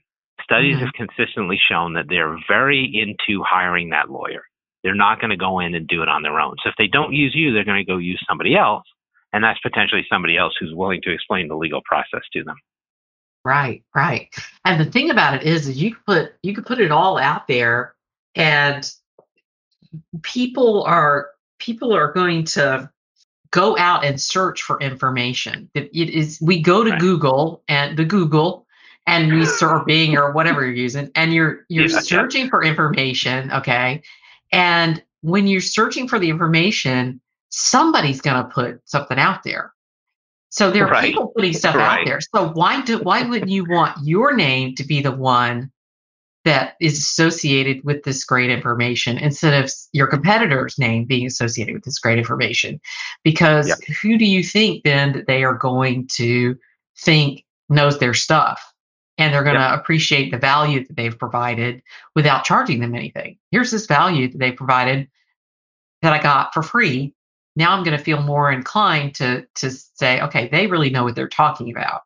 studies 0.42 0.74
Mhm. 0.78 0.80
have 0.80 0.92
consistently 0.94 1.56
shown 1.68 1.92
that 1.92 2.06
they're 2.08 2.36
very 2.48 2.84
into 2.84 3.44
hiring 3.44 3.90
that 3.90 4.10
lawyer 4.10 4.42
they're 4.82 4.94
not 4.94 5.20
going 5.20 5.30
to 5.30 5.36
go 5.36 5.60
in 5.60 5.74
and 5.74 5.86
do 5.88 6.02
it 6.02 6.08
on 6.08 6.22
their 6.22 6.40
own 6.40 6.54
so 6.62 6.68
if 6.70 6.74
they 6.78 6.88
don't 6.88 7.12
use 7.12 7.34
you 7.34 7.52
they're 7.52 7.64
going 7.64 7.84
to 7.84 7.90
go 7.90 7.98
use 7.98 8.22
somebody 8.28 8.56
else 8.56 8.84
and 9.32 9.42
that's 9.44 9.60
potentially 9.60 10.04
somebody 10.10 10.36
else 10.36 10.54
who's 10.60 10.74
willing 10.74 11.00
to 11.02 11.12
explain 11.12 11.48
the 11.48 11.56
legal 11.56 11.80
process 11.84 12.22
to 12.32 12.42
them 12.44 12.56
Right, 13.44 13.82
right. 13.94 14.28
And 14.64 14.80
the 14.80 14.90
thing 14.90 15.10
about 15.10 15.34
it 15.34 15.42
is, 15.42 15.66
is 15.66 15.82
you 15.82 15.94
could 15.94 16.06
put 16.06 16.32
you 16.42 16.54
could 16.54 16.66
put 16.66 16.78
it 16.80 16.92
all 16.92 17.18
out 17.18 17.48
there, 17.48 17.94
and 18.36 18.88
people 20.22 20.84
are 20.84 21.30
people 21.58 21.92
are 21.92 22.12
going 22.12 22.44
to 22.44 22.88
go 23.50 23.76
out 23.78 24.04
and 24.04 24.20
search 24.20 24.62
for 24.62 24.80
information. 24.80 25.68
It, 25.74 25.90
it 25.92 26.10
is 26.10 26.40
we 26.40 26.60
go 26.62 26.84
to 26.84 26.90
Right. 26.90 27.00
Google 27.00 27.62
and 27.68 27.96
the 27.98 28.04
Google 28.04 28.66
and 29.08 29.32
we 29.32 29.44
search 29.44 29.84
Bing 29.86 30.16
or 30.16 30.30
whatever 30.32 30.64
you're 30.64 30.74
using, 30.74 31.10
and 31.16 31.32
you're 31.32 31.64
you're 31.68 31.86
Yeah, 31.86 31.94
yeah. 31.94 32.00
searching 32.00 32.48
for 32.48 32.62
information. 32.62 33.50
Okay, 33.50 34.02
and 34.52 35.02
when 35.22 35.46
you're 35.46 35.60
searching 35.60 36.06
for 36.06 36.18
the 36.18 36.30
information, 36.30 37.20
somebody's 37.48 38.20
going 38.20 38.42
to 38.42 38.50
put 38.50 38.80
something 38.84 39.18
out 39.18 39.42
there. 39.44 39.72
So 40.50 40.70
there 40.70 40.86
are 40.86 40.90
Right. 40.92 41.12
people 41.12 41.28
putting 41.34 41.54
stuff 41.54 41.76
out 41.76 42.04
there. 42.04 42.20
So 42.20 42.48
why 42.50 42.82
do 42.82 42.98
why 42.98 43.22
wouldn't 43.22 43.50
you 43.50 43.64
want 43.64 43.96
your 44.04 44.34
name 44.36 44.74
to 44.74 44.84
be 44.84 45.00
the 45.00 45.12
one 45.12 45.72
that 46.44 46.74
is 46.80 46.98
associated 46.98 47.82
with 47.84 48.02
this 48.02 48.24
great 48.24 48.50
information 48.50 49.16
instead 49.16 49.62
of 49.64 49.70
your 49.92 50.08
competitor's 50.08 50.78
name 50.78 51.04
being 51.04 51.26
associated 51.26 51.74
with 51.74 51.84
this 51.84 51.98
great 51.98 52.18
information? 52.18 52.80
Because 53.24 53.68
Yep. 53.68 53.96
who 54.02 54.18
do 54.18 54.26
you 54.26 54.42
think 54.42 54.84
then 54.84 55.12
that 55.12 55.26
they 55.26 55.44
are 55.44 55.54
going 55.54 56.06
to 56.16 56.58
think 56.98 57.44
knows 57.70 57.98
their 57.98 58.14
stuff? 58.14 58.71
And 59.22 59.32
they're 59.32 59.44
going 59.44 59.54
to 59.54 59.74
appreciate 59.74 60.32
the 60.32 60.36
value 60.36 60.84
that 60.84 60.96
they've 60.96 61.16
provided 61.16 61.80
without 62.16 62.42
charging 62.42 62.80
them 62.80 62.92
anything. 62.92 63.38
Here's 63.52 63.70
this 63.70 63.86
value 63.86 64.28
that 64.28 64.38
they 64.38 64.50
provided 64.50 65.08
that 66.02 66.12
I 66.12 66.20
got 66.20 66.52
for 66.52 66.60
free. 66.64 67.14
Now 67.54 67.72
I'm 67.72 67.84
going 67.84 67.96
to 67.96 68.02
feel 68.02 68.20
more 68.20 68.50
inclined 68.50 69.14
to 69.16 69.46
to 69.54 69.70
say, 69.70 70.20
okay, 70.22 70.48
they 70.48 70.66
really 70.66 70.90
know 70.90 71.04
what 71.04 71.14
they're 71.14 71.28
talking 71.28 71.70
about. 71.70 72.02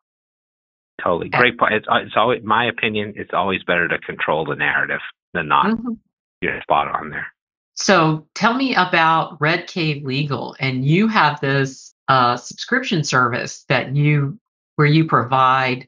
Totally. 1.03 1.29
Great 1.29 1.57
point. 1.57 1.73
It's, 1.73 1.87
it's 1.89 2.13
always, 2.15 2.43
my 2.43 2.65
opinion, 2.65 3.13
it's 3.15 3.33
always 3.33 3.63
better 3.63 3.87
to 3.87 3.97
control 3.97 4.45
the 4.45 4.55
narrative 4.55 5.01
than 5.33 5.47
not. 5.47 5.65
Mhm. 5.65 5.97
You're 6.41 6.61
spot 6.61 6.87
on 6.87 7.09
there. 7.09 7.25
So 7.73 8.27
tell 8.35 8.53
me 8.53 8.75
about 8.75 9.41
Red 9.41 9.65
Cave 9.65 10.03
Legal, 10.05 10.55
and 10.59 10.85
you 10.85 11.07
have 11.07 11.39
this 11.41 11.95
uh, 12.09 12.37
subscription 12.37 13.03
service 13.03 13.65
that 13.69 13.95
you 13.95 14.37
where 14.75 14.87
you 14.87 15.05
provide 15.05 15.87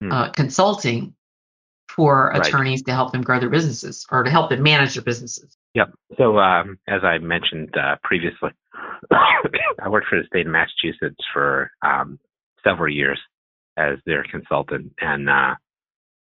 Hmm. 0.00 0.12
uh, 0.12 0.30
consulting 0.30 1.14
for 1.88 2.30
Right. 2.32 2.46
attorneys 2.46 2.82
to 2.82 2.92
help 2.92 3.12
them 3.12 3.22
grow 3.22 3.40
their 3.40 3.48
businesses 3.50 4.06
or 4.12 4.22
to 4.22 4.30
help 4.30 4.50
them 4.50 4.62
manage 4.62 4.94
their 4.94 5.02
businesses. 5.02 5.56
Yep. 5.74 5.90
So, 6.16 6.38
um, 6.38 6.78
as 6.86 7.02
I 7.02 7.18
mentioned 7.18 7.76
uh, 7.76 7.96
previously, 8.04 8.50
I 9.10 9.88
worked 9.88 10.06
for 10.08 10.20
the 10.20 10.26
state 10.26 10.46
of 10.46 10.52
Massachusetts 10.52 11.18
for 11.32 11.70
um, 11.82 12.18
several 12.62 12.92
years 12.92 13.18
as 13.76 13.98
their 14.06 14.24
consultant, 14.30 14.92
and 15.00 15.28
uh, 15.28 15.54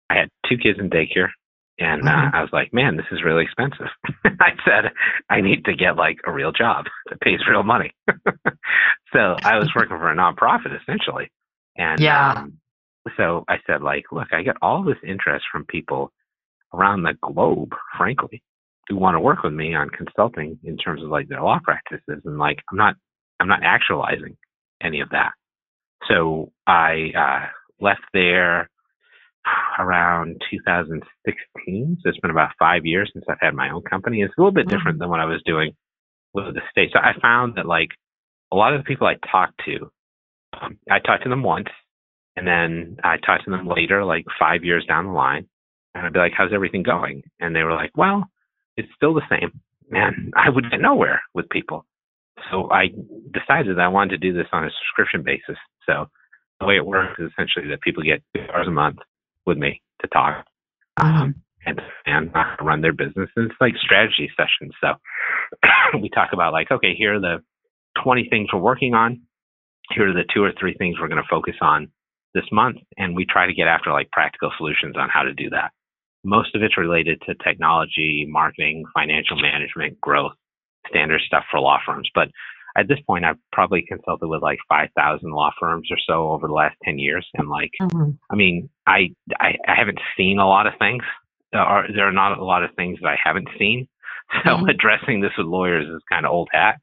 I 0.10 0.16
had 0.16 0.30
two 0.48 0.58
kids 0.58 0.80
in 0.80 0.90
daycare. 0.90 1.30
And 1.78 2.08
uh, 2.08 2.12
Mhm. 2.12 2.34
I 2.34 2.42
was 2.42 2.50
like, 2.54 2.74
man, 2.74 2.96
this 2.96 3.06
is 3.12 3.22
really 3.24 3.44
expensive. 3.44 3.88
I 4.40 4.52
said, 4.64 4.94
I 5.30 5.42
need 5.42 5.66
to 5.66 5.76
get 5.76 5.98
like 5.98 6.20
a 6.26 6.32
real 6.32 6.54
job 6.54 6.86
that 7.10 7.20
pays 7.20 7.40
real 7.50 7.64
money. 7.64 7.92
so 9.14 9.40
I 9.44 9.58
was 9.58 9.70
working 9.76 9.98
for 9.98 10.10
a 10.10 10.16
nonprofit 10.16 10.80
essentially. 10.82 11.30
And 11.78 12.00
Yeah. 12.00 12.32
um, 12.32 12.54
so 13.18 13.46
I 13.48 13.58
said, 13.68 13.82
like, 13.82 14.06
look, 14.12 14.28
I 14.32 14.42
get 14.42 14.56
all 14.62 14.84
this 14.84 14.98
interest 15.08 15.46
from 15.52 15.66
people 15.66 16.12
around 16.74 17.04
the 17.04 17.14
globe, 17.22 17.72
frankly, 17.98 18.42
who 18.88 18.98
want 18.98 19.16
to 19.16 19.20
work 19.20 19.44
with 19.44 19.54
me 19.54 19.76
on 19.76 19.90
consulting 19.90 20.60
in 20.64 20.78
terms 20.78 21.04
of 21.04 21.10
like 21.10 21.28
their 21.28 21.42
law 21.42 21.60
practices. 21.64 22.22
And 22.26 22.38
like, 22.38 22.60
I'm 22.72 22.78
not, 22.78 22.96
I'm 23.40 23.48
not 23.48 23.64
actualizing 23.64 24.38
any 24.82 25.02
of 25.02 25.10
that. 25.10 25.32
So 26.08 26.52
I 26.68 27.12
uh, 27.18 27.48
left 27.80 28.02
there 28.14 28.70
around 29.80 30.42
2016. 30.52 31.98
So 32.02 32.10
it's 32.10 32.20
been 32.20 32.32
about 32.32 32.52
five 32.60 32.86
years 32.86 33.10
since 33.14 33.26
I've 33.30 33.38
had 33.42 33.54
my 33.54 33.70
own 33.72 33.84
company. 33.84 34.22
It's 34.22 34.34
a 34.38 34.42
little 34.42 34.54
bit 34.54 34.68
different 34.68 35.00
than 35.00 35.10
what 35.10 35.20
I 35.20 35.26
was 35.26 35.42
doing 35.46 35.72
with 36.34 36.54
the 36.54 36.62
state. 36.72 36.90
So 36.94 37.00
I 37.00 37.14
found 37.22 37.56
that 37.56 37.66
like 37.66 37.90
a 38.52 38.56
lot 38.56 38.74
of 38.74 38.82
the 38.82 38.86
people 38.86 39.08
I 39.08 39.16
talked 39.32 39.60
to, 39.66 39.92
um, 40.62 40.78
I 40.90 41.00
talked 41.00 41.24
to 41.24 41.30
them 41.30 41.44
once, 41.44 41.68
and 42.36 42.48
then 42.48 42.98
I 43.04 43.18
talked 43.18 43.46
to 43.46 43.52
them 43.52 43.68
later, 43.68 44.04
like 44.04 44.26
five 44.40 44.64
years 44.64 44.86
down 44.86 45.06
the 45.06 45.12
line, 45.12 45.48
and 45.94 46.06
I'd 46.06 46.14
be 46.14 46.20
like, 46.20 46.34
"How's 46.38 46.54
everything 46.54 46.84
going?" 46.84 47.24
And 47.40 47.56
they 47.56 47.64
were 47.64 47.74
like, 47.74 47.92
"Well, 47.96 48.26
it's 48.78 48.90
still 48.96 49.14
the 49.14 49.28
same." 49.30 49.60
And 49.92 50.34
I 50.38 50.50
would 50.50 50.70
get 50.70 50.82
nowhere 50.82 51.22
with 51.34 51.50
people. 51.50 51.86
So 52.52 52.70
I 52.72 52.88
decided 53.34 53.78
that 53.78 53.82
I 53.82 53.88
wanted 53.88 54.12
to 54.12 54.18
do 54.18 54.34
this 54.34 54.48
on 54.52 54.66
a 54.66 54.70
subscription 54.70 55.24
basis. 55.24 55.58
So 55.86 56.10
the 56.60 56.66
way 56.66 56.76
it 56.76 56.86
works 56.86 57.20
is 57.20 57.32
essentially 57.32 57.68
that 57.70 57.82
people 57.82 58.04
get 58.04 58.22
two 58.36 58.44
hours 58.54 58.68
a 58.68 58.72
month 58.72 58.98
with 59.46 59.58
me 59.58 59.82
to 60.02 60.08
talk 60.08 60.46
um, 60.98 61.36
and 61.66 61.82
and 62.06 62.32
run 62.62 62.82
their 62.82 62.94
business. 62.94 63.30
And 63.36 63.50
it's 63.50 63.62
like 63.62 63.74
strategy 63.78 64.30
sessions. 64.36 64.74
So 64.82 64.94
we 66.02 66.10
talk 66.10 66.30
about 66.34 66.54
like, 66.54 66.72
okay, 66.72 66.94
here 66.96 67.16
are 67.16 67.20
the 67.22 67.38
20 68.04 68.28
things 68.30 68.50
we're 68.52 68.60
working 68.60 68.94
on. 68.94 69.22
Here 69.92 70.10
are 70.10 70.14
the 70.14 70.26
two 70.34 70.44
or 70.44 70.52
three 70.60 70.74
things 70.74 70.98
we're 71.00 71.08
going 71.08 71.22
to 71.22 71.30
focus 71.30 71.56
on 71.62 71.92
this 72.36 72.46
month. 72.52 72.78
And 72.98 73.16
we 73.16 73.26
try 73.26 73.48
to 73.48 73.56
get 73.56 73.68
after 73.68 73.92
like 73.92 74.12
practical 74.12 74.52
solutions 74.58 74.96
on 74.98 75.10
how 75.10 75.24
to 75.24 75.34
do 75.34 75.50
that. 75.52 75.72
Most 76.24 76.56
of 76.56 76.62
it's 76.64 76.78
related 76.78 77.22
to 77.26 77.36
technology, 77.44 78.28
marketing, 78.30 78.86
financial 78.94 79.38
management, 79.42 80.00
growth, 80.02 80.34
standard 80.90 81.22
stuff 81.26 81.46
for 81.50 81.60
law 81.62 81.80
firms. 81.86 82.10
But 82.14 82.30
at 82.78 82.88
this 82.90 83.00
point, 83.08 83.26
I've 83.26 83.40
probably 83.54 83.86
consulted 83.88 84.28
with 84.28 84.44
like 84.44 84.60
5,000 84.70 85.32
law 85.32 85.52
firms 85.60 85.90
or 85.92 85.98
so 86.08 86.30
over 86.32 86.48
the 86.48 86.54
last 86.54 86.76
10 86.84 87.00
years. 87.00 87.28
And 87.36 87.50
like, 87.50 87.72
Mhm. 87.82 88.20
I 88.32 88.36
mean, 88.36 88.70
I, 88.86 89.12
I, 89.40 89.56
I 89.68 89.76
haven't 89.76 90.00
seen 90.18 90.40
a 90.40 90.48
lot 90.48 90.68
of 90.68 90.74
things. 90.80 91.04
There 91.54 91.62
are, 91.62 91.88
there 91.94 92.08
are 92.08 92.12
not 92.14 92.38
a 92.38 92.44
lot 92.46 92.64
of 92.64 92.76
things 92.76 93.00
that 93.02 93.10
I 93.10 93.18
haven't 93.24 93.50
seen. 93.58 93.88
So 94.44 94.58
Mhm. 94.58 94.70
addressing 94.70 95.22
this 95.22 95.38
with 95.38 95.48
lawyers 95.48 95.88
is 95.88 96.02
kind 96.12 96.26
of 96.26 96.32
old 96.34 96.50
hat 96.52 96.80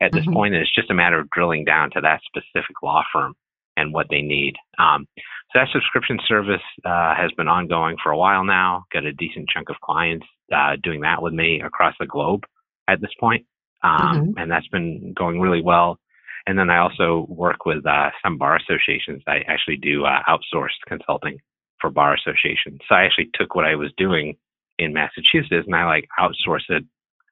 at 0.00 0.12
this 0.12 0.24
Mhm. 0.26 0.32
point, 0.32 0.54
and 0.54 0.62
it's 0.62 0.74
just 0.74 0.90
a 0.92 0.94
matter 0.94 1.18
of 1.18 1.28
drilling 1.30 1.64
down 1.64 1.90
to 1.90 2.00
that 2.02 2.22
specific 2.22 2.82
law 2.82 3.02
firm 3.12 3.34
and 3.76 3.92
what 3.92 4.06
they 4.10 4.20
need. 4.20 4.54
Um, 4.78 5.06
so 5.52 5.60
that 5.60 5.68
subscription 5.72 6.18
service 6.26 6.62
uh, 6.84 7.14
has 7.14 7.30
been 7.36 7.48
ongoing 7.48 7.96
for 8.02 8.12
a 8.12 8.18
while 8.18 8.44
now. 8.44 8.84
Got 8.92 9.04
a 9.04 9.12
decent 9.12 9.48
chunk 9.48 9.70
of 9.70 9.76
clients 9.82 10.26
uh, 10.52 10.76
doing 10.82 11.00
that 11.02 11.22
with 11.22 11.32
me 11.32 11.60
across 11.64 11.94
the 11.98 12.06
globe 12.06 12.42
at 12.88 13.00
this 13.00 13.12
point, 13.18 13.46
um, 13.82 14.34
and 14.36 14.50
that's 14.50 14.68
been 14.68 15.14
going 15.16 15.40
really 15.40 15.62
well. 15.62 15.98
And 16.46 16.58
then 16.58 16.68
I 16.70 16.78
also 16.78 17.26
work 17.28 17.64
with 17.64 17.86
uh, 17.86 18.10
some 18.22 18.36
bar 18.36 18.56
associations. 18.56 19.22
I 19.26 19.38
actually 19.48 19.78
do 19.78 20.04
uh, 20.04 20.20
outsourced 20.28 20.82
consulting 20.86 21.38
for 21.80 21.90
bar 21.90 22.14
associations. 22.14 22.80
So 22.88 22.94
I 22.94 23.04
actually 23.04 23.30
took 23.34 23.54
what 23.54 23.64
I 23.64 23.76
was 23.76 23.92
doing 23.96 24.36
in 24.78 24.92
Massachusetts 24.92 25.66
and 25.66 25.74
I 25.74 25.86
like 25.86 26.08
outsourced 26.18 26.68
it 26.68 26.84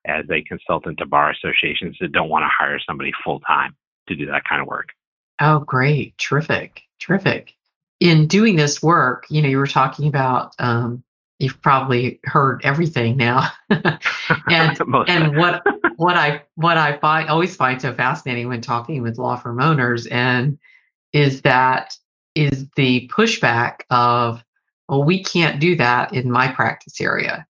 as 0.07 0.25
a 0.31 0.43
consultant 0.43 0.99
to 0.99 1.07
bar 1.07 1.31
associations 1.31 1.97
that 2.01 2.13
don't 2.13 2.29
want 2.29 2.43
to 2.43 2.51
hire 2.57 2.79
somebody 2.87 3.13
full 3.25 3.41
time 3.41 3.75
to 4.09 4.17
do 4.17 4.27
that 4.27 4.43
kind 4.49 4.61
of 4.61 4.69
work. 4.69 4.89
Oh, 5.43 5.59
great. 5.59 6.17
Terrific. 6.19 6.83
Terrific. 7.01 7.55
In 7.99 8.29
doing 8.29 8.57
this 8.57 8.81
work, 8.83 9.27
you 9.29 9.43
know, 9.43 9.49
you 9.49 9.59
were 9.59 9.67
talking 9.67 10.07
about, 10.07 10.55
um, 10.61 11.03
you've 11.41 11.61
probably 11.63 12.21
heard 12.25 12.61
everything 12.65 13.17
now. 13.17 13.51
and 13.71 14.81
and 15.09 15.37
what 15.37 15.63
what 15.97 16.17
I 16.17 16.43
what 16.55 16.77
I 16.77 16.97
find 16.99 17.29
always 17.29 17.57
find 17.57 17.83
so 17.83 17.93
fascinating 17.93 18.49
when 18.49 18.61
talking 18.61 19.03
with 19.03 19.19
law 19.19 19.35
firm 19.37 19.61
owners 19.61 20.07
and 20.07 20.59
is 21.13 21.43
that 21.43 21.97
is 22.37 22.67
the 22.77 23.11
pushback 23.13 23.81
of 23.91 24.45
well 24.89 25.03
we 25.03 25.23
can't 25.23 25.61
do 25.61 25.75
that 25.77 26.15
in 26.15 26.31
my 26.31 26.49
practice 26.49 27.01
area 27.01 27.47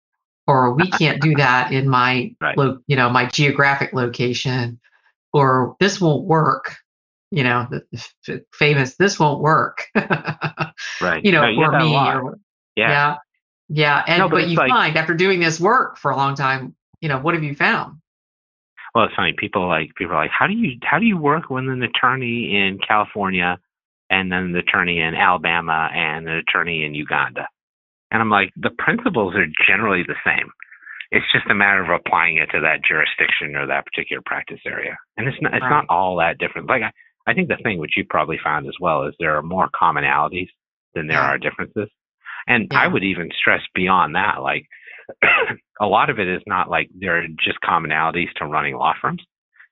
or 0.48 0.74
we 0.74 0.90
can't 0.90 1.22
do 1.22 1.36
that 1.36 1.72
in 1.72 1.88
my 1.88 2.34
Right. 2.42 2.58
lo- 2.58 2.80
you 2.88 2.96
know 2.96 3.10
my 3.10 3.26
geographic 3.26 3.94
location 3.94 4.80
or 5.34 5.76
this 5.80 6.00
won't 6.00 6.26
work 6.26 6.78
you 7.32 7.44
know 7.44 7.68
the, 7.70 7.82
the 8.28 8.44
famous 8.54 8.96
this 8.98 9.20
won't 9.20 9.42
work 9.42 9.88
right. 11.02 11.22
you 11.24 11.32
know 11.32 11.42
No, 11.44 11.48
you 11.50 11.66
for 11.66 11.72
get 11.72 11.82
a 11.82 11.86
me 11.86 11.96
or 11.96 12.38
yeah. 12.76 12.90
yeah. 12.90 13.16
Yeah. 13.74 14.04
And 14.08 14.20
No, 14.20 14.30
but 14.30 14.36
but 14.42 14.50
you 14.50 14.58
like- 14.58 14.70
find 14.70 14.98
after 14.98 15.14
doing 15.14 15.40
this 15.40 15.60
work 15.60 15.98
for 15.98 16.12
a 16.12 16.16
long 16.18 16.36
time, 16.36 16.76
you 17.00 17.08
know, 17.10 17.20
what 17.20 17.34
have 17.36 17.44
you 17.44 17.56
found? 17.56 17.98
Well, 18.94 19.06
it's 19.06 19.16
funny. 19.16 19.34
People 19.38 19.68
like 19.68 19.96
people 19.96 20.14
are 20.16 20.22
like, 20.24 20.32
how 20.38 20.48
do 20.48 20.54
you 20.54 20.78
how 20.84 21.00
do 21.00 21.06
you 21.06 21.18
work 21.18 21.50
with 21.50 21.64
an 21.70 21.82
attorney 21.84 22.54
in 22.56 22.80
California, 22.86 23.58
and 24.10 24.30
then 24.32 24.40
an 24.44 24.56
attorney 24.58 25.00
in 25.00 25.16
Alabama, 25.16 25.90
and 25.94 26.28
an 26.28 26.36
attorney 26.36 26.84
in 26.84 26.94
Uganda? 26.94 27.48
And 28.12 28.22
I'm 28.22 28.30
like, 28.30 28.52
the 28.58 28.72
principles 28.72 29.36
are 29.36 29.48
generally 29.66 30.04
the 30.04 30.16
same. 30.26 30.50
It's 31.12 31.26
just 31.32 31.48
a 31.50 31.54
matter 31.56 31.82
of 31.82 31.90
applying 31.90 32.38
it 32.38 32.48
to 32.48 32.60
that 32.60 32.84
jurisdiction 32.84 33.56
or 33.56 33.66
that 33.68 33.86
particular 33.86 34.22
practice 34.26 34.60
area. 34.66 34.98
And 35.16 35.28
it's 35.30 35.38
not 35.42 35.54
it's 35.54 35.62
Right. 35.64 35.70
not 35.70 35.86
all 35.90 36.18
that 36.18 36.38
different. 36.38 36.68
Like 36.68 36.82
I, 36.84 36.92
I 37.28 37.34
think 37.34 37.48
the 37.50 37.58
thing 37.64 37.80
which 37.80 37.94
you 37.98 38.06
probably 38.10 38.40
found 38.44 38.68
as 38.68 38.76
well 38.80 39.04
is 39.06 39.14
there 39.20 39.38
are 39.38 39.42
more 39.44 39.70
commonalities 39.70 40.50
than 40.96 41.08
there 41.08 41.20
are 41.20 41.38
differences. 41.38 41.90
And 42.48 42.68
Yeah. 42.72 42.82
I 42.82 42.88
would 42.88 43.04
even 43.04 43.30
stress 43.38 43.62
beyond 43.76 44.16
that, 44.16 44.42
like 44.42 44.66
a 45.82 45.86
lot 45.86 46.10
of 46.10 46.20
it 46.20 46.28
is 46.28 46.42
not 46.48 46.70
like 46.70 46.90
there 46.98 47.18
are 47.18 47.28
just 47.44 47.60
commonalities 47.62 48.32
to 48.38 48.46
running 48.46 48.76
law 48.76 48.94
firms. 49.02 49.24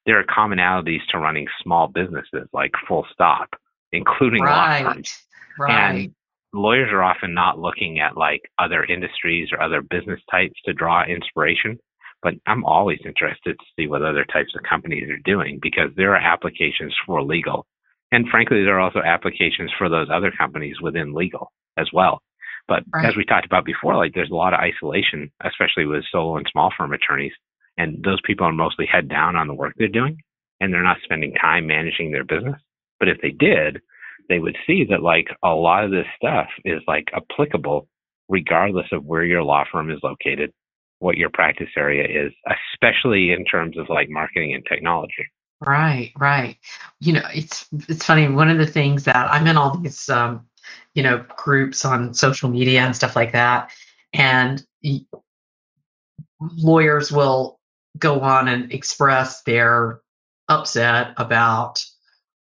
There 0.05 0.19
are 0.19 0.23
commonalities 0.23 1.05
to 1.09 1.17
running 1.17 1.47
small 1.61 1.87
businesses, 1.87 2.47
like 2.53 2.71
full 2.87 3.05
stop, 3.13 3.49
including 3.91 4.43
law 4.43 4.65
firms. 4.93 5.17
Right. 5.57 5.71
And 5.71 6.15
lawyers 6.53 6.89
are 6.91 7.03
often 7.03 7.33
not 7.33 7.59
looking 7.59 7.99
at 7.99 8.17
like 8.17 8.41
other 8.57 8.83
industries 8.83 9.49
or 9.51 9.61
other 9.61 9.81
business 9.81 10.19
types 10.31 10.59
to 10.65 10.73
draw 10.73 11.03
inspiration. 11.05 11.77
But 12.21 12.35
I'm 12.47 12.65
always 12.65 12.99
interested 13.05 13.57
to 13.57 13.65
see 13.75 13.87
what 13.87 14.01
other 14.01 14.25
types 14.25 14.53
of 14.55 14.63
companies 14.63 15.09
are 15.09 15.19
doing 15.23 15.59
because 15.61 15.89
there 15.95 16.13
are 16.13 16.17
applications 16.17 16.93
for 17.05 17.23
legal. 17.23 17.65
And 18.11 18.27
frankly, 18.29 18.63
there 18.63 18.75
are 18.77 18.81
also 18.81 18.99
applications 18.99 19.71
for 19.77 19.87
those 19.89 20.09
other 20.11 20.31
companies 20.31 20.81
within 20.81 21.13
legal 21.13 21.51
as 21.77 21.87
well. 21.93 22.21
But 22.67 22.83
Right. 22.93 23.05
as 23.05 23.15
we 23.15 23.23
talked 23.25 23.45
about 23.45 23.65
before, 23.65 23.95
like 23.95 24.13
there's 24.13 24.31
a 24.31 24.35
lot 24.35 24.53
of 24.53 24.59
isolation, 24.59 25.31
especially 25.43 25.85
with 25.85 26.03
solo 26.11 26.37
and 26.37 26.47
small 26.51 26.71
firm 26.77 26.93
attorneys. 26.93 27.33
And 27.77 28.03
those 28.03 28.19
people 28.25 28.45
are 28.45 28.51
mostly 28.51 28.85
head 28.85 29.07
down 29.07 29.35
on 29.35 29.47
the 29.47 29.53
work 29.53 29.73
they're 29.77 29.87
doing 29.87 30.17
and 30.59 30.73
they're 30.73 30.83
not 30.83 30.97
spending 31.03 31.33
time 31.35 31.67
managing 31.67 32.11
their 32.11 32.25
business. 32.25 32.59
But 32.99 33.07
if 33.07 33.21
they 33.21 33.31
did, 33.31 33.81
they 34.27 34.39
would 34.39 34.57
see 34.67 34.85
that 34.89 35.01
like 35.01 35.27
a 35.43 35.49
lot 35.49 35.85
of 35.85 35.91
this 35.91 36.05
stuff 36.17 36.47
is 36.65 36.81
like 36.87 37.09
applicable 37.13 37.87
regardless 38.27 38.85
of 38.91 39.05
where 39.05 39.23
your 39.23 39.43
law 39.43 39.63
firm 39.71 39.89
is 39.89 39.99
located, 40.03 40.53
what 40.99 41.17
your 41.17 41.29
practice 41.29 41.69
area 41.75 42.25
is, 42.25 42.31
especially 42.73 43.31
in 43.31 43.45
terms 43.45 43.77
of 43.77 43.89
like 43.89 44.09
marketing 44.09 44.53
and 44.53 44.63
technology. 44.65 45.25
Right, 45.65 46.13
right. 46.17 46.57
You 47.01 47.13
know, 47.13 47.27
it's 47.33 47.67
it's 47.89 48.05
funny. 48.05 48.29
One 48.29 48.49
of 48.49 48.57
the 48.57 48.67
things 48.67 49.03
that 49.05 49.29
I'm 49.31 49.47
in 49.47 49.57
all 49.57 49.77
these, 49.77 50.07
um, 50.07 50.45
you 50.93 51.03
know, 51.03 51.25
groups 51.35 51.83
on 51.83 52.13
social 52.13 52.49
media 52.49 52.81
and 52.81 52.95
stuff 52.95 53.15
like 53.15 53.33
that, 53.33 53.71
and 54.13 54.63
lawyers 56.39 57.11
will 57.11 57.59
go 57.97 58.21
on 58.21 58.47
and 58.47 58.71
express 58.71 59.41
their 59.43 59.99
upset 60.47 61.13
about 61.17 61.83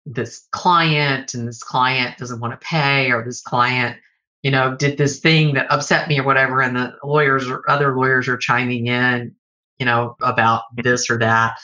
this 0.07 0.47
client, 0.51 1.35
and 1.35 1.47
this 1.47 1.63
client 1.63 2.19
doesn't 2.19 2.41
want 2.41 2.53
to 2.53 2.67
pay, 2.67 3.11
or 3.13 3.25
this 3.25 3.41
client, 3.41 3.97
you 4.45 4.51
know, 4.51 4.77
did 4.77 4.99
this 4.99 5.19
thing 5.19 5.55
that 5.55 5.67
upset 5.73 6.07
me, 6.09 6.21
or 6.21 6.23
whatever, 6.23 6.61
and 6.61 6.77
the 6.77 6.95
lawyers 7.03 7.49
or 7.49 7.69
other 7.69 7.97
lawyers 7.97 8.29
are 8.29 8.37
chiming 8.37 8.87
in, 8.87 9.35
you 9.79 9.87
know, 9.87 10.15
about 10.23 10.65
this 10.77 11.11
or 11.11 11.19
that, 11.19 11.57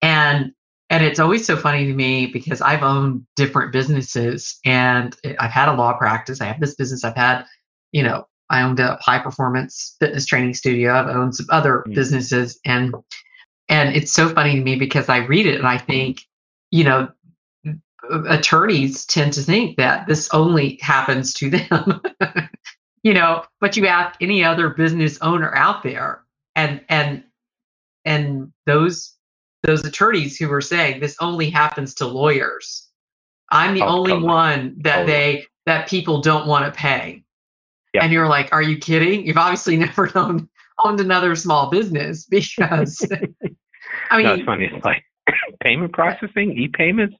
and 0.00 0.52
and 0.88 1.04
it's 1.04 1.20
always 1.20 1.44
so 1.46 1.56
funny 1.56 1.86
to 1.86 1.92
me 1.94 2.26
because 2.26 2.60
I've 2.60 2.82
owned 2.82 3.24
different 3.36 3.72
businesses 3.72 4.58
and 4.64 5.14
I've 5.38 5.52
had 5.52 5.68
a 5.68 5.74
law 5.74 5.92
practice. 5.92 6.40
I 6.40 6.46
have 6.46 6.58
this 6.60 6.74
business. 6.74 7.04
I've 7.04 7.14
had, 7.16 7.44
you 7.92 8.02
know, 8.02 8.26
I 8.50 8.62
owned 8.62 8.80
a 8.80 8.96
high 9.00 9.20
performance 9.20 9.94
fitness 10.00 10.26
training 10.26 10.54
studio. 10.54 10.94
I've 10.94 11.14
owned 11.14 11.36
some 11.36 11.46
other 11.50 11.84
Mm. 11.86 11.94
businesses 11.94 12.58
and 12.64 12.94
and 13.68 13.94
it's 13.94 14.12
so 14.12 14.28
funny 14.30 14.56
to 14.56 14.60
me 14.62 14.74
because 14.76 15.08
I 15.08 15.18
read 15.18 15.46
it 15.46 15.58
and 15.58 15.68
I 15.68 15.78
think, 15.78 16.26
you 16.72 16.82
know, 16.82 17.08
attorneys 18.28 19.04
tend 19.06 19.32
to 19.34 19.42
think 19.42 19.76
that 19.76 20.06
this 20.06 20.28
only 20.32 20.78
happens 20.82 21.32
to 21.34 21.50
them. 21.50 22.00
you 23.02 23.14
know, 23.14 23.44
but 23.60 23.76
you 23.76 23.86
ask 23.86 24.16
any 24.20 24.44
other 24.44 24.70
business 24.70 25.18
owner 25.22 25.54
out 25.54 25.82
there 25.82 26.22
and 26.56 26.80
and 26.88 27.24
and 28.04 28.52
those 28.66 29.14
those 29.62 29.84
attorneys 29.84 30.38
who 30.38 30.48
were 30.48 30.60
saying 30.60 31.00
this 31.00 31.16
only 31.20 31.50
happens 31.50 31.94
to 31.94 32.06
lawyers. 32.06 32.88
I'm 33.52 33.74
the 33.74 33.82
Oh, 33.82 33.88
only 33.98 34.10
totally. 34.12 34.26
one 34.28 34.76
that 34.82 35.00
Totally. 35.06 35.12
they 35.12 35.46
that 35.66 35.88
people 35.88 36.20
don't 36.20 36.46
want 36.46 36.64
to 36.64 36.78
pay. 36.78 37.24
And 38.00 38.12
you're 38.12 38.28
like, 38.28 38.52
are 38.52 38.62
you 38.62 38.78
kidding? 38.78 39.26
You've 39.26 39.36
obviously 39.36 39.76
never 39.78 40.10
owned 40.16 40.48
owned 40.84 41.00
another 41.00 41.34
small 41.36 41.68
business 41.70 42.24
because 42.30 43.06
I 44.10 44.22
no, 44.22 44.34
it's 44.34 44.44
funny. 44.44 44.70
It's 44.72 44.84
like 44.84 45.04
payment 45.62 45.92
processing, 45.92 46.56
e-payments. 46.56 47.14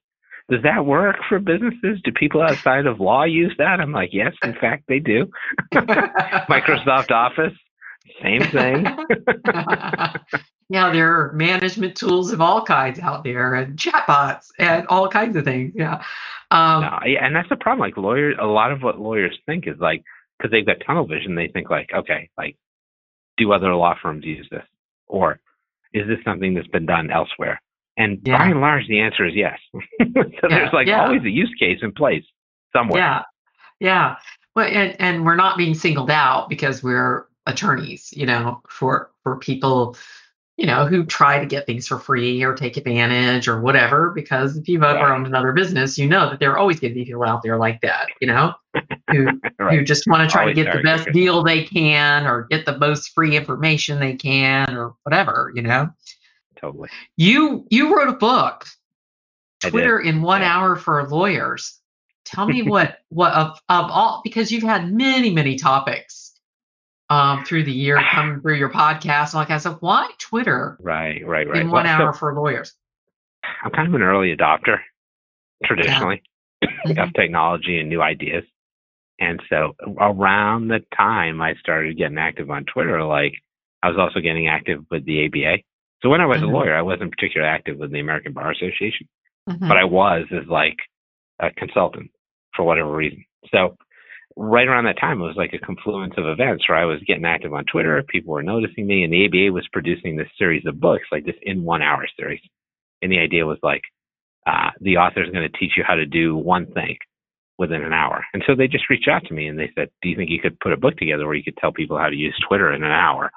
Does 0.50 0.62
that 0.64 0.84
work 0.84 1.16
for 1.28 1.38
businesses? 1.38 2.00
Do 2.02 2.10
people 2.12 2.42
outside 2.42 2.86
of 2.86 2.98
law 3.00 3.24
use 3.24 3.54
that? 3.58 3.80
I'm 3.80 3.92
like, 3.92 4.10
yes, 4.12 4.32
in 4.42 4.54
fact, 4.54 4.84
they 4.88 4.98
do. 4.98 5.30
Microsoft 5.74 7.10
Office, 7.12 7.52
same 8.22 8.42
thing. 8.42 8.84
yeah, 10.68 10.92
there 10.92 11.14
are 11.14 11.32
management 11.34 11.96
tools 11.96 12.32
of 12.32 12.40
all 12.40 12.64
kinds 12.64 12.98
out 12.98 13.22
there 13.22 13.54
and 13.54 13.78
chatbots 13.78 14.48
and 14.58 14.86
all 14.88 15.08
kinds 15.08 15.36
of 15.36 15.44
things. 15.44 15.72
Yeah. 15.76 16.02
Um, 16.50 16.82
No, 16.82 16.98
yeah, 17.06 17.24
and 17.24 17.34
that's 17.34 17.48
the 17.48 17.56
problem. 17.56 17.86
Like 17.86 17.96
lawyers, 17.96 18.36
a 18.40 18.46
lot 18.46 18.72
of 18.72 18.82
what 18.82 18.98
lawyers 18.98 19.38
think 19.46 19.68
is 19.68 19.78
like 19.78 20.02
because 20.38 20.50
they've 20.50 20.66
got 20.66 20.78
tunnel 20.84 21.06
vision. 21.06 21.34
They 21.36 21.48
think 21.48 21.70
like, 21.70 21.90
okay, 21.94 22.28
like 22.36 22.56
do 23.36 23.52
other 23.52 23.74
law 23.74 23.94
firms 24.02 24.24
use 24.24 24.48
this, 24.50 24.64
or 25.06 25.40
is 25.92 26.08
this 26.08 26.18
something 26.24 26.54
that's 26.54 26.66
been 26.68 26.86
done 26.86 27.10
elsewhere? 27.10 27.60
And 28.00 28.18
Yeah. 28.24 28.38
by 28.38 28.46
and 28.46 28.60
large, 28.60 28.86
the 28.88 29.00
answer 29.00 29.26
is 29.26 29.34
yes. 29.34 29.58
so 29.74 30.48
there's 30.48 30.72
like 30.72 30.86
yeah. 30.86 31.04
always 31.04 31.22
a 31.22 31.30
use 31.30 31.54
case 31.58 31.78
in 31.82 31.92
place 31.92 32.24
somewhere. 32.72 33.00
Yeah, 33.00 33.22
yeah. 33.78 34.16
Well, 34.56 34.66
and 34.66 34.96
and 35.00 35.24
we're 35.24 35.36
not 35.36 35.58
being 35.58 35.74
singled 35.74 36.10
out 36.10 36.48
because 36.48 36.82
we're 36.82 37.26
attorneys, 37.46 38.10
you 38.16 38.26
know, 38.26 38.62
for 38.68 39.10
for 39.22 39.36
people, 39.36 39.96
you 40.56 40.66
know, 40.66 40.86
who 40.86 41.04
try 41.04 41.38
to 41.38 41.46
get 41.46 41.66
things 41.66 41.86
for 41.86 41.98
free 41.98 42.42
or 42.42 42.54
take 42.54 42.76
advantage 42.76 43.48
or 43.48 43.60
whatever. 43.60 44.10
Because 44.14 44.56
if 44.56 44.68
you've 44.68 44.82
ever 44.82 44.98
Right. 44.98 45.14
owned 45.14 45.26
another 45.26 45.52
business, 45.52 45.98
you 45.98 46.08
know 46.08 46.30
that 46.30 46.40
there 46.40 46.52
are 46.52 46.58
always 46.58 46.80
going 46.80 46.92
to 46.92 46.98
be 46.98 47.04
people 47.04 47.24
out 47.24 47.42
there 47.42 47.58
like 47.58 47.80
that, 47.82 48.06
you 48.20 48.26
know, 48.28 48.54
who 49.10 49.28
who 49.70 49.84
just 49.84 50.04
want 50.06 50.28
to 50.28 50.32
try 50.32 50.42
Always 50.42 50.56
to 50.56 50.64
get 50.64 50.72
the 50.74 50.82
best 50.82 51.10
deal 51.12 51.42
they 51.42 51.64
can 51.64 52.26
or 52.26 52.46
get 52.50 52.64
the 52.66 52.78
most 52.78 53.10
free 53.14 53.36
information 53.36 54.00
they 54.00 54.14
can 54.16 54.74
or 54.76 54.94
whatever, 55.04 55.52
you 55.54 55.62
know. 55.62 55.90
Totally. 56.60 56.88
You 57.16 57.66
you 57.70 57.94
wrote 57.96 58.08
a 58.08 58.12
book, 58.14 58.66
Twitter 59.60 59.98
in 60.00 60.22
one 60.22 60.40
Yeah. 60.42 60.56
hour 60.58 60.76
for 60.76 61.06
lawyers. 61.08 61.78
Tell 62.24 62.46
me 62.46 62.62
what 62.62 62.98
what 63.08 63.32
of 63.32 63.58
of 63.68 63.90
all 63.90 64.20
because 64.24 64.50
you've 64.52 64.62
had 64.62 64.92
many 64.92 65.30
many 65.32 65.56
topics 65.56 66.38
um 67.08 67.44
through 67.44 67.64
the 67.64 67.72
year 67.72 67.98
coming 68.12 68.40
through 68.40 68.56
your 68.56 68.70
podcast 68.70 69.32
and 69.32 69.34
all 69.36 69.40
that 69.40 69.48
kind 69.48 69.56
of 69.56 69.60
stuff. 69.62 69.76
Why 69.80 70.10
Twitter 70.18 70.76
Right. 70.80 71.26
Right. 71.26 71.48
Right. 71.48 71.62
in 71.62 71.70
one 71.70 71.84
Well, 71.86 71.98
so 71.98 72.04
hour 72.04 72.12
for 72.12 72.34
lawyers? 72.34 72.74
I'm 73.64 73.70
kind 73.70 73.88
of 73.88 73.94
an 73.94 74.02
early 74.02 74.36
adopter, 74.36 74.76
traditionally, 75.64 76.22
Mhm. 76.62 77.02
of 77.02 77.12
technology 77.14 77.80
and 77.80 77.88
new 77.88 78.02
ideas. 78.02 78.44
And 79.18 79.42
so 79.48 79.74
around 79.98 80.68
the 80.68 80.80
time 80.96 81.40
I 81.40 81.54
started 81.54 81.96
getting 81.96 82.18
active 82.18 82.50
on 82.50 82.64
Twitter, 82.66 83.02
like 83.02 83.34
I 83.82 83.88
was 83.88 83.98
also 83.98 84.20
getting 84.20 84.48
active 84.48 84.84
with 84.90 85.04
the 85.06 85.24
ABA. 85.24 85.62
So 86.02 86.08
when 86.08 86.20
I 86.20 86.26
was 86.26 86.38
Mhm. 86.38 86.44
a 86.44 86.46
lawyer, 86.46 86.74
I 86.74 86.82
wasn't 86.82 87.10
particularly 87.10 87.50
active 87.52 87.78
with 87.78 87.90
the 87.90 88.00
American 88.00 88.32
Bar 88.32 88.50
Association, 88.52 89.06
Mhm. 89.48 89.68
but 89.68 89.76
I 89.76 89.84
was 89.84 90.26
as 90.32 90.46
like 90.48 90.78
a 91.38 91.50
consultant 91.50 92.10
for 92.54 92.64
whatever 92.64 92.92
reason. 92.94 93.24
So 93.50 93.76
right 94.36 94.66
around 94.68 94.84
that 94.84 94.98
time, 94.98 95.20
it 95.20 95.24
was 95.24 95.36
like 95.36 95.52
a 95.52 95.58
confluence 95.58 96.14
of 96.16 96.26
events 96.26 96.68
where 96.68 96.78
I 96.78 96.84
was 96.84 97.02
getting 97.02 97.24
active 97.24 97.52
on 97.52 97.64
Twitter. 97.64 98.02
People 98.04 98.32
were 98.32 98.42
noticing 98.42 98.86
me, 98.86 99.04
and 99.04 99.12
the 99.12 99.24
ABA 99.26 99.52
was 99.52 99.66
producing 99.68 100.16
this 100.16 100.30
series 100.38 100.64
of 100.66 100.80
books, 100.80 101.06
like 101.12 101.24
this 101.24 101.36
in 101.42 101.64
one 101.64 101.82
hour 101.82 102.06
series. 102.18 102.40
And 103.02 103.10
the 103.12 103.18
idea 103.18 103.46
was 103.46 103.58
like, 103.62 103.82
uh, 104.46 104.70
the 104.80 104.96
author 104.96 105.22
is 105.22 105.30
going 105.30 105.50
to 105.50 105.58
teach 105.58 105.76
you 105.76 105.84
how 105.84 105.94
to 105.94 106.06
do 106.06 106.36
one 106.36 106.66
thing 106.72 106.96
within 107.58 107.82
an 107.82 107.92
hour. 107.92 108.24
And 108.32 108.42
so 108.46 108.54
they 108.54 108.68
just 108.68 108.88
reached 108.88 109.08
out 109.08 109.24
to 109.26 109.34
me 109.34 109.46
and 109.48 109.58
they 109.58 109.70
said, 109.74 109.90
Do 110.00 110.08
you 110.08 110.16
think 110.16 110.30
you 110.30 110.40
could 110.40 110.58
put 110.60 110.72
a 110.72 110.78
book 110.78 110.96
together 110.96 111.26
where 111.26 111.34
you 111.34 111.44
could 111.44 111.58
tell 111.58 111.72
people 111.72 111.98
how 111.98 112.08
to 112.08 112.16
use 112.16 112.34
Twitter 112.48 112.72
in 112.72 112.82
an 112.82 112.90
hour? 112.90 113.30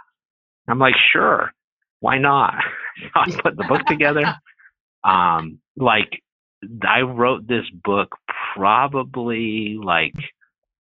I'm 0.70 0.80
like, 0.80 0.96
Sure, 1.12 1.52
why 2.04 2.18
not? 2.18 2.56
so 3.02 3.10
I 3.16 3.42
put 3.42 3.56
the 3.56 3.66
book 3.68 3.86
together. 3.88 4.36
Um, 5.06 5.60
like, 5.76 6.22
I 6.82 7.02
wrote 7.02 7.46
this 7.46 7.66
book 7.84 8.16
probably 8.56 9.78
like 9.84 10.14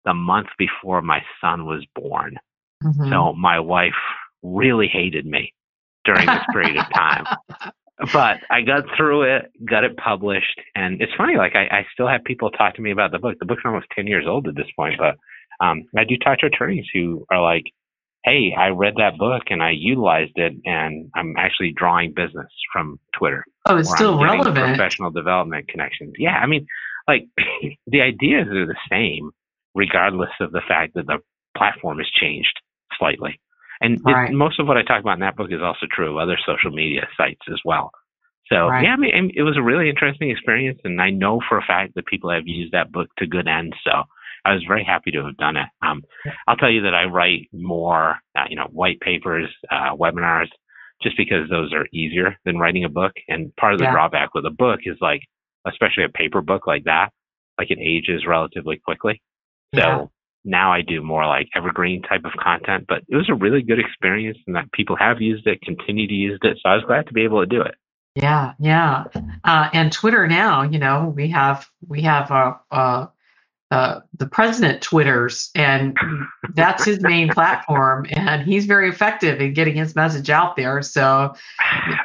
the 0.05 0.13
month 0.13 0.49
before 0.59 1.01
my 1.01 1.23
son 1.41 1.65
was 1.65 1.87
born. 1.95 2.37
Mhm. 2.85 3.09
So 3.09 3.33
my 3.33 3.61
wife 3.61 3.95
really 4.43 4.89
hated 4.89 5.25
me 5.25 5.55
during 6.05 6.27
this 6.27 6.45
period 6.53 6.77
of 6.77 6.85
time. 6.93 7.25
But 8.13 8.41
I 8.51 8.61
got 8.61 8.85
through 8.95 9.23
it, 9.23 9.51
got 9.65 9.85
it 9.85 9.97
published, 9.97 10.61
and 10.75 11.01
it's 11.01 11.13
funny. 11.17 11.39
Like 11.39 11.55
I, 11.55 11.79
I 11.79 11.87
still 11.95 12.09
have 12.09 12.25
people 12.25 12.51
talk 12.51 12.75
to 12.75 12.83
me 12.83 12.91
about 12.91 13.11
the 13.11 13.19
book. 13.19 13.37
The 13.39 13.47
book's 13.47 13.63
almost 13.65 13.87
ten 13.97 14.07
years 14.07 14.27
old 14.29 14.49
at 14.49 14.55
this 14.55 14.71
point, 14.77 14.97
but 14.99 15.17
um, 15.65 15.85
I 15.97 16.05
do 16.05 16.17
talk 16.19 16.41
to 16.41 16.47
attorneys 16.47 16.87
who 16.93 17.27
are 17.31 17.41
like, 17.43 17.65
hey, 18.25 18.55
I 18.57 18.69
read 18.69 18.95
that 18.99 19.19
book 19.19 19.45
and 19.49 19.63
I 19.63 19.71
utilized 19.71 20.33
it, 20.37 20.53
and 20.65 21.11
I'm 21.15 21.35
actually 21.39 21.73
drawing 21.77 22.13
business 22.15 22.49
from 22.73 22.99
Twitter. 23.17 23.45
Oh, 23.67 23.77
it's 23.77 23.91
still 23.91 24.23
relevant. 24.23 24.77
Professional 24.77 25.11
development 25.11 25.69
connections. 25.69 26.15
Yeah, 26.19 26.37
I 26.37 26.47
mean, 26.47 26.67
like 27.09 27.27
the 27.87 28.01
ideas 28.01 28.49
are 28.49 28.67
the 28.67 28.77
same, 28.91 29.31
regardless 29.75 30.31
of 30.41 30.53
the 30.53 30.63
fact 30.67 30.95
that 30.95 31.07
the 31.07 31.19
platform 31.57 31.99
has 31.99 32.09
changed 32.11 32.61
slightly. 32.99 33.41
And 33.81 33.99
right. 34.05 34.31
it, 34.31 34.35
most 34.35 34.61
of 34.61 34.67
what 34.67 34.77
I 34.77 34.83
talk 34.83 35.01
about 35.01 35.15
in 35.15 35.21
that 35.21 35.37
book 35.37 35.51
is 35.51 35.63
also 35.63 35.87
true 35.91 36.11
of 36.11 36.17
other 36.19 36.39
social 36.47 36.71
media 36.71 37.09
sites 37.17 37.41
as 37.51 37.61
well. 37.65 37.91
So 38.53 38.67
right. 38.67 38.85
yeah, 38.85 38.93
I 38.93 38.97
mean, 38.97 39.33
it 39.35 39.43
was 39.43 39.57
a 39.57 39.63
really 39.63 39.89
interesting 39.89 40.31
experience, 40.31 40.81
and 40.85 41.01
I 41.01 41.11
know 41.11 41.41
for 41.49 41.57
a 41.57 41.65
fact 41.65 41.95
that 41.95 42.07
people 42.07 42.31
have 42.31 42.47
used 42.47 42.73
that 42.73 42.93
book 42.93 43.09
to 43.19 43.27
good 43.27 43.49
ends. 43.49 43.77
So 43.85 44.03
I 44.45 44.55
was 44.55 44.65
very 44.67 44.85
happy 44.85 45.11
to 45.13 45.25
have 45.25 45.37
done 45.37 45.57
it. 45.57 45.67
Um, 45.83 46.03
I'll 46.47 46.57
tell 46.57 46.71
you 46.71 46.83
that 46.83 46.95
I 46.95 47.05
write 47.05 47.49
more, 47.53 48.17
uh, 48.37 48.45
you 48.49 48.57
know, 48.57 48.69
white 48.71 49.01
papers, 49.01 49.49
uh, 49.71 49.95
webinars, 49.97 50.49
just 51.03 51.17
because 51.17 51.49
those 51.49 51.73
are 51.73 51.87
easier 51.93 52.37
than 52.45 52.59
writing 52.59 52.85
a 52.85 52.89
book. 52.89 53.13
And 53.29 53.55
part 53.57 53.73
of 53.73 53.79
the 53.79 53.85
yeah. 53.85 53.93
drawback 53.93 54.35
with 54.35 54.45
a 54.47 54.51
book 54.51 54.81
is 54.85 54.97
like, 55.01 55.23
especially 55.67 56.05
a 56.05 56.09
paper 56.09 56.41
book 56.41 56.67
like 56.67 56.85
that, 56.85 57.11
like 57.59 57.71
it 57.71 57.79
ages 57.81 58.25
relatively 58.27 58.81
quickly. 58.85 59.23
So 59.75 59.81
yeah. 59.81 60.05
now 60.45 60.73
I 60.73 60.83
do 60.83 61.03
more 61.03 61.27
like 61.27 61.49
evergreen 61.55 62.03
type 62.03 62.25
of 62.25 62.33
content, 62.43 62.87
but 62.89 63.03
it 63.09 63.17
was 63.17 63.29
a 63.31 63.35
really 63.35 63.63
good 63.63 63.79
experience 63.79 64.39
and 64.47 64.57
that 64.57 64.73
people 64.73 64.97
have 64.97 65.21
used 65.21 65.47
it, 65.47 65.61
continue 65.63 66.07
to 66.07 66.15
use 66.15 66.39
it. 66.43 66.59
So 66.63 66.69
I 66.69 66.75
was 66.75 66.85
glad 66.87 67.07
to 67.07 67.13
be 67.13 67.25
able 67.25 67.41
to 67.41 67.47
do 67.47 67.61
it. 67.63 67.75
Yeah, 68.17 68.55
yeah. 68.59 69.05
Uh, 69.45 69.71
and 69.73 69.93
Twitter 69.93 70.27
now, 70.27 70.63
you 70.63 70.79
know, 70.79 71.13
we 71.15 71.31
have 71.31 71.69
we 71.87 72.03
have 72.03 72.31
a, 72.31 72.59
a 72.71 73.11
uh, 73.71 74.01
the 74.19 74.27
president 74.27 74.83
twitters 74.83 75.51
and 75.55 75.97
that's 76.55 76.85
his 76.85 77.01
main 77.01 77.29
platform 77.33 78.05
and 78.11 78.43
he's 78.43 78.67
very 78.67 78.89
effective 78.89 79.41
in 79.41 79.55
getting 79.55 79.77
his 79.77 79.95
message 79.95 80.29
out 80.29 80.57
there. 80.57 80.83
So 80.83 81.35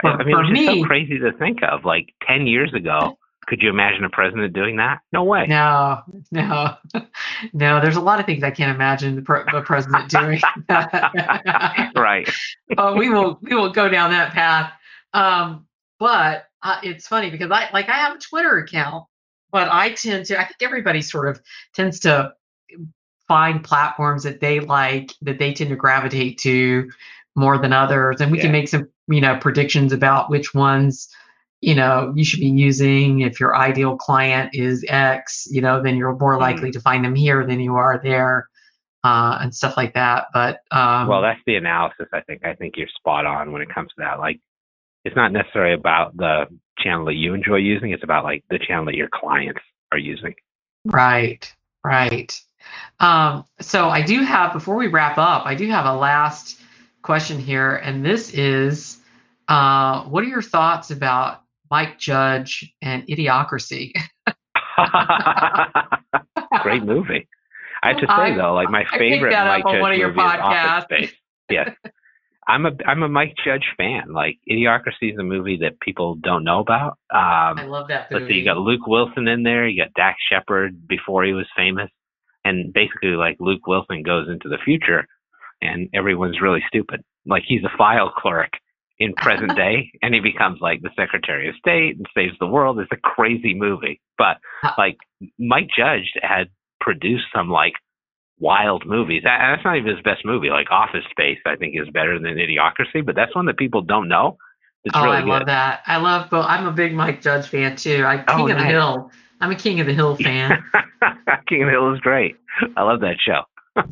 for, 0.01 0.11
I 0.11 0.23
mean, 0.23 0.35
for 0.35 0.43
me 0.43 0.81
so 0.81 0.83
crazy 0.85 1.17
to 1.19 1.31
think 1.33 1.63
of 1.63 1.83
like 1.83 2.13
10 2.27 2.45
years 2.45 2.73
ago 2.73 3.17
could 3.47 3.61
you 3.61 3.69
imagine 3.69 4.03
a 4.03 4.09
president 4.09 4.53
doing 4.53 4.77
that? 4.77 4.99
No 5.11 5.23
way. 5.23 5.45
No 5.47 6.01
no 6.31 6.75
no 7.53 7.81
there's 7.81 7.95
a 7.95 8.01
lot 8.01 8.19
of 8.19 8.25
things 8.25 8.43
i 8.43 8.49
can't 8.49 8.73
imagine 8.73 9.15
the, 9.15 9.21
pre- 9.21 9.43
the 9.51 9.61
president 9.61 10.09
doing. 10.09 10.41
Right. 11.95 12.29
But 12.75 12.97
we 12.97 13.09
will 13.09 13.39
we 13.41 13.55
will 13.55 13.71
go 13.71 13.89
down 13.89 14.11
that 14.11 14.33
path. 14.33 14.71
Um, 15.13 15.65
but 15.99 16.47
uh, 16.61 16.79
it's 16.83 17.07
funny 17.07 17.29
because 17.29 17.51
i 17.51 17.69
like 17.71 17.89
i 17.89 17.93
have 17.93 18.15
a 18.15 18.19
twitter 18.19 18.57
account 18.57 19.05
but 19.55 19.69
I 19.71 19.93
tend 19.93 20.25
to, 20.25 20.37
I 20.37 20.43
think 20.43 20.57
everybody 20.61 21.01
sort 21.01 21.29
of 21.29 21.41
tends 21.73 22.01
to 22.01 22.33
find 23.25 23.63
platforms 23.63 24.23
that 24.23 24.41
they 24.41 24.59
like, 24.59 25.13
that 25.21 25.39
they 25.39 25.53
tend 25.53 25.69
to 25.69 25.77
gravitate 25.77 26.37
to 26.39 26.91
more 27.35 27.57
than 27.57 27.71
others. 27.71 28.19
And 28.19 28.33
we 28.33 28.39
yeah. 28.39 28.43
can 28.43 28.51
make 28.51 28.67
some, 28.67 28.89
you 29.07 29.21
know, 29.21 29.37
predictions 29.37 29.93
about 29.93 30.29
which 30.29 30.53
ones, 30.53 31.07
you 31.61 31.73
know, 31.73 32.11
you 32.17 32.25
should 32.25 32.41
be 32.41 32.49
using. 32.49 33.21
If 33.21 33.39
your 33.39 33.55
ideal 33.55 33.95
client 33.95 34.53
is 34.53 34.83
X, 34.89 35.47
you 35.49 35.61
know, 35.61 35.81
then 35.81 35.95
you're 35.95 36.17
more 36.17 36.35
mm. 36.35 36.41
likely 36.41 36.71
to 36.71 36.81
find 36.81 37.05
them 37.05 37.15
here 37.15 37.47
than 37.47 37.61
you 37.61 37.75
are 37.75 38.01
there. 38.03 38.49
Uh, 39.05 39.37
and 39.39 39.55
stuff 39.55 39.77
like 39.77 39.93
that. 39.93 40.25
But 40.33 40.59
um, 40.71 41.07
well, 41.07 41.21
that's 41.21 41.39
the 41.45 41.55
analysis. 41.55 42.07
I 42.11 42.21
think. 42.21 42.43
I 42.43 42.55
think 42.55 42.73
you're 42.75 42.89
spot 42.97 43.25
on 43.25 43.53
when 43.53 43.61
it 43.61 43.69
comes 43.73 43.89
to 43.89 43.95
that. 43.99 44.19
Like, 44.19 44.41
it's 45.05 45.15
not 45.15 45.31
necessarily 45.31 45.75
about 45.75 46.17
the 46.17 46.47
channel 46.77 47.05
that 47.05 47.15
you 47.15 47.33
enjoy 47.33 47.57
using. 47.57 47.91
It's 47.91 48.03
about 48.03 48.23
like 48.23 48.43
the 48.49 48.59
channel 48.59 48.85
that 48.85 48.95
your 48.95 49.09
clients 49.13 49.61
are 49.91 49.97
using. 49.97 50.35
Right, 50.85 51.51
right. 51.83 52.39
Um, 52.99 53.45
so 53.61 53.89
I 53.89 54.01
do 54.01 54.23
have, 54.23 54.53
before 54.53 54.75
we 54.75 54.87
wrap 54.87 55.17
up, 55.17 55.45
I 55.45 55.55
do 55.55 55.69
have 55.69 55.85
a 55.85 55.93
last 55.93 56.59
question 57.01 57.39
here. 57.39 57.75
And 57.75 58.05
this 58.05 58.33
is 58.33 58.97
uh, 59.47 60.03
what 60.03 60.23
are 60.23 60.27
your 60.27 60.41
thoughts 60.41 60.91
about 60.91 61.41
Mike 61.69 61.99
Judge 61.99 62.73
and 62.81 63.05
Idiocracy? 63.07 63.93
Great 66.61 66.83
movie. 66.83 67.27
I 67.83 67.89
have 67.89 67.99
to 67.99 68.07
say 68.07 68.35
though, 68.35 68.53
like 68.53 68.69
my 68.69 68.85
I 68.91 68.97
favorite 68.97 69.31
Mike 69.31 69.63
Judge 69.65 69.81
movie 69.81 70.01
is 70.01 70.17
Office 70.17 70.83
Space. 70.85 71.13
Yes. 71.49 71.75
I'm 72.47 72.65
a 72.65 72.71
I'm 72.85 73.03
a 73.03 73.09
Mike 73.09 73.35
Judge 73.43 73.65
fan. 73.77 74.13
Like 74.13 74.37
Idiocracy 74.49 75.13
is 75.13 75.17
a 75.19 75.23
movie 75.23 75.59
that 75.61 75.79
people 75.79 76.15
don't 76.15 76.43
know 76.43 76.59
about. 76.59 76.97
Um, 77.11 77.57
I 77.59 77.65
love 77.65 77.87
that 77.87 78.11
movie. 78.11 78.23
Let's 78.23 78.31
see, 78.31 78.37
you 78.39 78.45
got 78.45 78.57
Luke 78.57 78.85
Wilson 78.85 79.27
in 79.27 79.43
there. 79.43 79.67
You 79.67 79.83
got 79.83 79.93
Dax 79.93 80.17
Shepard 80.31 80.87
before 80.87 81.23
he 81.23 81.33
was 81.33 81.47
famous, 81.55 81.89
and 82.43 82.71
basically 82.73 83.09
like 83.09 83.37
Luke 83.39 83.65
Wilson 83.65 84.03
goes 84.03 84.27
into 84.29 84.47
the 84.49 84.59
future, 84.63 85.07
and 85.61 85.89
everyone's 85.93 86.41
really 86.41 86.63
stupid. 86.67 87.01
Like 87.25 87.43
he's 87.47 87.63
a 87.63 87.77
file 87.77 88.11
clerk 88.15 88.51
in 88.99 89.13
present 89.13 89.55
day, 89.55 89.89
and 90.03 90.13
he 90.13 90.19
becomes 90.19 90.59
like 90.61 90.81
the 90.81 90.91
Secretary 90.95 91.49
of 91.49 91.55
State 91.55 91.97
and 91.97 92.05
saves 92.15 92.35
the 92.39 92.47
world. 92.47 92.79
It's 92.79 92.91
a 92.91 92.97
crazy 92.97 93.55
movie, 93.55 94.01
but 94.17 94.37
uh, 94.63 94.71
like 94.77 94.97
Mike 95.39 95.69
Judge 95.75 96.11
had 96.21 96.49
produced 96.79 97.25
some 97.33 97.49
like 97.49 97.73
wild 98.39 98.85
movies. 98.85 99.21
That's 99.23 99.63
not 99.63 99.77
even 99.77 99.95
his 99.95 100.03
best 100.03 100.25
movie. 100.25 100.49
Like 100.49 100.71
Office 100.71 101.05
Space, 101.11 101.39
I 101.45 101.55
think 101.55 101.75
is 101.75 101.89
better 101.93 102.19
than 102.19 102.35
Idiocracy, 102.35 103.05
but 103.05 103.15
that's 103.15 103.35
one 103.35 103.45
that 103.45 103.57
people 103.57 103.81
don't 103.81 104.07
know. 104.07 104.37
It's 104.83 104.95
oh, 104.95 105.03
really 105.03 105.17
I 105.17 105.21
good. 105.21 105.29
love 105.29 105.45
that. 105.47 105.81
I 105.87 105.97
love 105.97 106.29
both. 106.29 106.45
I'm 106.47 106.67
a 106.67 106.71
big 106.71 106.93
Mike 106.93 107.21
Judge 107.21 107.47
fan 107.47 107.75
too. 107.75 108.03
I 108.05 108.23
oh, 108.27 108.37
King 108.37 108.39
oh, 108.39 108.51
of 108.51 108.57
nice. 108.57 108.61
the 108.61 108.67
Hill. 108.67 109.11
I'm 109.41 109.51
a 109.51 109.55
King 109.55 109.79
of 109.79 109.87
the 109.87 109.93
Hill 109.93 110.15
fan. 110.15 110.63
King 111.47 111.63
of 111.63 111.67
the 111.67 111.71
Hill 111.71 111.93
is 111.93 111.99
great. 112.01 112.35
I 112.77 112.83
love 112.83 113.01
that 113.01 113.17
show. 113.19 113.41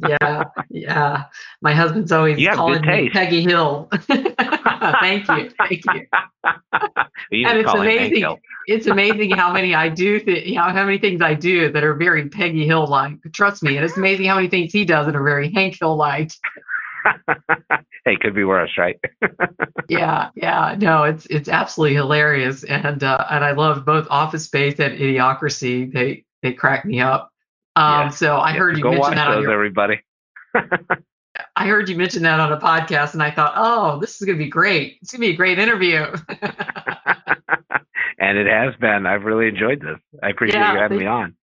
Yeah, 0.07 0.43
yeah. 0.69 1.23
My 1.61 1.73
husband's 1.73 2.11
always 2.11 2.45
calling 2.55 2.85
me 2.85 3.09
Peggy 3.09 3.41
Hill. 3.41 3.89
Thank 4.09 5.27
you, 5.29 5.49
thank 5.57 5.85
you. 5.85 6.07
you 7.31 7.47
and 7.47 7.57
it's 7.57 7.73
amazing. 7.73 8.37
It's 8.67 8.87
amazing 8.87 9.31
how 9.31 9.51
many 9.51 9.75
I 9.75 9.89
do. 9.89 10.19
Th- 10.19 10.55
how 10.55 10.69
how 10.71 10.85
many 10.85 10.97
things 10.97 11.21
I 11.21 11.33
do 11.33 11.71
that 11.71 11.83
are 11.83 11.93
very 11.95 12.29
Peggy 12.29 12.65
Hill 12.65 12.87
like. 12.87 13.15
Trust 13.33 13.63
me, 13.63 13.77
and 13.77 13.85
it's 13.85 13.97
amazing 13.97 14.25
how 14.25 14.35
many 14.35 14.49
things 14.49 14.71
he 14.73 14.85
does 14.85 15.05
that 15.05 15.15
are 15.15 15.23
very 15.23 15.51
Hank 15.51 15.77
Hill 15.79 15.95
like. 15.95 16.31
hey, 18.05 18.15
could 18.21 18.35
be 18.35 18.43
worse, 18.43 18.71
right? 18.77 18.99
yeah, 19.89 20.29
yeah. 20.35 20.75
No, 20.79 21.03
it's 21.03 21.25
it's 21.27 21.49
absolutely 21.49 21.95
hilarious, 21.95 22.63
and 22.63 23.03
uh, 23.03 23.25
and 23.29 23.43
I 23.43 23.51
love 23.51 23.85
both 23.85 24.07
Office 24.09 24.45
Space 24.45 24.79
and 24.79 24.97
Idiocracy. 24.97 25.91
They 25.91 26.25
they 26.41 26.53
crack 26.53 26.85
me 26.85 27.01
up. 27.01 27.32
Um, 27.75 27.83
yeah. 27.85 28.09
So 28.09 28.35
I 28.35 28.51
yeah, 28.51 28.57
heard 28.57 28.77
you 28.77 28.83
mention 28.83 29.15
that 29.15 29.27
on 29.29 29.41
your, 29.41 29.51
everybody. 29.51 30.01
I 31.55 31.67
heard 31.67 31.89
you 31.89 31.95
mention 31.95 32.23
that 32.23 32.39
on 32.39 32.51
a 32.51 32.59
podcast, 32.59 33.13
and 33.13 33.23
I 33.23 33.31
thought, 33.31 33.53
oh, 33.55 33.99
this 33.99 34.21
is 34.21 34.25
going 34.25 34.37
to 34.37 34.43
be 34.43 34.49
great. 34.49 34.99
It's 35.01 35.11
going 35.11 35.21
to 35.21 35.27
be 35.27 35.33
a 35.33 35.35
great 35.35 35.57
interview. 35.57 36.05
and 38.19 38.37
it 38.37 38.47
has 38.47 38.75
been. 38.79 39.05
I've 39.05 39.23
really 39.23 39.47
enjoyed 39.47 39.81
this. 39.81 39.99
I 40.21 40.29
appreciate 40.29 40.59
yeah, 40.59 40.73
you 40.73 40.79
having 40.79 40.99
me 40.99 41.07
on. 41.07 41.35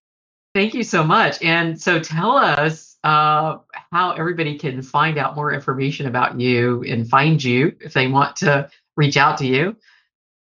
Thank 0.53 0.73
you 0.73 0.83
so 0.83 1.03
much. 1.03 1.41
And 1.41 1.79
so 1.79 1.99
tell 1.99 2.37
us 2.37 2.97
uh, 3.03 3.57
how 3.91 4.11
everybody 4.11 4.57
can 4.57 4.81
find 4.81 5.17
out 5.17 5.35
more 5.35 5.53
information 5.53 6.07
about 6.07 6.39
you 6.39 6.83
and 6.83 7.07
find 7.09 7.43
you 7.43 7.75
if 7.79 7.93
they 7.93 8.07
want 8.07 8.35
to 8.37 8.69
reach 8.95 9.17
out 9.17 9.37
to 9.39 9.47
you. 9.47 9.75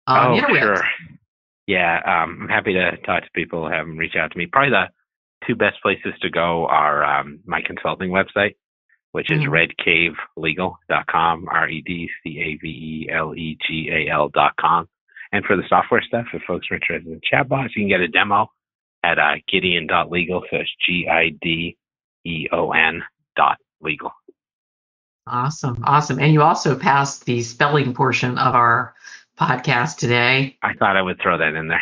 oh, 0.08 0.40
sure. 0.40 0.84
Yeah, 1.68 1.98
um, 2.06 2.40
I'm 2.44 2.50
happy 2.50 2.74
to 2.74 2.98
talk 2.98 3.24
to 3.24 3.30
people, 3.34 3.68
have 3.70 3.88
them 3.88 3.98
reach 3.98 4.16
out 4.16 4.32
to 4.32 4.38
me. 4.38 4.46
Probably 4.46 4.70
the 4.70 4.90
two 5.48 5.56
best 5.56 5.82
places 5.82 6.14
to 6.22 6.30
go 6.30 6.66
are 6.68 7.04
um, 7.04 7.40
my 7.46 7.62
consulting 7.62 8.10
website, 8.10 8.56
which 9.12 9.32
is 9.32 9.40
mm-hmm. 9.40 10.44
redcavelegal.com, 10.44 11.48
R 11.52 11.70
E 11.70 11.82
D 11.86 12.10
C 12.24 12.40
A 12.40 12.58
V 12.62 12.68
E 12.68 13.10
L 13.12 13.36
E 13.36 13.58
G 13.68 13.90
A 13.92 14.12
L.com. 14.12 14.88
And 15.32 15.44
for 15.46 15.56
the 15.56 15.64
software 15.68 16.02
stuff, 16.02 16.28
if 16.34 16.42
folks 16.44 16.68
are 16.72 16.76
interested 16.76 17.08
in 17.08 17.20
chatbots, 17.22 17.70
you 17.76 17.84
can 17.84 17.90
get 17.90 18.00
a 18.00 18.08
demo 18.08 18.48
at 19.04 19.20
uh, 19.20 19.36
gideon.legal. 19.52 20.44
So 20.50 20.58
it's 20.58 20.72
G 20.86 21.08
I 21.10 21.30
D 21.42 21.78
E 22.26 22.48
O 22.52 22.72
N 22.72 23.04
dot 23.36 23.58
legal. 23.82 24.12
Awesome. 25.28 25.84
Awesome. 25.84 26.20
And 26.20 26.34
you 26.34 26.42
also 26.44 26.78
passed 26.78 27.26
the 27.26 27.42
spelling 27.42 27.94
portion 27.94 28.38
of 28.38 28.54
our 28.54 28.94
podcast 29.40 29.98
today. 29.98 30.58
I 30.62 30.74
thought 30.74 30.96
I 30.96 31.02
would 31.02 31.20
throw 31.22 31.38
that 31.38 31.56
in 31.56 31.68
there. 31.68 31.82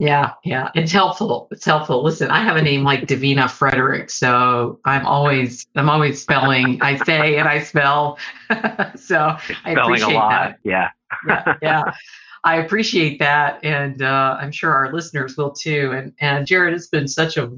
Yeah, 0.00 0.32
yeah, 0.44 0.70
it's 0.74 0.90
helpful. 0.90 1.46
It's 1.52 1.64
helpful. 1.64 2.02
Listen, 2.02 2.28
I 2.30 2.42
have 2.42 2.56
a 2.56 2.62
name 2.62 2.82
like 2.82 3.06
Davina 3.06 3.48
Frederick, 3.48 4.10
so 4.10 4.80
I'm 4.84 5.06
always 5.06 5.66
I'm 5.76 5.88
always 5.88 6.20
spelling. 6.20 6.82
I 6.82 6.96
say 7.04 7.36
and 7.36 7.48
I 7.48 7.62
spell. 7.62 8.18
so 8.96 9.36
I 9.64 9.70
appreciate 9.70 10.14
that. 10.14 10.58
Yeah. 10.64 10.90
yeah, 11.28 11.54
yeah. 11.62 11.94
I 12.44 12.56
appreciate 12.56 13.20
that, 13.20 13.64
and 13.64 14.02
uh, 14.02 14.36
I'm 14.38 14.50
sure 14.50 14.72
our 14.72 14.92
listeners 14.92 15.36
will 15.36 15.52
too. 15.52 15.92
And 15.96 16.12
and 16.20 16.44
Jared, 16.44 16.74
it's 16.74 16.88
been 16.88 17.06
such 17.06 17.36
a 17.36 17.52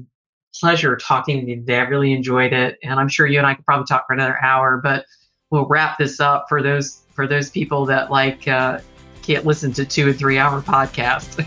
pleasure 0.59 0.95
talking 0.95 1.41
to 1.41 1.49
you 1.49 1.55
today. 1.57 1.77
I 1.79 1.83
really 1.83 2.13
enjoyed 2.13 2.53
it, 2.53 2.77
and 2.83 2.99
I'm 2.99 3.09
sure 3.09 3.25
you 3.25 3.39
and 3.39 3.47
I 3.47 3.55
could 3.55 3.65
probably 3.65 3.87
talk 3.87 4.05
for 4.05 4.13
another 4.13 4.41
hour, 4.43 4.79
but 4.81 5.05
we'll 5.49 5.67
wrap 5.67 5.97
this 5.97 6.19
up 6.19 6.45
for 6.47 6.61
those 6.61 7.01
for 7.13 7.27
those 7.27 7.49
people 7.49 7.85
that 7.87 8.11
like. 8.11 8.47
Uh, 8.47 8.79
can't 9.27 9.45
listen 9.45 9.73
to 9.73 9.85
two 9.85 10.07
and 10.07 10.17
three 10.17 10.37
hour 10.37 10.61
podcasts. 10.61 11.37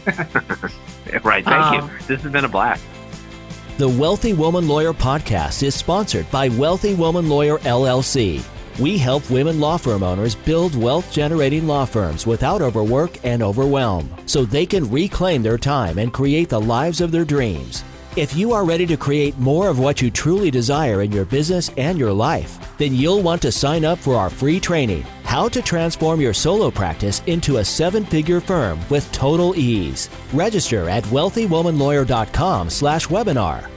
right. 1.25 1.45
Thank 1.45 1.83
um, 1.83 1.91
you. 1.91 1.99
This 2.07 2.23
has 2.23 2.31
been 2.31 2.45
a 2.45 2.49
blast. 2.49 2.85
The 3.79 3.89
Wealthy 3.89 4.35
Woman 4.35 4.69
Lawyer 4.69 4.93
podcast 4.93 5.63
is 5.63 5.75
sponsored 5.75 6.31
by 6.31 6.51
Wealthy 6.51 6.95
Woman 6.95 7.31
Lawyer 7.31 7.59
LLC. 7.61 8.45
We 8.79 8.99
help 8.99 9.29
women 9.31 9.59
law 9.59 9.79
firm 9.79 10.03
owners 10.03 10.35
build 10.35 10.75
wealth 10.75 11.11
generating 11.11 11.67
law 11.67 11.87
firms 11.87 12.27
without 12.27 12.61
overwork 12.61 13.25
and 13.25 13.43
overwhelm 13.43 14.15
so 14.27 14.45
they 14.45 14.67
can 14.67 14.91
reclaim 14.91 15.43
their 15.43 15.59
time 15.59 15.99
and 15.99 16.13
create 16.13 16.51
the 16.51 16.61
lives 16.61 17.01
of 17.01 17.11
their 17.11 17.25
dreams. 17.25 17.83
If 18.17 18.35
you 18.35 18.53
are 18.53 18.65
ready 18.65 18.87
to 18.87 18.97
create 18.97 19.39
more 19.39 19.69
of 19.69 19.79
what 19.79 20.03
you 20.03 20.11
truly 20.11 20.51
desire 20.51 21.03
in 21.03 21.13
your 21.13 21.25
business 21.25 21.71
and 21.77 21.97
your 21.97 22.13
life, 22.13 22.59
then 22.77 22.93
you'll 22.93 23.23
want 23.23 23.41
to 23.43 23.53
sign 23.53 23.85
up 23.85 23.99
for 23.99 24.17
our 24.17 24.29
free 24.29 24.59
training, 24.59 25.03
How 25.23 25.49
to 25.49 25.63
Transform 25.63 26.21
Your 26.21 26.35
Solo 26.35 26.73
Practice 26.73 27.23
into 27.27 27.59
a 27.59 27.65
Seven 27.65 28.05
Figure 28.05 28.41
Firm 28.41 28.81
with 28.91 29.11
Total 29.13 29.55
Ease. 29.55 30.11
Register 30.33 30.89
at 30.89 31.05
wealthywomanlawyer.com 31.05 32.69
slash 32.69 33.07
webinar 33.07 33.69